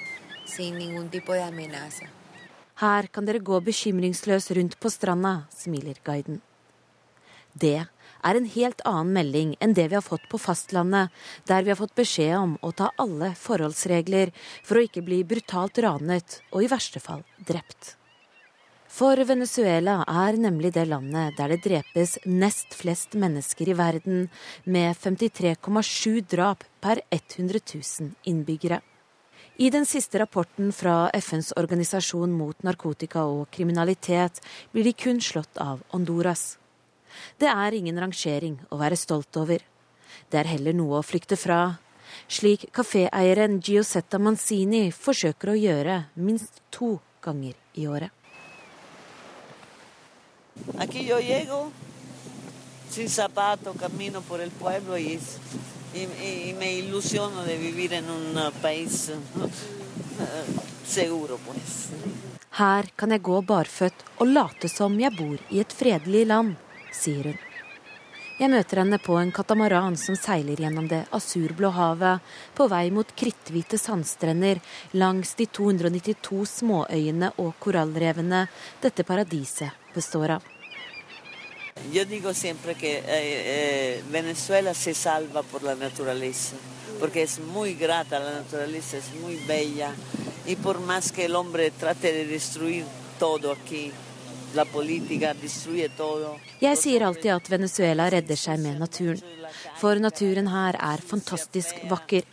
sin 0.46 0.78
ningún 0.78 1.10
tipo 1.10 1.34
de 1.34 1.44
amenaza. 1.44 2.08
Her 2.82 3.08
kan 3.14 3.26
dere 3.26 3.40
gå 3.40 3.60
bekymringsløs 3.62 4.50
rundt 4.58 4.80
på 4.82 4.90
stranda, 4.90 5.46
smiler 5.54 6.00
guiden. 6.04 6.42
Det 7.54 7.86
er 7.86 8.40
en 8.40 8.50
helt 8.50 8.82
annen 8.90 9.14
melding 9.14 9.56
enn 9.62 9.76
det 9.78 9.86
vi 9.92 9.98
har 10.00 10.06
fått 10.06 10.26
på 10.32 10.40
fastlandet, 10.42 11.14
der 11.46 11.64
vi 11.64 11.70
har 11.70 11.78
fått 11.78 11.94
beskjed 11.96 12.34
om 12.40 12.56
å 12.66 12.72
ta 12.74 12.90
alle 12.98 13.36
forholdsregler 13.38 14.34
for 14.64 14.80
å 14.80 14.88
ikke 14.88 15.06
bli 15.06 15.22
brutalt 15.28 15.78
ranet 15.86 16.40
og 16.50 16.64
i 16.64 16.72
verste 16.72 17.04
fall 17.04 17.22
drept. 17.38 17.94
For 18.94 19.18
Venezuela 19.26 20.04
er 20.06 20.36
nemlig 20.38 20.70
det 20.76 20.84
landet 20.86 21.34
der 21.40 21.50
det 21.50 21.64
drepes 21.64 22.12
nest 22.30 22.76
flest 22.78 23.16
mennesker 23.18 23.72
i 23.72 23.74
verden, 23.74 24.28
med 24.70 24.94
53,7 25.02 26.22
drap 26.30 26.62
per 26.80 27.02
100 27.10 27.58
000 27.74 28.12
innbyggere. 28.30 28.84
I 29.58 29.72
den 29.74 29.90
siste 29.90 30.22
rapporten 30.22 30.70
fra 30.70 31.10
FNs 31.10 31.56
organisasjon 31.58 32.38
mot 32.38 32.62
narkotika 32.62 33.26
og 33.26 33.50
kriminalitet 33.50 34.38
blir 34.70 34.86
de 34.86 34.94
kun 34.94 35.22
slått 35.22 35.58
av 35.58 35.82
Honduras. 35.90 36.60
Det 37.42 37.50
er 37.50 37.74
ingen 37.74 37.98
rangering 37.98 38.62
å 38.70 38.78
være 38.78 38.98
stolt 38.98 39.42
over. 39.42 39.58
Det 40.30 40.38
er 40.38 40.54
heller 40.54 40.78
noe 40.78 41.02
å 41.02 41.06
flykte 41.06 41.34
fra, 41.34 41.80
slik 42.30 42.70
kaféeieren 42.70 43.58
Giosetta 43.58 44.22
Manzini 44.22 44.92
forsøker 44.94 45.50
å 45.50 45.62
gjøre 45.66 46.04
minst 46.14 46.62
to 46.70 47.00
ganger 47.26 47.58
i 47.74 47.90
året. 47.90 48.14
Aquí 50.78 51.06
yo 51.06 51.20
llego 51.20 51.72
sin 52.90 53.10
zapato, 53.10 53.74
camino 53.74 54.22
por 54.22 54.40
el 54.42 54.52
pueblo 54.52 54.98
y, 54.98 55.20
y, 55.94 56.02
y 56.50 56.56
me 56.60 56.74
ilusiono 56.74 57.44
de 57.44 57.58
vivir 57.58 57.94
en 57.94 58.10
un 58.10 58.52
país 58.62 59.12
seguro, 60.86 61.40
pues. 61.46 61.90
Her 62.54 62.86
kan 62.96 63.10
jeg 63.10 63.24
gå 63.26 63.40
barføtt 63.50 64.04
og 64.22 64.28
late 64.30 64.70
som 64.70 65.00
jeg 65.02 65.16
bor 65.18 65.40
i 65.50 65.62
et 65.64 65.74
fredelig 65.74 66.28
land, 66.30 66.54
sier 66.94 67.32
hun. 67.32 67.53
Jeg 68.34 68.50
møter 68.50 68.80
henne 68.82 68.98
på 68.98 69.14
en 69.20 69.30
katamaran 69.30 69.94
som 70.00 70.16
seiler 70.18 70.58
gjennom 70.58 70.88
det 70.90 71.04
asurblå 71.14 71.70
havet, 71.76 72.24
på 72.58 72.66
vei 72.72 72.88
mot 72.90 73.12
kritthvite 73.14 73.78
sandstrender 73.78 74.58
langs 74.98 75.36
de 75.38 75.46
292 75.46 76.40
småøyene 76.50 77.30
og 77.44 77.54
korallrevene 77.62 78.48
dette 78.82 79.06
paradiset 79.06 79.94
består 79.94 80.40
av. 80.40 80.50
Jeg 81.94 82.08
sier 82.10 82.58
alltid 82.58 83.10
eh, 83.14 84.02
Venezuela 84.10 84.74
se 84.74 84.96
salva 84.98 85.44
por 85.44 85.62
la 85.62 85.76
naturaleza, 85.76 86.58
porque 87.00 87.22
es 87.22 87.40
muy 87.40 87.74
grata, 87.74 88.20
la 88.20 88.40
naturaleza 88.42 88.98
es 88.98 89.14
muy 89.22 89.38
bella, 89.48 89.92
y 90.48 90.56
por 90.56 90.80
más 90.80 91.12
que 91.12 91.26
el 91.26 91.36
hombre 91.36 91.70
trate 91.70 92.12
de 92.12 92.26
destruir 92.26 92.86
todo 93.20 93.56
Jeg 96.62 96.78
sier 96.78 97.06
alltid 97.08 97.32
at 97.34 97.50
Venezuela 97.50 98.06
redder 98.14 98.38
seg 98.38 98.62
med 98.62 98.78
naturen, 98.82 99.22
for 99.82 99.98
naturen 100.02 100.48
her 100.54 100.78
er 100.78 101.02
fantastisk 101.02 101.82
vakker. 101.90 102.28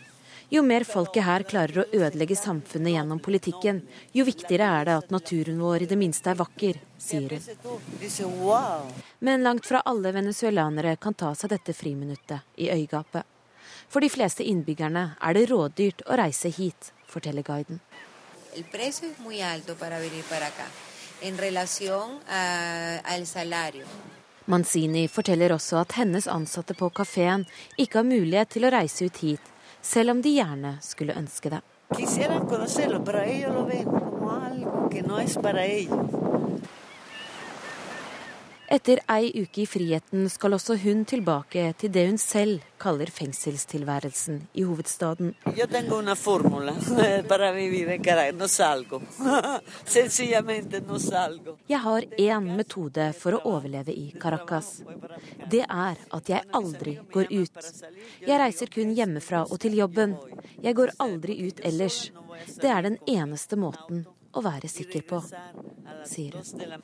Jo 0.51 0.61
mer 0.67 0.83
folket 0.83 1.23
her 1.23 1.45
klarer 1.47 1.79
å 1.81 1.87
ødelegge 1.95 2.35
samfunnet 2.35 2.91
gjennom 2.97 3.21
politikken, 3.23 3.77
jo 4.11 4.25
viktigere 4.27 4.67
er 4.81 4.89
det 4.89 4.97
at 4.99 5.13
naturen 5.15 5.61
vår 5.63 5.85
i 5.85 5.87
det 5.87 5.97
minste 5.97 6.33
er 6.33 6.37
vakker, 6.41 6.75
sier 6.99 7.31
hun. 7.31 7.41
Men 9.23 9.47
langt 9.47 9.65
fra 9.65 9.79
alle 9.87 10.11
venezuelanere 10.11 10.97
kan 10.99 11.15
ta 11.15 11.31
seg 11.39 11.55
dette 11.55 11.73
friminuttet 11.73 12.43
i 12.59 12.67
øygapet. 12.75 13.23
For 13.87 14.03
de 14.03 14.11
fleste 14.11 14.43
innbyggerne 14.43 15.15
er 15.17 15.39
det 15.39 15.47
rådyrt 15.49 16.03
å 16.03 16.19
reise 16.19 16.51
hit, 16.51 16.91
forteller 17.07 17.47
guiden. 17.47 17.79
Manzini 24.45 25.07
forteller 25.07 25.53
også 25.53 25.77
at 25.81 25.97
hennes 25.99 26.27
ansatte 26.27 26.73
på 26.73 26.89
kafeen 26.89 27.45
ikke 27.77 28.01
har 28.01 28.07
mulighet 28.09 28.49
til 28.55 28.65
å 28.65 28.73
reise 28.73 29.05
ut 29.05 29.21
hit 29.21 29.51
selv 29.81 30.15
om 30.15 30.21
de 30.21 30.33
gjerne 30.37 30.77
skulle 30.81 31.17
ønske 31.17 31.49
det. 31.49 31.61
Quisiera 31.91 32.39
conocerlo, 32.39 33.03
pero 33.03 33.19
ellos 33.19 33.53
lo 33.53 33.65
ven 33.65 33.85
como 33.85 34.31
algo 34.31 34.89
que 34.89 35.01
no 35.01 35.19
es 35.19 35.37
para 35.37 35.65
ellos. 35.65 36.20
Etter 38.71 39.01
ei 39.11 39.27
uke 39.35 39.61
i 39.61 39.65
friheten 39.67 40.29
skal 40.31 40.53
også 40.55 40.77
hun 40.79 41.01
tilbake 41.03 41.73
til 41.81 41.91
det 41.91 42.05
hun 42.07 42.19
selv 42.21 42.61
kaller 42.79 43.09
fengselstilværelsen 43.11 44.37
i 44.55 44.63
hovedstaden. 44.63 45.33
Jeg 51.73 51.79
har 51.87 52.01
én 52.27 52.47
metode 52.61 53.13
for 53.19 53.35
å 53.35 53.43
overleve 53.51 53.91
i 53.91 54.13
Caracas. 54.21 54.69
Det 55.51 55.65
er 55.67 55.95
at 56.15 56.29
jeg 56.31 56.41
aldri 56.61 56.95
går 57.11 57.27
ut. 57.27 57.59
Jeg 58.23 58.39
reiser 58.45 58.71
kun 58.71 58.95
hjemmefra 58.95 59.43
og 59.49 59.59
til 59.59 59.75
jobben. 59.83 60.15
Jeg 60.63 60.79
går 60.79 60.95
aldri 61.03 61.33
ut 61.49 61.59
ellers. 61.59 62.11
Det 62.55 62.71
er 62.71 62.81
den 62.87 62.97
eneste 63.19 63.59
måten 63.59 64.05
å 64.33 64.43
være 64.45 64.69
sikker 64.71 65.03
på, 65.07 65.21
sier 66.07 66.37
hun. 66.37 66.81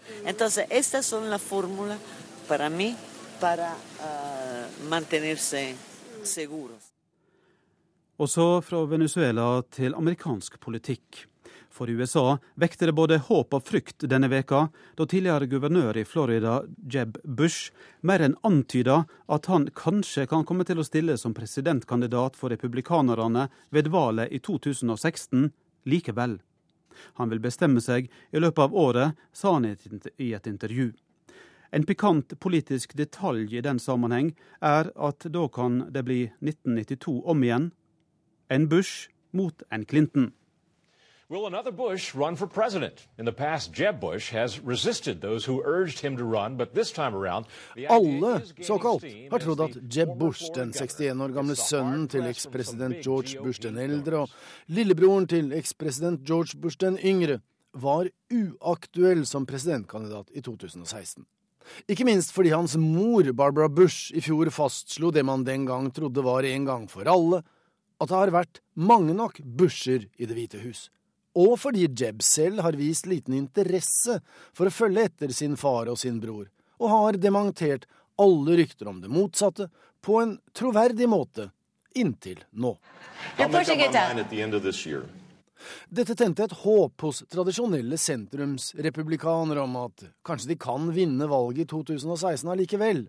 Og 8.18 8.30
så 8.30 8.46
fra 8.66 8.84
Venezuela 8.90 9.48
til 9.70 9.94
amerikansk 9.96 10.60
politikk. 10.60 11.28
For 11.78 11.90
USA 11.94 12.40
vekte 12.58 12.88
det 12.90 12.96
både 12.98 13.20
håp 13.28 13.54
og 13.54 13.68
frykt 13.68 14.08
denne 14.10 14.32
veka, 14.32 14.64
da 14.98 15.06
tidligere 15.06 15.46
guvernør 15.52 16.00
i 16.02 16.06
Florida, 16.10 16.64
Jeb 16.90 17.20
Bush, 17.22 17.70
mer 18.02 18.24
enn 18.26 18.34
antyda 18.48 19.04
at 19.30 19.46
han 19.52 19.70
kanskje 19.78 20.26
kan 20.32 20.46
komme 20.48 20.66
til 20.66 20.82
å 20.82 20.88
stille 20.88 21.20
som 21.22 21.38
presidentkandidat 21.38 22.40
for 22.40 22.50
republikanerne 22.50 23.46
ved 23.70 23.92
valget 23.94 24.34
i 24.34 24.42
2016 24.42 25.52
likevel. 25.86 26.40
Han 27.20 27.30
vil 27.30 27.44
bestemme 27.44 27.82
seg 27.84 28.10
i 28.32 28.40
løpet 28.42 28.70
av 28.70 28.76
året, 28.76 29.18
sa 29.34 29.54
han 29.58 29.68
i 29.68 30.32
et 30.34 30.48
intervju. 30.48 30.92
En 31.72 31.84
pikant 31.84 32.32
politisk 32.40 32.96
detalj 32.96 33.58
i 33.58 33.64
den 33.64 33.80
sammenheng 33.80 34.32
er 34.64 34.92
at 34.96 35.28
da 35.28 35.48
kan 35.52 35.82
det 35.92 36.06
bli 36.08 36.22
1992 36.40 37.20
om 37.28 37.44
igjen. 37.44 37.72
En 38.50 38.70
Bush 38.72 39.10
mot 39.36 39.64
en 39.70 39.84
Clinton. 39.86 40.32
Will 41.30 41.46
another 41.46 41.74
Bush 41.74 42.16
run 42.16 42.38
for 42.38 42.48
president? 42.48 43.06
In 43.20 43.26
the 43.26 43.34
past, 43.34 43.74
Jeb 43.74 44.00
Bush 44.00 44.32
has 44.32 44.62
resisted 44.62 45.20
those 45.20 45.44
who 45.44 45.62
urged 45.66 46.00
him 46.00 46.16
to 46.16 46.24
run, 46.24 46.56
but 46.56 46.74
this 46.74 46.90
time 46.90 47.14
around 47.14 47.46
Alle, 47.90 48.42
såkalt, 48.64 49.04
har 49.32 49.40
trodd 49.40 49.60
at 49.60 49.76
Jeb 49.96 50.14
Bush, 50.18 50.48
den 50.56 50.72
61 50.72 51.20
år 51.20 51.36
gamle 51.36 51.60
sønnen 51.60 52.08
til 52.08 52.24
ekspresident 52.30 53.04
George 53.04 53.44
Bush 53.44 53.60
den 53.60 53.76
eldre 53.76 54.24
og 54.24 54.32
lillebroren 54.72 55.28
til 55.28 55.52
ekspresident 55.52 56.24
George 56.24 56.56
Bush 56.64 56.80
den 56.80 56.96
yngre, 57.04 57.42
var 57.76 58.08
uaktuell 58.32 59.28
som 59.28 59.46
presidentkandidat 59.46 60.32
i 60.32 60.40
2016. 60.40 61.26
Ikke 61.92 62.08
minst 62.08 62.32
fordi 62.32 62.56
hans 62.56 62.80
mor, 62.80 63.34
Barbara 63.36 63.68
Bush, 63.68 64.14
i 64.16 64.24
fjor 64.24 64.48
fastslo 64.48 65.12
det 65.12 65.28
man 65.28 65.44
den 65.44 65.68
gang 65.68 65.92
trodde 65.92 66.24
var 66.24 66.48
en 66.48 66.66
gang 66.72 66.88
for 66.88 67.04
alle, 67.04 67.44
at 68.00 68.08
det 68.08 68.16
har 68.16 68.32
vært 68.32 68.62
mange 68.80 69.12
nok 69.12 69.42
Busher 69.44 70.08
i 70.16 70.24
Det 70.24 70.38
hvite 70.38 70.64
hus 70.64 70.88
og 71.38 71.54
fordi 71.62 71.86
Jeb 71.88 72.24
selv 72.26 72.64
har 72.66 72.78
vist 72.80 73.06
liten 73.10 73.36
interesse 73.38 74.20
for 74.58 74.70
å 74.70 74.74
følge 74.74 75.06
etter 75.10 75.34
sin 75.36 75.58
far 75.60 75.92
og 75.92 76.00
sin 76.02 76.18
bror, 76.24 76.48
og 76.82 76.94
har 76.94 77.20
dementert 77.22 77.86
alle 78.18 78.58
rykter 78.58 78.90
om 78.90 79.02
det 79.04 79.12
motsatte 79.14 79.70
på 80.02 80.18
en 80.22 80.38
troverdig 80.58 81.10
måte 81.10 81.52
inntil 81.98 82.42
nå. 82.52 82.74
Dette 85.90 86.16
tente 86.16 86.46
et 86.46 86.58
håp 86.64 87.06
hos 87.06 87.24
tradisjonelle 87.32 87.98
sentrumsrepublikanere 88.00 89.64
om 89.66 89.78
at 89.82 90.06
kanskje 90.26 90.54
de 90.54 90.60
kan 90.62 90.90
vinne 90.94 91.28
valget 91.30 91.66
i 91.66 91.70
2016 91.74 92.52
allikevel. 92.54 93.08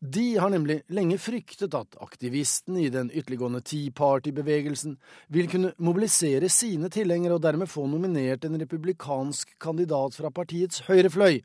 De 0.00 0.36
har 0.36 0.52
nemlig 0.52 0.80
lenge 0.92 1.18
fryktet 1.20 1.74
at 1.76 1.98
aktivistene 2.02 2.84
i 2.84 2.92
den 2.92 3.10
ytterliggående 3.10 3.62
Tea 3.66 3.92
Party-bevegelsen 3.96 4.96
vil 5.32 5.50
kunne 5.52 5.72
mobilisere 5.78 6.50
sine 6.52 6.90
tilhengere 6.92 7.38
og 7.38 7.44
dermed 7.44 7.70
få 7.70 7.86
nominert 7.90 8.46
en 8.46 8.58
republikansk 8.60 9.56
kandidat 9.62 10.16
fra 10.18 10.30
partiets 10.34 10.84
høyrefløy, 10.88 11.42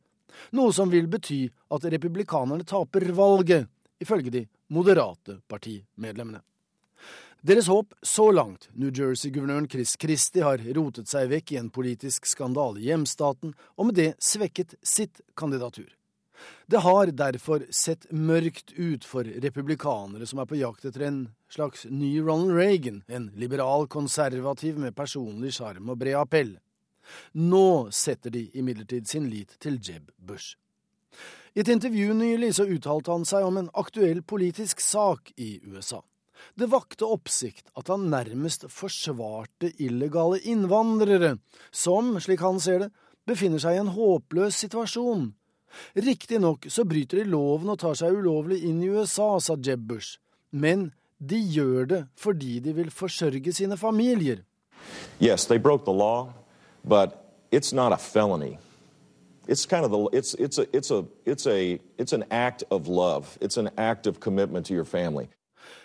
noe 0.56 0.76
som 0.76 0.92
vil 0.92 1.10
bety 1.12 1.44
at 1.72 1.90
republikanerne 1.94 2.68
taper 2.68 3.12
valget, 3.16 3.68
ifølge 4.02 4.34
de 4.34 4.46
moderate 4.72 5.42
partimedlemmene. 5.52 6.42
Deres 7.42 7.66
håp 7.72 7.96
så 8.06 8.28
langt, 8.30 8.68
New 8.78 8.92
Jersey-guvernøren 8.94 9.66
Chris 9.70 9.96
Christie 9.98 10.46
har 10.46 10.62
rotet 10.78 11.10
seg 11.10 11.32
vekk 11.32 11.56
i 11.56 11.58
en 11.58 11.72
politisk 11.74 12.30
skandale 12.30 12.78
i 12.78 12.92
hjemstaten, 12.92 13.56
og 13.82 13.90
med 13.90 13.98
det 13.98 14.12
svekket 14.22 14.76
sitt 14.86 15.24
kandidatur. 15.34 15.90
Det 16.72 16.82
har 16.86 17.12
derfor 17.12 17.66
sett 17.70 18.08
mørkt 18.12 18.72
ut 18.78 19.06
for 19.06 19.28
republikanere 19.44 20.28
som 20.30 20.40
er 20.40 20.48
på 20.48 20.60
jakt 20.60 20.86
etter 20.88 21.08
en 21.08 21.22
slags 21.52 21.86
ny 21.90 22.14
Ronald 22.22 22.56
Reagan, 22.56 23.02
en 23.08 23.30
liberal 23.36 23.88
konservativ 23.92 24.80
med 24.80 24.96
personlig 24.96 25.56
sjarm 25.58 25.92
og 25.92 26.00
bred 26.00 26.16
appell. 26.22 26.54
Nå 27.34 27.92
setter 27.92 28.32
de 28.32 28.46
imidlertid 28.56 29.10
sin 29.10 29.28
lit 29.30 29.58
til 29.60 29.82
Jeb 29.84 30.14
Bush. 30.18 30.56
I 31.52 31.60
et 31.66 31.68
intervju 31.68 32.14
nylig 32.16 32.54
så 32.56 32.64
uttalte 32.72 33.12
han 33.12 33.28
seg 33.28 33.44
om 33.44 33.60
en 33.60 33.72
aktuell 33.76 34.22
politisk 34.24 34.80
sak 34.80 35.34
i 35.36 35.58
USA. 35.68 36.00
Det 36.56 36.72
vakte 36.72 37.06
oppsikt 37.06 37.68
at 37.78 37.92
han 37.92 38.08
nærmest 38.10 38.64
forsvarte 38.72 39.74
illegale 39.84 40.40
innvandrere, 40.48 41.36
som, 41.72 42.16
slik 42.24 42.42
han 42.42 42.64
ser 42.64 42.86
det, 42.86 42.90
befinner 43.28 43.62
seg 43.62 43.76
i 43.76 43.82
en 43.84 43.92
håpløs 43.94 44.64
situasjon 44.64 45.34
Riktignok 45.94 46.66
så 46.70 46.84
bryter 46.84 47.22
de 47.22 47.30
loven 47.32 47.70
og 47.74 47.80
tar 47.80 47.98
seg 48.00 48.18
ulovlig 48.18 48.62
inn 48.68 48.82
i 48.84 48.90
USA, 48.90 49.40
sa 49.40 49.58
Jeb 49.58 49.88
Bush, 49.90 50.20
men 50.52 50.92
de 51.18 51.38
gjør 51.38 51.86
det 51.86 52.02
fordi 52.18 52.60
de 52.60 52.74
vil 52.76 52.92
forsørge 52.92 53.54
sine 53.54 53.78
familier. 53.78 54.44
Yes, 55.22 55.46
they 55.46 55.58
broke 55.58 55.86
the 55.86 55.94
law, 55.94 56.34
but 56.84 57.14
it's 57.52 57.74
not 57.76 57.94
a 57.94 57.98
felony. 57.98 58.58
It's 59.48 59.66
kind 59.66 59.86
of 59.86 59.92
the 59.92 60.18
it's 60.18 60.34
it's 60.40 60.58
a 60.58 60.66
it's 60.74 60.92
a 60.92 61.06
it's 61.26 61.48
a 61.48 61.80
it's 61.98 62.14
an 62.14 62.24
act 62.32 62.64
of 62.70 62.88
love. 62.88 63.38
It's 63.42 63.58
an 63.58 63.70
act 63.78 64.08
of 64.08 64.20
commitment 64.20 64.66
to 64.68 64.74
your 64.74 64.86
family. 64.86 65.28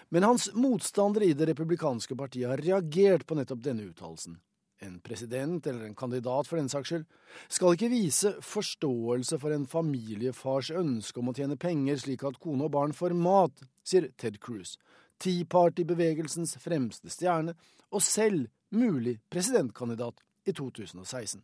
Men 0.08 0.22
hans 0.22 0.50
motstandere 0.54 1.24
i 1.24 1.32
det 1.32 1.48
republikanske 1.48 2.16
partiet 2.16 2.48
har 2.48 2.56
reagert 2.62 3.26
på 3.26 3.34
nettopp 3.34 3.64
denne 3.64 3.88
uttalelsen 3.88 4.36
en 4.84 4.98
president 5.00 5.66
eller 5.66 5.86
en 5.86 5.94
kandidat 5.94 6.48
for 6.48 6.60
den 6.60 6.68
saks 6.68 6.90
skyld, 6.92 7.06
skal 7.48 7.76
ikke 7.76 7.90
vise 7.92 8.32
forståelse 8.44 9.38
for 9.40 9.54
en 9.54 9.66
familiefars 9.68 10.70
ønske 10.76 11.20
om 11.20 11.32
å 11.32 11.36
tjene 11.36 11.58
penger 11.60 12.02
slik 12.02 12.24
at 12.28 12.38
kone 12.42 12.68
og 12.68 12.74
barn 12.76 12.94
får 12.96 13.16
mat, 13.16 13.64
sier 13.86 14.10
Ted 14.20 14.40
Cruz, 14.42 14.76
Tea 15.22 15.46
Party-bevegelsens 15.48 16.56
fremste 16.60 17.12
stjerne, 17.12 17.56
og 17.90 18.04
selv 18.04 18.48
mulig 18.74 19.18
presidentkandidat 19.32 20.20
i 20.46 20.52
2016. 20.52 21.40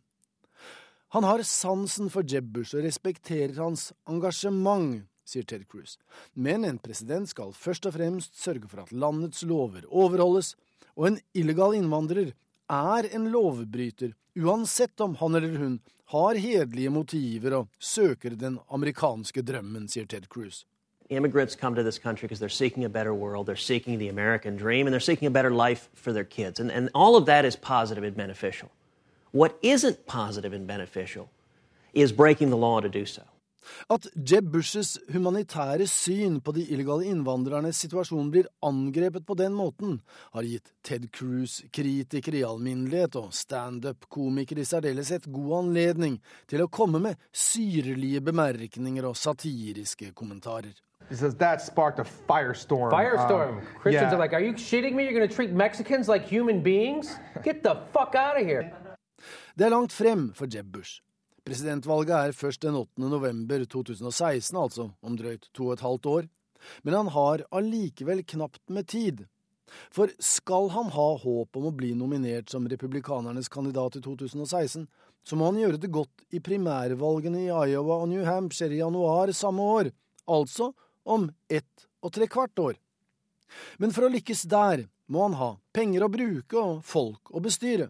Han 1.13 1.25
har 1.27 1.43
sansen 1.45 2.09
for 2.09 2.25
Jeb 2.25 2.47
Bush 2.55 2.75
og 2.75 2.85
respekterer 2.85 3.55
hans 3.61 3.91
engasjement, 4.09 5.03
sier 5.23 5.45
Ted 5.47 5.67
Cruz, 5.71 5.95
men 6.33 6.65
en 6.67 6.79
president 6.83 7.29
skal 7.29 7.53
først 7.55 7.85
og 7.87 7.95
fremst 7.95 8.39
sørge 8.41 8.67
for 8.67 8.83
at 8.83 8.91
landets 8.91 9.45
lover 9.47 9.85
overholdes, 9.87 10.55
og 10.97 11.07
en 11.07 11.19
illegal 11.37 11.77
innvandrer 11.77 12.33
er 12.73 13.07
en 13.15 13.29
lovbryter, 13.31 14.13
uansett 14.35 15.01
om 15.01 15.15
han 15.15 15.35
eller 15.35 15.57
hun 15.59 15.79
har 16.13 16.35
hederlige 16.35 16.89
motiver 16.89 17.55
og 17.57 17.67
søker 17.79 18.35
den 18.37 18.59
amerikanske 18.69 19.41
drømmen, 19.45 19.87
sier 19.89 20.05
Ted 20.05 20.29
Cruz. 20.29 20.63
Immigrants 21.09 21.55
come 21.55 21.75
to 21.75 21.83
this 21.83 21.99
country 21.99 22.27
because 22.27 22.39
they're 22.39 22.49
seeking 22.49 22.85
a 22.85 22.89
better 22.89 23.13
world, 23.13 23.47
they're 23.47 23.55
seeking 23.55 23.99
the 23.99 24.09
American 24.09 24.57
dream, 24.57 24.87
and 24.87 24.93
they're 24.93 24.99
seeking 25.11 25.27
a 25.27 25.31
better 25.31 25.51
life 25.51 25.89
for 25.93 26.13
their 26.13 26.23
kids. 26.23 26.59
And, 26.59 26.71
and 26.71 26.89
all 26.93 27.15
of 27.15 27.25
that 27.25 27.45
is 27.45 27.55
positive 27.55 28.03
and 28.03 28.15
beneficial. 28.15 28.69
What 29.31 29.57
isn't 29.61 30.05
positive 30.05 30.53
and 30.53 30.67
beneficial 30.67 31.29
is 31.93 32.11
breaking 32.11 32.49
the 32.49 32.57
law 32.57 32.79
to 32.79 32.89
do 32.89 33.05
so. 33.05 33.23
At 33.93 34.07
Jeb 34.15 34.51
Bushes 34.53 34.95
humanitære 35.13 35.87
syn 35.89 36.39
på 36.43 36.53
de 36.55 36.65
illegale 36.73 37.07
innvandrernes 37.11 37.79
situasjon 37.85 38.31
blir 38.33 38.49
angrepet 38.65 39.25
på 39.27 39.37
den 39.39 39.55
måten, 39.57 39.99
har 40.33 40.47
gitt 40.47 40.73
Ted 40.83 41.09
Cruz-kritikere 41.15 42.41
i 42.41 42.45
alminnelighet 42.47 43.17
og 43.19 43.33
standup-komikere 43.35 44.63
i 44.63 44.69
særdeleshet 44.69 45.29
god 45.33 45.59
anledning 45.63 46.19
til 46.51 46.63
å 46.63 46.71
komme 46.71 47.01
med 47.03 47.19
syrlige 47.31 48.23
bemerkninger 48.23 49.07
og 49.07 49.19
satiriske 49.19 50.11
kommentarer. 50.17 50.73
He 51.09 51.15
says 51.15 51.35
that 51.35 51.61
sparked 51.61 51.99
a 51.99 52.05
firestorm. 52.27 52.89
Firestorm. 52.89 53.57
Um, 53.57 53.61
Christians 53.81 54.11
yeah. 54.11 54.13
are 54.13 54.17
like, 54.17 54.33
are 54.33 54.39
you 54.39 54.53
shitting 54.53 54.95
me? 54.95 55.03
You're 55.03 55.13
going 55.13 55.27
to 55.27 55.35
treat 55.35 55.51
Mexicans 55.51 56.07
like 56.07 56.25
human 56.25 56.61
beings? 56.61 57.19
Get 57.43 57.61
the 57.61 57.75
fuck 57.93 58.15
out 58.15 58.39
of 58.39 58.45
here. 58.45 58.71
Det 59.57 59.65
er 59.65 59.69
langt 59.69 59.93
frem 59.93 60.33
for 60.33 60.47
Jeb 60.55 60.65
Bush. 60.73 61.01
Presidentvalget 61.43 62.15
er 62.15 62.35
først 62.35 62.61
den 62.63 62.77
8. 62.79 63.03
november 63.11 63.65
2016, 63.67 64.55
altså 64.55 64.85
om 65.03 65.15
drøyt 65.19 65.49
to 65.51 65.65
og 65.67 65.73
et 65.75 65.83
halvt 65.83 66.05
år. 66.07 66.27
Men 66.87 66.95
han 66.95 67.09
har 67.11 67.43
allikevel 67.51 68.21
knapt 68.23 68.61
med 68.71 68.87
tid. 68.87 69.25
For 69.91 70.11
skal 70.23 70.69
han 70.71 70.91
ha 70.95 71.07
håp 71.19 71.59
om 71.59 71.67
å 71.67 71.73
bli 71.75 71.91
nominert 71.99 72.53
som 72.53 72.67
republikanernes 72.71 73.51
kandidat 73.51 73.97
i 73.99 74.03
2016, 74.05 74.85
så 75.23 75.39
må 75.39 75.49
han 75.49 75.59
gjøre 75.59 75.81
det 75.83 75.91
godt 75.91 76.23
i 76.31 76.39
primærvalgene 76.43 77.43
i 77.43 77.51
Iowa 77.51 77.99
og 78.03 78.09
New 78.11 78.23
Hampshire 78.27 78.75
i 78.75 78.79
januar 78.79 79.31
samme 79.35 79.67
år, 79.75 79.91
altså 80.27 80.71
om 81.03 81.27
ett 81.51 81.87
og 82.03 82.13
tre 82.15 82.29
kvart 82.31 82.59
år. 82.59 82.79
Men 83.83 83.91
for 83.91 84.07
å 84.07 84.13
lykkes 84.13 84.45
der 84.51 84.85
må 85.11 85.25
han 85.27 85.35
ha 85.39 85.51
penger 85.75 86.05
å 86.05 86.11
bruke 86.11 86.59
og 86.59 86.83
folk 86.87 87.35
å 87.35 87.43
bestyre. 87.43 87.89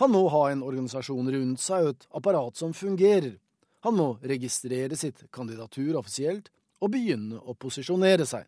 Han 0.00 0.12
må 0.14 0.26
ha 0.32 0.48
en 0.50 0.64
organisasjon 0.66 1.30
rundt 1.32 1.62
seg 1.62 1.86
og 1.86 1.94
et 1.94 2.06
apparat 2.20 2.60
som 2.60 2.74
fungerer. 2.76 3.36
Han 3.84 3.96
må 3.98 4.08
registrere 4.24 4.96
sitt 4.96 5.26
kandidatur 5.34 5.98
offisielt 6.00 6.50
og 6.80 6.92
begynne 6.94 7.40
å 7.40 7.54
posisjonere 7.54 8.26
seg. 8.28 8.46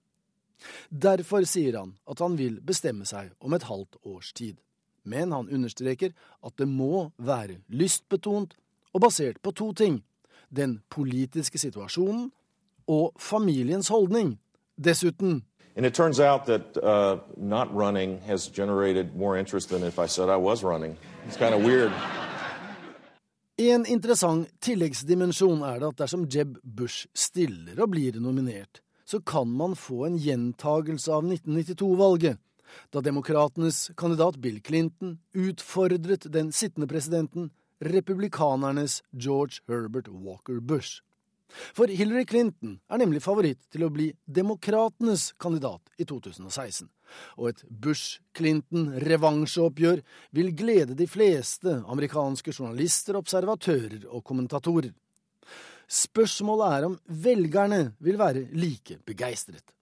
Derfor 0.89 1.45
sier 1.45 1.77
han 1.77 1.97
at 2.09 2.23
han 2.25 2.37
vil 2.39 2.61
bestemme 2.65 3.05
seg 3.09 3.35
om 3.45 3.53
et 3.53 3.67
halvt 3.69 3.99
års 4.09 4.33
tid. 4.33 4.57
Men 5.05 5.33
han 5.33 5.51
understreker 5.53 6.15
at 6.43 6.57
det 6.59 6.67
må 6.69 7.11
være 7.17 7.61
lystbetont 7.69 8.57
og 8.97 9.05
basert 9.05 9.43
på 9.45 9.53
to 9.53 9.73
ting 9.77 10.01
den 10.49 10.81
politiske 10.91 11.59
situasjonen 11.61 12.31
og 12.89 13.13
familiens 13.19 13.89
holdning. 13.93 14.39
Dessuten 14.77 15.43
And 15.77 15.85
it 15.85 15.93
turns 15.93 16.21
out 16.21 16.47
that 16.47 16.77
uh, 16.83 17.19
not 17.37 17.69
running 17.75 18.21
has 18.23 18.49
generated 18.49 19.15
more 19.15 19.37
interest 19.37 19.69
than 19.69 19.83
if 19.83 19.99
I 19.99 20.07
said 20.07 20.31
I 20.31 20.37
was 20.37 20.65
running. 20.65 20.97
En 23.57 23.87
interessant 23.91 24.47
tilleggsdimensjon 24.63 25.65
er 25.67 25.81
det 25.81 25.89
at 25.89 26.01
dersom 26.05 26.27
Jeb 26.31 26.59
Bush 26.63 27.09
stiller 27.19 27.81
og 27.83 27.91
blir 27.97 28.19
nominert, 28.23 28.79
så 29.03 29.19
kan 29.19 29.51
man 29.51 29.75
få 29.75 30.05
en 30.07 30.19
gjentagelse 30.23 31.11
av 31.11 31.27
1992-valget, 31.27 32.39
da 32.95 33.03
demokratenes 33.03 33.91
kandidat 33.99 34.39
Bill 34.43 34.61
Clinton 34.63 35.17
utfordret 35.35 36.29
den 36.31 36.53
sittende 36.55 36.87
presidenten, 36.91 37.51
republikanernes 37.83 39.01
George 39.11 39.65
Herbert 39.67 40.09
Walker 40.09 40.61
Bush. 40.61 41.03
For 41.49 41.89
Hillary 41.89 42.25
Clinton 42.29 42.81
er 42.91 42.99
nemlig 43.01 43.23
favoritt 43.25 43.71
til 43.73 43.85
å 43.87 43.91
bli 43.93 44.13
demokratenes 44.27 45.33
kandidat 45.41 45.81
i 45.99 46.05
2016, 46.09 46.89
og 47.39 47.49
et 47.53 47.65
Bush-Clinton-revansjeoppgjør 47.85 49.99
vil 50.37 50.57
glede 50.59 50.95
de 50.99 51.07
fleste 51.11 51.83
amerikanske 51.87 52.53
journalister, 52.53 53.17
observatører 53.21 54.03
og 54.11 54.25
kommentatorer. 54.27 54.93
Spørsmålet 55.87 56.67
er 56.75 56.85
om 56.89 56.99
velgerne 57.07 57.95
vil 58.03 58.19
være 58.19 58.49
like 58.59 58.99
begeistret. 59.07 59.77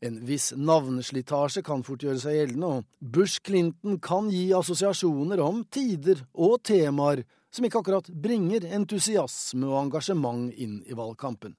En 0.00 0.26
viss 0.28 0.52
navneslitasje 0.56 1.62
kan 1.66 1.82
fort 1.84 2.02
gjøre 2.04 2.20
seg 2.22 2.34
gjeldende, 2.38 2.66
og 2.78 2.84
Bush-Clinton 3.00 3.98
kan 4.04 4.30
gi 4.32 4.52
assosiasjoner 4.56 5.40
om 5.42 5.64
tider 5.72 6.18
og 6.32 6.62
temaer 6.64 7.24
som 7.56 7.66
ikke 7.66 7.80
akkurat 7.80 8.08
bringer 8.12 8.66
entusiasme 8.76 9.68
og 9.70 9.78
engasjement 9.86 10.50
inn 10.52 10.80
i 10.84 10.96
valgkampen. 10.96 11.56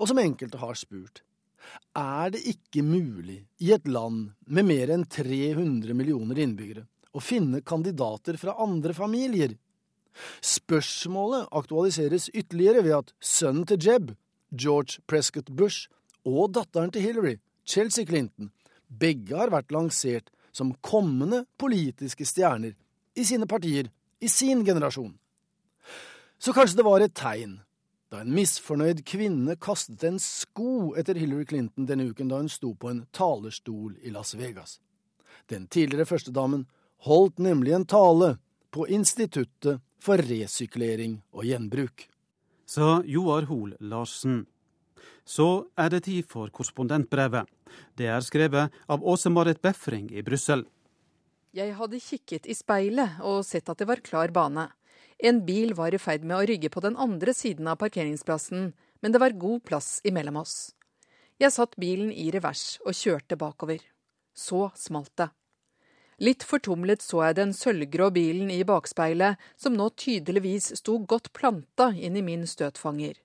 Og 0.00 0.10
som 0.10 0.18
enkelte 0.18 0.60
har 0.60 0.78
spurt, 0.78 1.22
er 1.94 2.32
det 2.34 2.40
ikke 2.50 2.82
mulig 2.82 3.44
i 3.62 3.70
et 3.74 3.86
land 3.86 4.32
med 4.46 4.66
mer 4.66 4.90
enn 4.94 5.04
300 5.06 5.94
millioner 5.94 6.40
innbyggere 6.42 6.86
å 7.14 7.22
finne 7.22 7.62
kandidater 7.66 8.38
fra 8.40 8.56
andre 8.62 8.94
familier? 8.96 9.54
Spørsmålet 10.42 11.50
aktualiseres 11.54 12.28
ytterligere 12.34 12.82
ved 12.86 12.96
at 12.96 13.14
sønnen 13.22 13.66
til 13.68 13.86
Jeb, 13.86 14.12
George 14.50 15.02
Prescott 15.06 15.50
Bush, 15.54 15.86
og 16.26 16.52
datteren 16.56 16.90
til 16.92 17.06
Hillary, 17.06 17.38
Chelsea 17.64 18.04
Clinton, 18.04 18.50
begge 18.90 19.36
har 19.38 19.52
vært 19.54 19.70
lansert 19.72 20.30
som 20.52 20.74
kommende 20.82 21.44
politiske 21.60 22.26
stjerner 22.26 22.74
i 23.14 23.24
sine 23.26 23.46
partier 23.50 23.88
i 24.20 24.28
sin 24.28 24.64
generasjon. 24.64 25.14
Så 26.38 26.52
kanskje 26.56 26.80
det 26.80 26.86
var 26.86 27.04
et 27.04 27.14
tegn 27.16 27.58
da 28.10 28.24
en 28.24 28.32
misfornøyd 28.34 29.04
kvinne 29.06 29.54
kastet 29.62 30.02
en 30.08 30.18
sko 30.18 30.94
etter 30.98 31.18
Hillary 31.20 31.46
Clinton 31.46 31.86
denne 31.86 32.08
uken 32.10 32.30
da 32.30 32.40
hun 32.40 32.48
sto 32.50 32.72
på 32.74 32.90
en 32.90 33.04
talerstol 33.14 33.94
i 34.02 34.10
Las 34.10 34.34
Vegas. 34.34 34.80
Den 35.46 35.68
tidligere 35.70 36.08
førstedamen 36.10 36.64
holdt 37.06 37.38
nemlig 37.38 37.76
en 37.76 37.86
tale 37.86 38.32
på 38.74 38.88
Instituttet 38.90 39.78
for 40.02 40.18
resyklering 40.26 41.20
og 41.30 41.46
gjenbruk. 41.46 42.08
Sa 42.66 43.00
Joar 43.06 43.46
Hoel 43.50 43.76
Larsen. 43.80 44.44
Så 45.24 45.70
er 45.78 45.90
det 45.90 46.04
tid 46.08 46.26
for 46.26 46.50
korrespondentbrevet. 46.50 47.46
Det 47.94 48.10
er 48.10 48.22
skrevet 48.26 48.74
av 48.90 49.04
Åse 49.06 49.30
Marit 49.30 49.62
Befring 49.62 50.10
i 50.10 50.22
Brussel. 50.26 50.64
Jeg 51.50 51.72
hadde 51.74 51.98
kikket 51.98 52.44
i 52.46 52.54
speilet 52.54 53.16
og 53.26 53.40
sett 53.42 53.66
at 53.72 53.80
det 53.80 53.88
var 53.90 54.02
klar 54.06 54.30
bane. 54.30 54.68
En 55.18 55.40
bil 55.44 55.72
var 55.74 55.90
i 55.90 55.98
ferd 55.98 56.22
med 56.22 56.36
å 56.36 56.44
rygge 56.46 56.70
på 56.70 56.82
den 56.84 56.94
andre 56.94 57.34
siden 57.34 57.66
av 57.66 57.80
parkeringsplassen, 57.80 58.68
men 59.02 59.12
det 59.12 59.18
var 59.18 59.34
god 59.34 59.64
plass 59.66 59.98
imellom 60.06 60.38
oss. 60.38 60.76
Jeg 61.42 61.50
satt 61.50 61.74
bilen 61.80 62.12
i 62.12 62.28
revers 62.30 62.78
og 62.84 62.94
kjørte 62.94 63.34
bakover. 63.40 63.82
Så 64.30 64.68
smalt 64.78 65.10
det. 65.18 65.26
Litt 66.22 66.44
fortumlet 66.46 67.02
så 67.02 67.24
jeg 67.24 67.38
den 67.38 67.54
sølvgrå 67.56 68.10
bilen 68.14 68.52
i 68.52 68.60
bakspeilet, 68.68 69.40
som 69.56 69.74
nå 69.74 69.88
tydeligvis 69.98 70.68
sto 70.78 70.98
godt 71.02 71.32
planta 71.34 71.88
inn 71.96 72.18
i 72.20 72.22
min 72.22 72.44
støtfanger. 72.46 73.16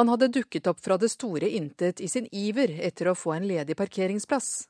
Han 0.00 0.10
hadde 0.10 0.32
dukket 0.34 0.66
opp 0.66 0.80
fra 0.82 0.96
det 0.98 1.12
store 1.12 1.52
intet 1.60 2.00
i 2.00 2.08
sin 2.10 2.26
iver 2.32 2.72
etter 2.88 3.12
å 3.12 3.14
få 3.14 3.36
en 3.36 3.46
ledig 3.46 3.76
parkeringsplass. 3.78 4.66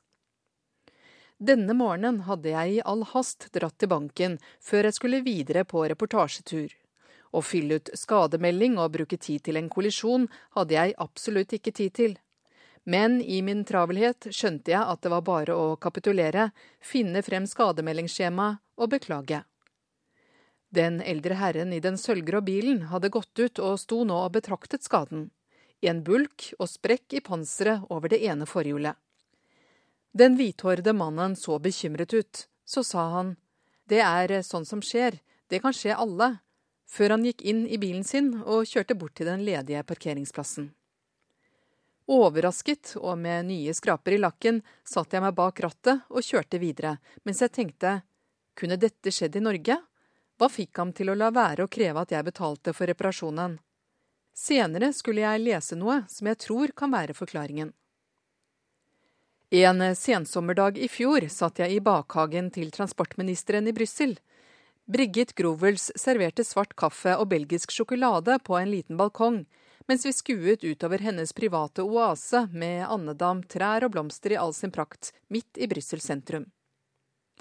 Denne 1.39 1.71
morgenen 1.71 2.25
hadde 2.27 2.51
jeg 2.51 2.71
i 2.75 2.79
all 2.83 3.05
hast 3.13 3.45
dratt 3.55 3.77
til 3.79 3.87
banken 3.91 4.33
før 4.59 4.89
jeg 4.89 4.97
skulle 4.97 5.21
videre 5.23 5.63
på 5.63 5.85
reportasjetur. 5.87 6.73
Å 7.31 7.39
fylle 7.45 7.77
ut 7.79 7.91
skademelding 7.95 8.75
og 8.75 8.91
bruke 8.97 9.15
tid 9.15 9.45
til 9.45 9.59
en 9.59 9.69
kollisjon 9.71 10.27
hadde 10.57 10.75
jeg 10.75 10.97
absolutt 10.99 11.55
ikke 11.55 11.71
tid 11.71 11.95
til. 11.95 12.17
Men 12.83 13.21
i 13.21 13.39
min 13.45 13.63
travelhet 13.63 14.27
skjønte 14.35 14.73
jeg 14.73 14.83
at 14.83 15.03
det 15.05 15.13
var 15.13 15.23
bare 15.23 15.55
å 15.55 15.77
kapitulere, 15.79 16.49
finne 16.81 17.23
frem 17.23 17.47
skademeldingsskjemaet 17.47 18.59
og 18.75 18.91
beklage. 18.91 19.43
Den 20.75 20.99
eldre 21.01 21.39
herren 21.39 21.71
i 21.73 21.79
den 21.79 21.97
sølvgrå 21.97 22.43
bilen 22.45 22.89
hadde 22.91 23.13
gått 23.15 23.39
ut 23.39 23.61
og 23.63 23.79
sto 23.79 24.03
nå 24.03 24.25
og 24.27 24.33
betraktet 24.35 24.83
skaden. 24.83 25.29
En 25.81 26.03
bulk 26.03 26.51
og 26.59 26.67
sprekk 26.67 27.15
i 27.15 27.23
panseret 27.23 27.87
over 27.89 28.11
det 28.11 28.19
ene 28.27 28.45
forhjulet. 28.49 28.99
Den 30.19 30.35
hvithårede 30.35 30.91
mannen 30.93 31.35
så 31.35 31.59
bekymret 31.59 32.13
ut. 32.13 32.47
Så 32.65 32.83
sa 32.83 33.05
han, 33.13 33.35
det 33.87 34.01
er 34.03 34.41
sånn 34.43 34.65
som 34.67 34.81
skjer, 34.83 35.15
det 35.47 35.61
kan 35.63 35.73
skje 35.73 35.95
alle, 35.95 36.27
før 36.89 37.15
han 37.15 37.23
gikk 37.25 37.45
inn 37.47 37.61
i 37.67 37.79
bilen 37.79 38.03
sin 38.03 38.33
og 38.41 38.67
kjørte 38.67 38.97
bort 38.99 39.15
til 39.15 39.29
den 39.29 39.45
ledige 39.47 39.85
parkeringsplassen. 39.87 40.67
Overrasket 42.09 42.97
og 42.99 43.15
med 43.21 43.47
nye 43.47 43.73
skraper 43.77 44.17
i 44.17 44.19
lakken 44.19 44.59
satte 44.83 45.15
jeg 45.15 45.23
meg 45.23 45.39
bak 45.39 45.63
rattet 45.63 46.05
og 46.09 46.25
kjørte 46.25 46.59
videre, 46.59 46.97
mens 47.23 47.39
jeg 47.45 47.55
tenkte 47.55 47.95
kunne 48.59 48.77
dette 48.81 49.13
skjedd 49.15 49.39
i 49.39 49.45
Norge? 49.45 49.79
Hva 50.35 50.51
fikk 50.51 50.83
ham 50.83 50.91
til 50.95 51.13
å 51.13 51.17
la 51.17 51.31
være 51.31 51.63
å 51.63 51.71
kreve 51.71 52.03
at 52.03 52.11
jeg 52.11 52.27
betalte 52.27 52.75
for 52.75 52.91
reparasjonen? 52.91 53.55
Senere 54.35 54.91
skulle 54.95 55.23
jeg 55.23 55.47
lese 55.47 55.79
noe 55.79 56.01
som 56.11 56.27
jeg 56.27 56.43
tror 56.43 56.75
kan 56.75 56.91
være 56.91 57.15
forklaringen. 57.15 57.71
En 59.51 59.95
sensommerdag 59.95 60.77
i 60.77 60.87
fjor 60.87 61.25
satt 61.33 61.57
jeg 61.57 61.73
i 61.73 61.81
bakhagen 61.81 62.51
til 62.53 62.69
transportministeren 62.69 63.65
i 63.65 63.71
Brussel. 63.73 64.13
Brigit 64.85 65.33
Grovels 65.33 65.87
serverte 65.97 66.45
svart 66.45 66.75
kaffe 66.77 67.15
og 67.17 67.31
belgisk 67.31 67.73
sjokolade 67.73 68.37
på 68.45 68.59
en 68.59 68.69
liten 68.69 68.99
balkong, 68.99 69.39
mens 69.89 70.05
vi 70.05 70.13
skuet 70.13 70.61
utover 70.61 71.01
hennes 71.01 71.33
private 71.33 71.81
oase 71.81 72.43
med 72.53 72.85
andedam, 72.85 73.41
trær 73.41 73.89
og 73.89 73.95
blomster 73.97 74.37
i 74.37 74.37
all 74.37 74.53
sin 74.53 74.69
prakt, 74.69 75.15
midt 75.33 75.57
i 75.57 75.65
Brussel 75.65 76.05
sentrum. 76.05 76.45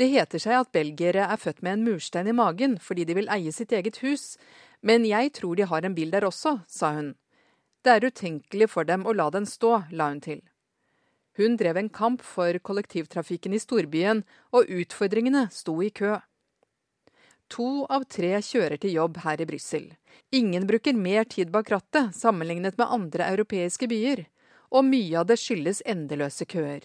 Det 0.00 0.08
heter 0.08 0.40
seg 0.40 0.62
at 0.62 0.72
belgiere 0.72 1.28
er 1.28 1.36
født 1.36 1.60
med 1.60 1.76
en 1.76 1.88
murstein 1.90 2.32
i 2.32 2.38
magen 2.40 2.80
fordi 2.80 3.04
de 3.04 3.20
vil 3.20 3.28
eie 3.36 3.52
sitt 3.52 3.76
eget 3.76 4.00
hus, 4.00 4.38
men 4.80 5.04
jeg 5.04 5.36
tror 5.36 5.60
de 5.60 5.68
har 5.68 5.84
en 5.84 5.96
bil 5.96 6.08
der 6.16 6.24
også, 6.24 6.62
sa 6.64 6.96
hun. 6.96 7.16
Det 7.84 7.98
er 7.98 8.08
utenkelig 8.08 8.72
for 8.72 8.88
dem 8.88 9.04
å 9.04 9.12
la 9.12 9.28
den 9.28 9.44
stå, 9.44 9.82
la 9.92 10.08
hun 10.08 10.24
til. 10.24 10.40
Hun 11.38 11.56
drev 11.56 11.76
en 11.78 11.88
kamp 11.88 12.22
for 12.26 12.58
kollektivtrafikken 12.58 13.54
i 13.54 13.60
storbyen, 13.62 14.24
og 14.50 14.66
utfordringene 14.66 15.44
sto 15.54 15.76
i 15.86 15.90
kø. 15.94 16.16
To 17.48 17.86
av 17.86 18.04
tre 18.10 18.32
kjører 18.42 18.76
til 18.82 18.96
jobb 18.96 19.20
her 19.22 19.40
i 19.40 19.46
Brussel. 19.48 19.86
Ingen 20.34 20.66
bruker 20.66 20.98
mer 20.98 21.24
tid 21.30 21.52
bak 21.54 21.70
rattet 21.70 22.10
sammenlignet 22.18 22.76
med 22.76 22.90
andre 22.90 23.30
europeiske 23.32 23.88
byer, 23.88 24.26
og 24.74 24.84
mye 24.84 25.22
av 25.22 25.30
det 25.30 25.38
skyldes 25.40 25.80
endeløse 25.86 26.44
køer. 26.44 26.82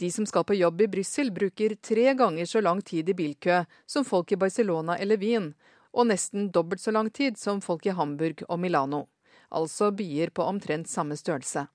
De 0.00 0.08
som 0.14 0.24
skal 0.30 0.46
på 0.48 0.56
jobb 0.56 0.86
i 0.86 0.90
Brussel, 0.94 1.34
bruker 1.34 1.74
tre 1.82 2.14
ganger 2.14 2.46
så 2.46 2.62
lang 2.62 2.80
tid 2.86 3.10
i 3.10 3.18
bilkø 3.18 3.64
som 3.86 4.06
folk 4.06 4.32
i 4.32 4.40
Barcelona 4.40 4.96
eller 4.96 5.20
Wien, 5.20 5.52
og 5.92 6.08
nesten 6.08 6.48
dobbelt 6.54 6.80
så 6.80 6.94
lang 6.94 7.10
tid 7.10 7.36
som 7.36 7.60
folk 7.60 7.84
i 7.86 7.98
Hamburg 7.98 8.46
og 8.48 8.62
Milano, 8.62 9.08
altså 9.50 9.90
byer 9.90 10.30
på 10.30 10.46
omtrent 10.46 10.88
samme 10.88 11.18
størrelse. 11.18 11.66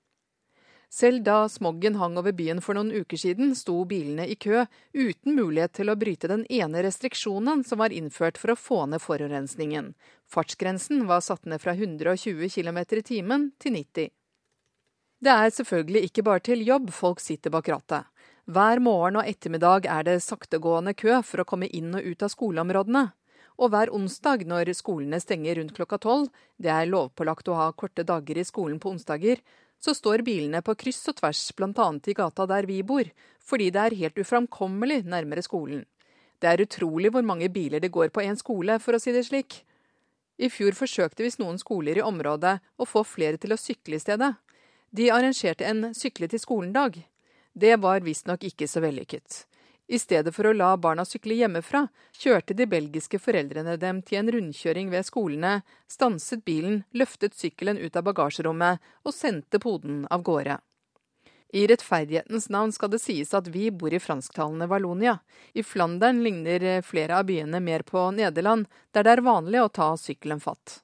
Selv 0.90 1.20
da 1.22 1.48
smoggen 1.48 1.98
hang 2.00 2.16
over 2.16 2.32
byen 2.32 2.62
for 2.64 2.78
noen 2.78 2.90
uker 2.96 3.20
siden, 3.20 3.52
sto 3.54 3.82
bilene 3.84 4.24
i 4.24 4.36
kø 4.40 4.64
uten 4.96 5.34
mulighet 5.36 5.74
til 5.76 5.92
å 5.92 5.96
bryte 6.00 6.30
den 6.30 6.46
ene 6.48 6.82
restriksjonen 6.86 7.60
som 7.68 7.82
var 7.82 7.92
innført 7.92 8.40
for 8.40 8.54
å 8.54 8.56
få 8.56 8.86
ned 8.88 9.04
forurensningen. 9.04 9.92
Fartsgrensen 10.24 11.04
var 11.10 11.20
satt 11.20 11.44
ned 11.44 11.60
fra 11.60 11.76
120 11.76 12.48
km 12.54 12.80
i 12.80 13.02
timen 13.04 13.50
til 13.60 13.76
90. 13.76 14.08
Det 15.18 15.34
er 15.34 15.52
selvfølgelig 15.52 16.08
ikke 16.08 16.24
bare 16.24 16.44
til 16.46 16.64
jobb 16.64 16.90
folk 16.94 17.20
sitter 17.20 17.52
bak 17.52 17.68
rattet. 17.68 18.08
Hver 18.48 18.80
morgen 18.80 19.18
og 19.20 19.28
ettermiddag 19.28 19.84
er 19.92 20.04
det 20.08 20.20
saktegående 20.24 20.94
kø 20.96 21.20
for 21.20 21.42
å 21.42 21.48
komme 21.48 21.68
inn 21.68 21.92
og 21.98 22.06
ut 22.06 22.22
av 22.24 22.32
skoleområdene. 22.32 23.10
Og 23.58 23.72
hver 23.74 23.90
onsdag 23.92 24.46
når 24.48 24.70
skolene 24.78 25.18
stenger 25.20 25.58
rundt 25.58 25.74
klokka 25.76 25.98
tolv, 26.00 26.30
det 26.56 26.70
er 26.72 26.88
lovpålagt 26.88 27.50
å 27.50 27.58
ha 27.58 27.72
korte 27.74 28.06
dager 28.06 28.38
i 28.38 28.46
skolen 28.46 28.78
på 28.80 28.94
onsdager, 28.94 29.42
så 29.78 29.94
står 29.94 30.24
bilene 30.26 30.60
på 30.64 30.74
kryss 30.78 31.04
og 31.10 31.20
tvers 31.20 31.42
bl.a. 31.56 31.88
i 32.06 32.16
gata 32.16 32.46
der 32.50 32.66
vi 32.66 32.82
bor, 32.82 33.06
fordi 33.44 33.70
det 33.74 33.84
er 33.84 33.98
helt 34.02 34.18
uframkommelig 34.18 35.04
nærmere 35.06 35.44
skolen. 35.46 35.84
Det 36.38 36.50
er 36.50 36.62
utrolig 36.62 37.10
hvor 37.14 37.24
mange 37.26 37.48
biler 37.50 37.82
det 37.82 37.92
går 37.94 38.12
på 38.14 38.22
én 38.22 38.38
skole, 38.38 38.78
for 38.78 38.94
å 38.94 39.02
si 39.02 39.14
det 39.14 39.24
slik. 39.26 39.62
I 40.38 40.50
fjor 40.54 40.76
forsøkte 40.78 41.24
visst 41.26 41.40
noen 41.42 41.58
skoler 41.58 41.98
i 41.98 42.04
området 42.04 42.58
å 42.78 42.86
få 42.86 43.02
flere 43.02 43.40
til 43.42 43.54
å 43.54 43.58
sykle 43.58 43.98
i 43.98 44.02
stedet. 44.02 44.36
De 44.94 45.10
arrangerte 45.10 45.66
en 45.66 45.90
sykle 45.94 46.28
til 46.30 46.42
skolen-dag. 46.42 47.00
Det 47.58 47.74
var 47.82 48.06
visstnok 48.06 48.46
ikke 48.46 48.68
så 48.70 48.82
vellykket. 48.84 49.47
I 49.88 49.98
stedet 49.98 50.34
for 50.36 50.44
å 50.44 50.52
la 50.52 50.74
barna 50.76 51.04
sykle 51.08 51.38
hjemmefra, 51.38 51.86
kjørte 52.12 52.52
de 52.54 52.66
belgiske 52.68 53.18
foreldrene 53.24 53.78
dem 53.80 54.02
til 54.04 54.20
en 54.20 54.30
rundkjøring 54.34 54.90
ved 54.92 55.06
skolene, 55.08 55.62
stanset 55.88 56.44
bilen, 56.44 56.82
løftet 56.92 57.36
sykkelen 57.38 57.80
ut 57.80 57.96
av 57.96 58.04
bagasjerommet 58.10 58.84
og 59.08 59.16
sendte 59.16 59.60
poden 59.62 60.02
av 60.12 60.26
gårde. 60.28 60.58
I 61.56 61.64
rettferdighetens 61.70 62.50
navn 62.52 62.74
skal 62.76 62.92
det 62.92 63.00
sies 63.00 63.32
at 63.32 63.48
vi 63.48 63.70
bor 63.72 63.94
i 63.94 64.02
fransktalende 64.02 64.68
Valonia. 64.68 65.16
I 65.56 65.64
Flandern 65.64 66.20
ligner 66.20 66.82
flere 66.84 67.16
av 67.16 67.24
byene 67.30 67.62
mer 67.64 67.86
på 67.88 68.10
Nederland, 68.12 68.68
der 68.92 69.08
det 69.08 69.16
er 69.16 69.24
vanlig 69.24 69.62
å 69.64 69.72
ta 69.72 69.94
sykkelen 69.96 70.44
fatt. 70.44 70.82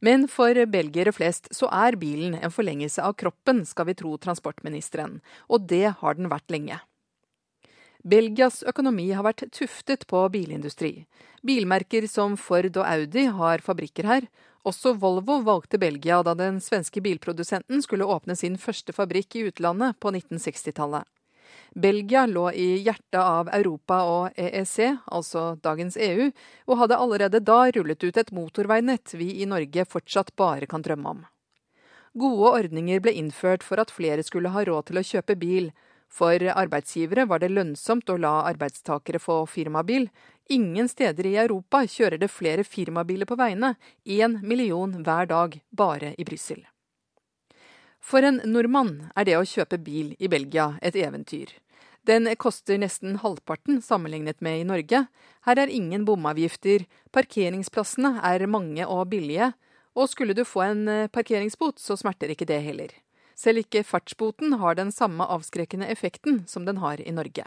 Men 0.00 0.24
for 0.30 0.56
belgiere 0.70 1.12
flest 1.12 1.50
så 1.52 1.68
er 1.74 2.00
bilen 2.00 2.38
en 2.38 2.54
forlengelse 2.54 3.04
av 3.04 3.18
kroppen, 3.20 3.66
skal 3.68 3.90
vi 3.90 3.98
tro 3.98 4.16
transportministeren, 4.16 5.18
og 5.52 5.68
det 5.68 5.98
har 6.00 6.16
den 6.16 6.32
vært 6.32 6.48
lenge. 6.54 6.78
Belgias 8.04 8.62
økonomi 8.62 9.10
har 9.10 9.24
vært 9.26 9.48
tuftet 9.52 10.06
på 10.06 10.20
bilindustri. 10.30 11.06
Bilmerker 11.42 12.06
som 12.06 12.36
Ford 12.38 12.76
og 12.76 12.86
Audi 12.86 13.26
har 13.26 13.64
fabrikker 13.64 14.06
her. 14.06 14.28
Også 14.66 14.92
Volvo 14.94 15.40
valgte 15.42 15.80
Belgia 15.82 16.20
da 16.22 16.34
den 16.38 16.60
svenske 16.62 17.02
bilprodusenten 17.02 17.82
skulle 17.82 18.06
åpne 18.06 18.36
sin 18.36 18.58
første 18.58 18.94
fabrikk 18.94 19.36
i 19.36 19.46
utlandet 19.50 19.98
på 19.98 20.12
1960-tallet. 20.14 21.06
Belgia 21.74 22.26
lå 22.26 22.50
i 22.52 22.68
hjertet 22.84 23.18
av 23.20 23.48
Europa 23.52 23.98
og 24.08 24.38
EEC, 24.40 25.02
altså 25.06 25.56
dagens 25.62 25.98
EU, 26.00 26.30
og 26.66 26.78
hadde 26.82 26.98
allerede 26.98 27.40
da 27.44 27.58
rullet 27.74 28.04
ut 28.04 28.16
et 28.16 28.32
motorveinett 28.32 29.14
vi 29.14 29.34
i 29.42 29.46
Norge 29.46 29.84
fortsatt 29.84 30.34
bare 30.36 30.66
kan 30.70 30.82
drømme 30.82 31.12
om. 31.16 31.20
Gode 32.18 32.54
ordninger 32.62 33.02
ble 33.04 33.12
innført 33.20 33.62
for 33.62 33.80
at 33.82 33.92
flere 33.94 34.24
skulle 34.24 34.52
ha 34.54 34.64
råd 34.64 34.88
til 34.88 35.00
å 35.00 35.06
kjøpe 35.06 35.36
bil, 35.38 35.70
for 36.08 36.40
arbeidsgivere 36.40 37.26
var 37.28 37.42
det 37.42 37.52
lønnsomt 37.52 38.08
å 38.10 38.16
la 38.16 38.40
arbeidstakere 38.48 39.20
få 39.22 39.42
firmabil. 39.46 40.08
Ingen 40.48 40.88
steder 40.88 41.26
i 41.28 41.36
Europa 41.36 41.84
kjører 41.86 42.18
det 42.18 42.30
flere 42.32 42.64
firmabiler 42.64 43.28
på 43.28 43.36
veiene, 43.38 43.74
én 44.04 44.40
million 44.42 44.96
hver 45.04 45.28
dag, 45.28 45.60
bare 45.70 46.14
i 46.18 46.24
Brussel. 46.24 46.64
For 48.00 48.24
en 48.24 48.40
nordmann 48.46 49.10
er 49.14 49.28
det 49.28 49.36
å 49.36 49.46
kjøpe 49.46 49.80
bil 49.84 50.14
i 50.18 50.30
Belgia 50.32 50.78
et 50.80 50.96
eventyr. 50.96 51.52
Den 52.08 52.30
koster 52.40 52.78
nesten 52.80 53.18
halvparten 53.20 53.82
sammenlignet 53.84 54.40
med 54.40 54.62
i 54.62 54.64
Norge. 54.64 55.02
Her 55.44 55.60
er 55.60 55.68
ingen 55.68 56.06
bomavgifter, 56.08 56.86
parkeringsplassene 57.12 58.14
er 58.24 58.46
mange 58.48 58.86
og 58.86 59.10
billige, 59.12 59.50
og 59.98 60.08
skulle 60.08 60.32
du 60.32 60.46
få 60.46 60.64
en 60.64 60.86
parkeringsbot, 61.12 61.76
så 61.82 61.98
smerter 62.00 62.32
ikke 62.32 62.48
det 62.48 62.62
heller. 62.64 62.94
Selv 63.38 63.62
ikke 63.62 63.84
fartsboten 63.86 64.56
har 64.58 64.74
den 64.74 64.90
samme 64.90 65.26
avskrekkende 65.30 65.86
effekten 65.86 66.42
som 66.50 66.64
den 66.66 66.80
har 66.82 67.00
i 67.00 67.14
Norge. 67.14 67.44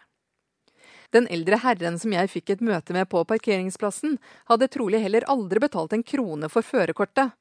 Den 1.12 1.28
eldre 1.28 1.60
herren 1.60 1.98
som 2.00 2.14
jeg 2.16 2.30
fikk 2.32 2.54
et 2.54 2.64
møte 2.64 2.96
med 2.96 3.10
på 3.12 3.24
parkeringsplassen, 3.28 4.16
hadde 4.48 4.70
trolig 4.72 5.02
heller 5.04 5.28
aldri 5.28 5.60
betalt 5.60 5.92
en 5.94 6.06
krone 6.08 6.48
for 6.50 6.64
førerkortet. 6.64 7.34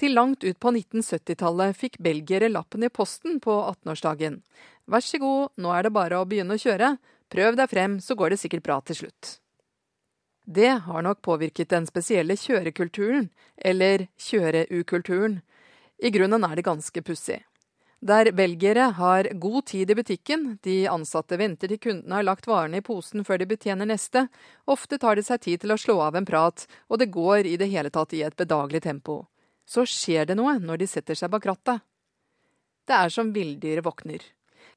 Til 0.00 0.16
langt 0.16 0.42
ut 0.42 0.58
på 0.58 0.72
1970-tallet 0.72 1.78
fikk 1.78 2.00
belgiere 2.02 2.48
lappen 2.50 2.82
i 2.82 2.90
posten 2.90 3.38
på 3.44 3.54
18-årsdagen. 3.54 4.40
Vær 4.90 5.04
så 5.06 5.20
god, 5.22 5.52
nå 5.62 5.70
er 5.76 5.86
det 5.86 5.94
bare 5.94 6.18
å 6.18 6.26
begynne 6.26 6.56
å 6.58 6.62
kjøre. 6.62 6.96
Prøv 7.30 7.60
deg 7.60 7.70
frem, 7.70 8.00
så 8.02 8.16
går 8.18 8.34
det 8.34 8.40
sikkert 8.42 8.66
bra 8.66 8.80
til 8.82 8.98
slutt. 9.04 9.36
Det 10.42 10.72
har 10.88 11.06
nok 11.06 11.22
påvirket 11.22 11.70
den 11.70 11.86
spesielle 11.86 12.34
kjørekulturen, 12.34 13.30
eller 13.56 14.08
kjøreukulturen. 14.18 15.38
I 16.02 16.10
grunnen 16.10 16.42
er 16.48 16.58
det 16.58 16.66
ganske 16.66 17.04
pussig. 17.06 17.38
Der 18.02 18.32
belgiere 18.34 18.88
har 18.98 19.28
god 19.38 19.66
tid 19.70 19.90
i 19.90 19.94
butikken, 19.94 20.58
de 20.66 20.88
ansatte 20.90 21.36
venter 21.38 21.70
til 21.70 21.78
kundene 21.78 22.16
har 22.18 22.26
lagt 22.26 22.48
varene 22.50 22.80
i 22.80 22.82
posen 22.82 23.22
før 23.22 23.38
de 23.38 23.46
betjener 23.46 23.86
neste, 23.86 24.24
ofte 24.66 24.98
tar 24.98 25.14
det 25.20 25.22
seg 25.28 25.44
tid 25.44 25.62
til 25.62 25.70
å 25.70 25.78
slå 25.78 26.00
av 26.02 26.18
en 26.18 26.26
prat, 26.26 26.64
og 26.90 26.98
det 26.98 27.12
går 27.14 27.46
i 27.46 27.54
det 27.60 27.70
hele 27.70 27.94
tatt 27.94 28.16
i 28.18 28.24
et 28.26 28.34
bedagelig 28.34 28.82
tempo. 28.88 29.20
Så 29.62 29.86
skjer 29.86 30.26
det 30.26 30.34
noe 30.34 30.56
når 30.58 30.82
de 30.82 30.90
setter 30.90 31.14
seg 31.14 31.30
bak 31.30 31.46
rattet. 31.46 31.86
Det 32.90 32.98
er 32.98 33.14
som 33.14 33.30
villdyret 33.30 33.86
våkner. 33.86 34.18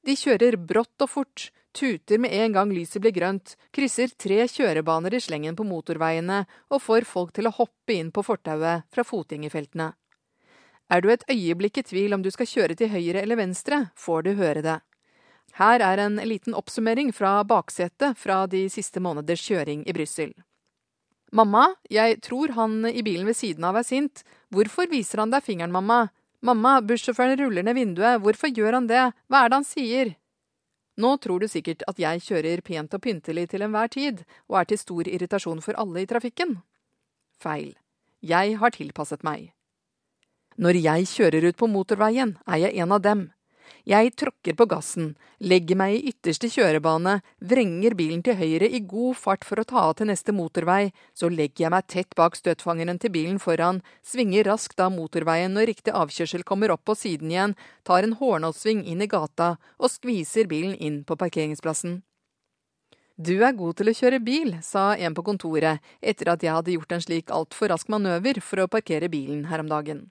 De 0.06 0.14
kjører 0.14 0.54
brått 0.62 1.02
og 1.02 1.10
fort, 1.10 1.50
tuter 1.74 2.22
med 2.22 2.30
en 2.30 2.54
gang 2.54 2.70
lyset 2.70 3.02
blir 3.02 3.16
grønt, 3.18 3.56
krysser 3.74 4.14
tre 4.14 4.44
kjørebaner 4.46 5.18
i 5.18 5.24
slengen 5.26 5.58
på 5.58 5.66
motorveiene 5.66 6.44
og 6.70 6.78
får 6.78 7.10
folk 7.10 7.34
til 7.34 7.50
å 7.50 7.56
hoppe 7.58 7.98
inn 7.98 8.14
på 8.14 8.22
fortauet 8.22 8.86
fra 8.94 9.02
fotgjengerfeltene. 9.02 9.90
Er 10.90 11.02
du 11.02 11.10
et 11.10 11.24
øyeblikk 11.30 11.80
i 11.80 11.86
tvil 11.86 12.14
om 12.14 12.22
du 12.22 12.30
skal 12.30 12.46
kjøre 12.46 12.76
til 12.78 12.92
høyre 12.92 13.22
eller 13.22 13.40
venstre, 13.40 13.88
får 13.98 14.22
du 14.22 14.34
høre 14.38 14.62
det. 14.62 14.76
Her 15.56 15.80
er 15.80 16.02
en 16.02 16.20
liten 16.28 16.54
oppsummering 16.54 17.14
fra 17.16 17.40
baksetet 17.48 18.18
fra 18.20 18.44
de 18.46 18.66
siste 18.70 19.00
måneders 19.00 19.42
kjøring 19.42 19.86
i 19.88 19.94
Brussel. 19.96 20.34
Mamma, 21.32 21.72
jeg 21.90 22.20
tror 22.22 22.52
han 22.54 22.84
i 22.86 23.02
bilen 23.02 23.26
ved 23.26 23.34
siden 23.36 23.64
av 23.66 23.80
er 23.80 23.86
sint. 23.86 24.22
Hvorfor 24.54 24.86
viser 24.90 25.24
han 25.24 25.32
deg 25.32 25.42
fingeren, 25.42 25.74
mamma? 25.74 26.06
Mamma, 26.44 26.78
bussjåføren 26.84 27.40
ruller 27.40 27.66
ned 27.66 27.74
vinduet, 27.74 28.20
hvorfor 28.22 28.52
gjør 28.52 28.78
han 28.78 28.86
det, 28.86 29.08
hva 29.26 29.42
er 29.42 29.50
det 29.50 29.58
han 29.58 29.66
sier? 29.66 30.14
Nå 30.96 31.16
tror 31.20 31.42
du 31.42 31.48
sikkert 31.50 31.82
at 31.90 31.98
jeg 32.00 32.22
kjører 32.28 32.62
pent 32.64 32.94
og 32.94 33.02
pyntelig 33.02 33.48
til 33.50 33.64
enhver 33.66 33.90
tid, 33.92 34.22
og 34.48 34.60
er 34.60 34.70
til 34.70 34.80
stor 34.80 35.08
irritasjon 35.08 35.64
for 35.64 35.76
alle 35.80 36.04
i 36.04 36.08
trafikken. 36.08 36.60
Feil. 37.42 37.74
Jeg 38.24 38.56
har 38.60 38.72
tilpasset 38.76 39.26
meg. 39.26 39.55
Når 40.56 40.78
jeg 40.80 41.08
kjører 41.10 41.50
ut 41.50 41.56
på 41.60 41.68
motorveien, 41.68 42.38
er 42.48 42.62
jeg 42.62 42.78
en 42.80 42.92
av 42.96 43.02
dem. 43.04 43.26
Jeg 43.86 44.14
tråkker 44.18 44.56
på 44.58 44.64
gassen, 44.66 45.12
legger 45.38 45.76
meg 45.78 45.94
i 45.94 46.10
ytterste 46.10 46.48
kjørebane, 46.50 47.20
vrenger 47.38 47.94
bilen 47.94 48.22
til 48.24 48.34
høyre 48.38 48.66
i 48.66 48.80
god 48.82 49.18
fart 49.20 49.44
for 49.46 49.60
å 49.62 49.66
ta 49.68 49.84
av 49.84 49.92
til 49.98 50.08
neste 50.10 50.34
motorvei, 50.34 50.90
så 51.14 51.28
legger 51.30 51.66
jeg 51.66 51.74
meg 51.74 51.86
tett 51.92 52.16
bak 52.18 52.38
støtfangeren 52.38 52.98
til 52.98 53.12
bilen 53.14 53.38
foran, 53.42 53.82
svinger 54.02 54.48
raskt 54.48 54.80
av 54.82 54.90
motorveien 54.96 55.54
når 55.54 55.70
riktig 55.70 55.94
avkjørsel 55.94 56.42
kommer 56.48 56.74
opp 56.74 56.82
på 56.88 56.96
siden 56.98 57.30
igjen, 57.30 57.54
tar 57.86 58.02
en 58.02 58.16
hårnålssving 58.18 58.82
inn 58.88 59.04
i 59.04 59.10
gata 59.12 59.52
og 59.78 59.92
skviser 59.92 60.50
bilen 60.50 60.74
inn 60.74 61.02
på 61.06 61.20
parkeringsplassen. 61.20 62.00
Du 63.16 63.36
er 63.38 63.54
god 63.56 63.78
til 63.78 63.92
å 63.92 63.96
kjøre 64.00 64.24
bil, 64.24 64.56
sa 64.66 64.96
en 64.96 65.14
på 65.14 65.22
kontoret 65.30 65.84
etter 66.02 66.34
at 66.34 66.42
jeg 66.42 66.52
hadde 66.58 66.74
gjort 66.74 66.98
en 66.98 67.06
slik 67.06 67.30
altfor 67.30 67.70
rask 67.70 67.92
manøver 67.92 68.42
for 68.42 68.64
å 68.64 68.70
parkere 68.72 69.12
bilen 69.12 69.46
her 69.52 69.62
om 69.62 69.70
dagen. 69.70 70.08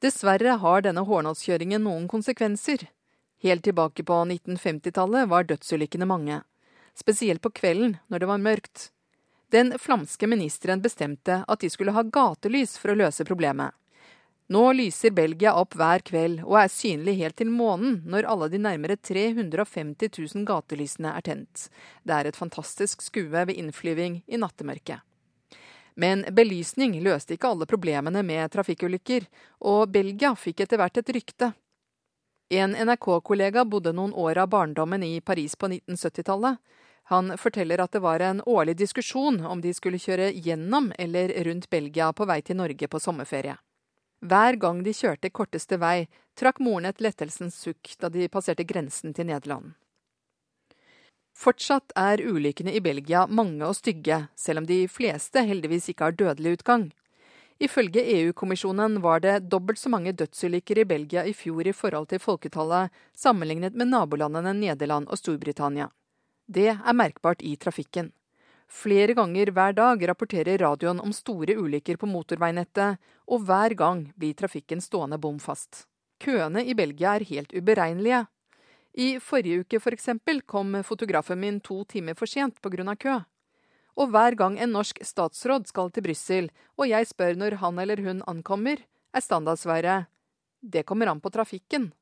Dessverre 0.00 0.56
har 0.62 0.80
denne 0.84 1.02
hårnålskjøringen 1.04 1.84
noen 1.84 2.06
konsekvenser. 2.08 2.86
Helt 3.44 3.64
tilbake 3.64 4.04
på 4.04 4.22
1950-tallet 4.24 5.28
var 5.28 5.44
dødsulykkene 5.48 6.08
mange. 6.08 6.38
Spesielt 6.96 7.42
på 7.44 7.52
kvelden, 7.52 7.98
når 8.08 8.22
det 8.22 8.28
var 8.30 8.40
mørkt. 8.40 8.86
Den 9.52 9.74
flamske 9.82 10.28
ministeren 10.30 10.80
bestemte 10.80 11.42
at 11.46 11.60
de 11.60 11.68
skulle 11.72 11.92
ha 11.92 12.04
gatelys 12.06 12.78
for 12.78 12.92
å 12.92 12.96
løse 13.00 13.26
problemet. 13.28 13.74
Nå 14.50 14.62
lyser 14.74 15.12
Belgia 15.14 15.52
opp 15.54 15.76
hver 15.78 16.02
kveld 16.06 16.40
og 16.42 16.56
er 16.62 16.72
synlig 16.72 17.18
helt 17.20 17.36
til 17.38 17.52
månen 17.52 18.00
når 18.10 18.26
alle 18.32 18.48
de 18.50 18.58
nærmere 18.58 18.96
350 18.96 20.10
000 20.16 20.48
gatelysene 20.48 21.12
er 21.12 21.28
tent. 21.28 21.68
Det 22.02 22.16
er 22.16 22.30
et 22.30 22.40
fantastisk 22.40 23.04
skue 23.04 23.30
ved 23.30 23.52
innflyving 23.54 24.22
i 24.26 24.40
nattemørket. 24.40 25.04
Men 26.00 26.22
belysning 26.32 26.94
løste 27.04 27.34
ikke 27.36 27.50
alle 27.52 27.66
problemene 27.68 28.22
med 28.24 28.48
trafikkulykker, 28.54 29.26
og 29.68 29.90
Belgia 29.92 30.32
fikk 30.38 30.62
etter 30.64 30.80
hvert 30.80 31.00
et 31.02 31.12
rykte. 31.12 31.50
En 32.50 32.72
NRK-kollega 32.72 33.66
bodde 33.68 33.92
noen 33.94 34.14
år 34.16 34.40
av 34.42 34.48
barndommen 34.54 35.04
i 35.04 35.20
Paris 35.20 35.58
på 35.60 35.68
1970-tallet. 35.68 36.56
Han 37.12 37.34
forteller 37.38 37.82
at 37.84 37.92
det 37.92 38.00
var 38.02 38.22
en 38.24 38.40
årlig 38.46 38.78
diskusjon 38.80 39.42
om 39.46 39.60
de 39.60 39.74
skulle 39.76 40.00
kjøre 40.00 40.30
gjennom 40.32 40.88
eller 40.98 41.34
rundt 41.44 41.68
Belgia 41.70 42.08
på 42.16 42.26
vei 42.26 42.40
til 42.46 42.58
Norge 42.62 42.88
på 42.88 43.02
sommerferie. 43.02 43.58
Hver 44.24 44.56
gang 44.62 44.82
de 44.86 44.96
kjørte 44.96 45.30
korteste 45.30 45.76
vei, 45.80 46.08
trakk 46.38 46.60
moren 46.64 46.88
et 46.88 47.00
lettelsens 47.00 47.60
sukk 47.60 47.92
da 48.00 48.08
de 48.08 48.28
passerte 48.32 48.64
grensen 48.64 49.12
til 49.16 49.28
Nederland. 49.28 49.74
Fortsatt 51.40 51.94
er 51.96 52.20
ulykkene 52.20 52.74
i 52.76 52.82
Belgia 52.84 53.22
mange 53.26 53.64
og 53.64 53.78
stygge, 53.78 54.26
selv 54.36 54.60
om 54.60 54.66
de 54.68 54.82
fleste 54.92 55.40
heldigvis 55.48 55.88
ikke 55.88 56.10
har 56.10 56.16
dødelig 56.18 56.58
utgang. 56.58 56.90
Ifølge 57.60 58.02
EU-kommisjonen 58.16 58.98
var 59.00 59.22
det 59.24 59.48
dobbelt 59.52 59.80
så 59.80 59.88
mange 59.92 60.12
dødsulykker 60.12 60.82
i 60.82 60.84
Belgia 60.88 61.24
i 61.24 61.32
fjor 61.36 61.64
i 61.64 61.72
forhold 61.76 62.10
til 62.12 62.20
folketallet, 62.20 62.92
sammenlignet 63.16 63.76
med 63.76 63.88
nabolandene 63.88 64.52
Nederland 64.56 65.08
og 65.08 65.20
Storbritannia. 65.20 65.88
Det 66.44 66.74
er 66.74 66.96
merkbart 66.96 67.44
i 67.44 67.54
trafikken. 67.56 68.10
Flere 68.68 69.16
ganger 69.16 69.52
hver 69.56 69.72
dag 69.76 70.04
rapporterer 70.08 70.60
radioen 70.60 71.00
om 71.00 71.12
store 71.16 71.56
ulykker 71.56 71.96
på 72.00 72.08
motorveinettet, 72.08 73.00
og 73.28 73.46
hver 73.48 73.76
gang 73.80 74.04
blir 74.16 74.36
trafikken 74.36 74.84
stående 74.84 75.18
bom 75.18 75.40
fast. 75.40 75.86
Køene 76.20 76.66
i 76.68 76.76
Belgia 76.76 77.16
er 77.16 77.24
helt 77.24 77.56
uberegnelige. 77.56 78.26
I 78.92 79.20
forrige 79.20 79.64
uke 79.64 79.80
for 79.80 79.94
eksempel 79.94 80.42
kom 80.42 80.74
fotografen 80.84 81.40
min 81.40 81.60
to 81.60 81.84
timer 81.84 82.14
for 82.14 82.26
sent 82.26 82.60
pga. 82.60 82.96
kø. 82.96 83.20
Og 83.96 84.10
hver 84.10 84.34
gang 84.34 84.58
en 84.58 84.72
norsk 84.72 84.98
statsråd 85.04 85.66
skal 85.66 85.90
til 85.90 86.02
Brussel, 86.02 86.50
og 86.78 86.88
jeg 86.88 87.06
spør 87.06 87.34
når 87.34 87.58
han 87.60 87.78
eller 87.78 87.96
hun 87.96 88.22
ankommer, 88.26 88.78
er 89.12 89.20
standardsvaret 89.20 90.06
det 90.60 90.84
kommer 90.86 91.06
an 91.06 91.20
på 91.20 91.30
trafikken. 91.30 91.92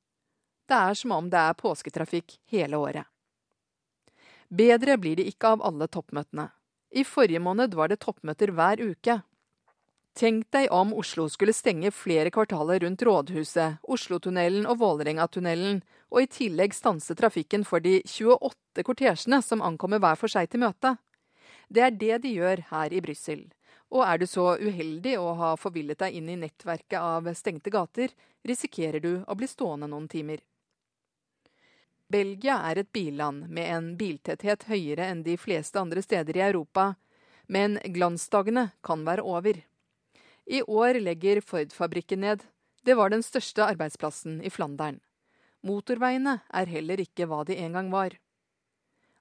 Det 0.68 0.74
er 0.76 0.94
som 0.94 1.12
om 1.12 1.30
det 1.30 1.38
er 1.38 1.54
påsketrafikk 1.54 2.38
hele 2.50 2.76
året. 2.76 3.06
Bedre 4.48 4.96
blir 4.98 5.16
det 5.16 5.28
ikke 5.28 5.54
av 5.54 5.62
alle 5.62 5.88
toppmøtene. 5.88 6.48
I 6.90 7.04
forrige 7.04 7.40
måned 7.40 7.74
var 7.76 7.88
det 7.88 8.00
toppmøter 8.00 8.50
hver 8.56 8.80
uke. 8.80 9.20
Tenk 10.18 10.48
deg 10.50 10.72
om 10.74 10.90
Oslo 10.98 11.28
skulle 11.30 11.52
stenge 11.54 11.92
flere 11.94 12.30
kvartaler 12.34 12.80
rundt 12.82 13.02
Rådhuset, 13.06 13.76
Oslotunnelen 13.86 14.64
og 14.66 14.80
Vålerengatunnelen, 14.80 15.78
og 16.10 16.24
i 16.24 16.26
tillegg 16.26 16.74
stanse 16.74 17.14
trafikken 17.14 17.62
for 17.62 17.78
de 17.84 18.00
28 18.02 18.82
kortesjene 18.88 19.38
som 19.46 19.62
ankommer 19.62 20.02
hver 20.02 20.18
for 20.18 20.32
seg 20.32 20.50
til 20.50 20.64
møtet. 20.64 20.98
Det 21.70 21.84
er 21.86 21.94
det 22.00 22.18
de 22.24 22.34
gjør 22.34 22.64
her 22.72 22.96
i 22.98 23.04
Brussel. 23.04 23.46
Og 23.94 24.02
er 24.08 24.18
du 24.18 24.26
så 24.26 24.48
uheldig 24.58 25.14
å 25.22 25.36
ha 25.38 25.52
forvillet 25.54 26.02
deg 26.02 26.18
inn 26.18 26.34
i 26.34 26.40
nettverket 26.42 26.98
av 26.98 27.30
stengte 27.38 27.70
gater, 27.70 28.10
risikerer 28.42 28.98
du 28.98 29.12
å 29.22 29.38
bli 29.38 29.46
stående 29.46 29.86
noen 29.86 30.10
timer. 30.10 30.42
Belgia 32.10 32.58
er 32.66 32.82
et 32.82 32.90
billand 32.90 33.46
med 33.46 33.70
en 33.70 33.94
biltetthet 33.94 34.66
høyere 34.66 35.12
enn 35.12 35.22
de 35.22 35.38
fleste 35.38 35.78
andre 35.78 36.02
steder 36.02 36.42
i 36.42 36.46
Europa, 36.50 36.96
men 37.46 37.78
glansdagene 37.86 38.72
kan 38.82 39.06
være 39.06 39.22
over. 39.22 39.67
I 40.48 40.62
år 40.62 40.96
legger 41.00 41.40
Ford-fabrikken 41.40 42.20
ned. 42.20 42.44
Det 42.82 42.94
var 42.96 43.10
den 43.12 43.22
største 43.22 43.66
arbeidsplassen 43.68 44.38
i 44.40 44.48
Flandern. 44.50 44.96
Motorveiene 45.60 46.38
er 46.48 46.70
heller 46.72 47.02
ikke 47.02 47.26
hva 47.28 47.42
de 47.44 47.58
en 47.60 47.74
gang 47.76 47.90
var. 47.92 48.14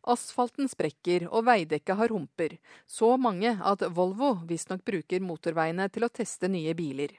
Asfalten 0.08 0.70
sprekker 0.72 1.26
og 1.28 1.44
veidekket 1.50 2.00
har 2.00 2.14
humper, 2.16 2.56
så 2.88 3.18
mange 3.20 3.58
at 3.60 3.84
Volvo 3.92 4.38
visstnok 4.48 4.86
bruker 4.88 5.20
motorveiene 5.20 5.90
til 5.92 6.08
å 6.08 6.12
teste 6.14 6.48
nye 6.48 6.72
biler. 6.80 7.12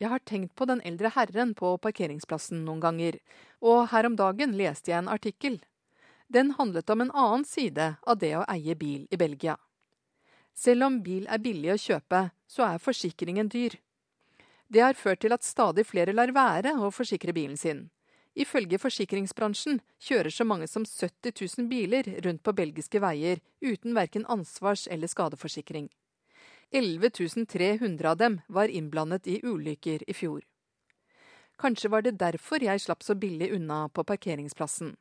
Jeg 0.00 0.08
har 0.08 0.24
tenkt 0.24 0.54
på 0.56 0.64
den 0.64 0.80
eldre 0.80 1.12
herren 1.12 1.52
på 1.54 1.74
parkeringsplassen 1.84 2.64
noen 2.64 2.80
ganger, 2.80 3.20
og 3.60 3.90
her 3.92 4.08
om 4.08 4.16
dagen 4.16 4.56
leste 4.56 4.94
jeg 4.94 5.02
en 5.02 5.12
artikkel. 5.12 5.60
Den 6.32 6.54
handlet 6.56 6.88
om 6.88 7.04
en 7.04 7.12
annen 7.12 7.44
side 7.44 7.92
av 8.00 8.18
det 8.24 8.32
å 8.38 8.46
eie 8.48 8.74
bil 8.80 9.04
i 9.12 9.20
Belgia. 9.20 9.58
Selv 10.54 10.86
om 10.86 11.02
bil 11.02 11.28
er 11.28 11.42
billig 11.42 11.74
å 11.74 11.80
kjøpe, 11.82 12.30
så 12.54 12.68
er 12.68 12.82
forsikringen 12.82 13.50
dyr. 13.50 13.74
Det 14.68 14.82
har 14.82 14.96
ført 14.98 15.24
til 15.24 15.34
at 15.34 15.44
stadig 15.44 15.84
flere 15.86 16.14
lar 16.14 16.32
være 16.34 16.76
å 16.78 16.92
forsikre 16.94 17.34
bilen 17.36 17.58
sin. 17.60 17.88
Ifølge 18.34 18.80
forsikringsbransjen 18.82 19.78
kjører 20.02 20.34
så 20.34 20.46
mange 20.46 20.66
som 20.70 20.86
70 20.86 21.36
000 21.58 21.68
biler 21.70 22.08
rundt 22.24 22.42
på 22.42 22.54
belgiske 22.56 23.02
veier 23.02 23.42
uten 23.62 23.94
verken 23.94 24.26
ansvars- 24.26 24.88
eller 24.90 25.10
skadeforsikring. 25.10 25.88
11 26.74 27.46
300 27.46 28.10
av 28.10 28.16
dem 28.18 28.40
var 28.48 28.68
innblandet 28.68 29.28
i 29.30 29.38
ulykker 29.44 30.02
i 30.10 30.14
fjor. 30.14 30.42
Kanskje 31.56 31.90
var 31.90 32.02
det 32.02 32.18
derfor 32.18 32.62
jeg 32.62 32.82
slapp 32.82 33.04
så 33.06 33.14
billig 33.14 33.52
unna 33.54 33.88
på 33.88 34.02
parkeringsplassen. 34.02 34.96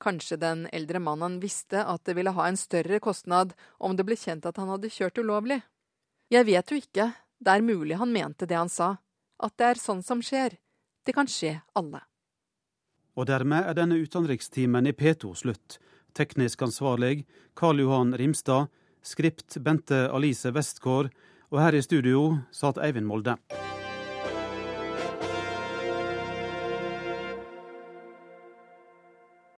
Kanskje 0.00 0.38
den 0.40 0.64
eldre 0.72 0.98
mannen 0.98 1.40
visste 1.42 1.84
at 1.84 2.06
det 2.08 2.14
ville 2.16 2.32
ha 2.32 2.46
en 2.48 2.56
større 2.56 3.02
kostnad 3.04 3.52
om 3.76 3.96
det 3.96 4.06
ble 4.08 4.16
kjent 4.16 4.46
at 4.48 4.56
han 4.56 4.72
hadde 4.72 4.88
kjørt 4.88 5.20
ulovlig. 5.20 5.60
Jeg 6.30 6.46
vet 6.46 6.70
jo 6.70 6.76
ikke, 6.78 7.08
det 7.42 7.50
er 7.50 7.64
mulig 7.66 7.96
han 7.98 8.12
mente 8.14 8.46
det 8.46 8.54
han 8.54 8.70
sa, 8.70 8.92
at 9.42 9.54
det 9.58 9.66
er 9.66 9.80
sånn 9.82 10.02
som 10.06 10.20
skjer. 10.22 10.54
Det 11.02 11.14
kan 11.16 11.26
skje 11.26 11.56
alle. 11.74 12.04
Og 13.18 13.26
dermed 13.26 13.66
er 13.66 13.74
denne 13.74 13.98
utenrikstimen 13.98 14.86
i 14.86 14.94
P2 14.94 15.32
slutt. 15.42 15.80
Teknisk 16.14 16.62
ansvarlig 16.62 17.24
Karl 17.58 17.82
Johan 17.82 18.14
Rimstad, 18.14 18.70
skript 19.02 19.58
Bente 19.58 20.06
Alice 20.06 20.54
Westgård, 20.54 21.10
og 21.50 21.58
her 21.64 21.74
i 21.74 21.82
studio 21.82 22.22
satt 22.54 22.78
Eivind 22.78 23.10
Molde. 23.10 23.34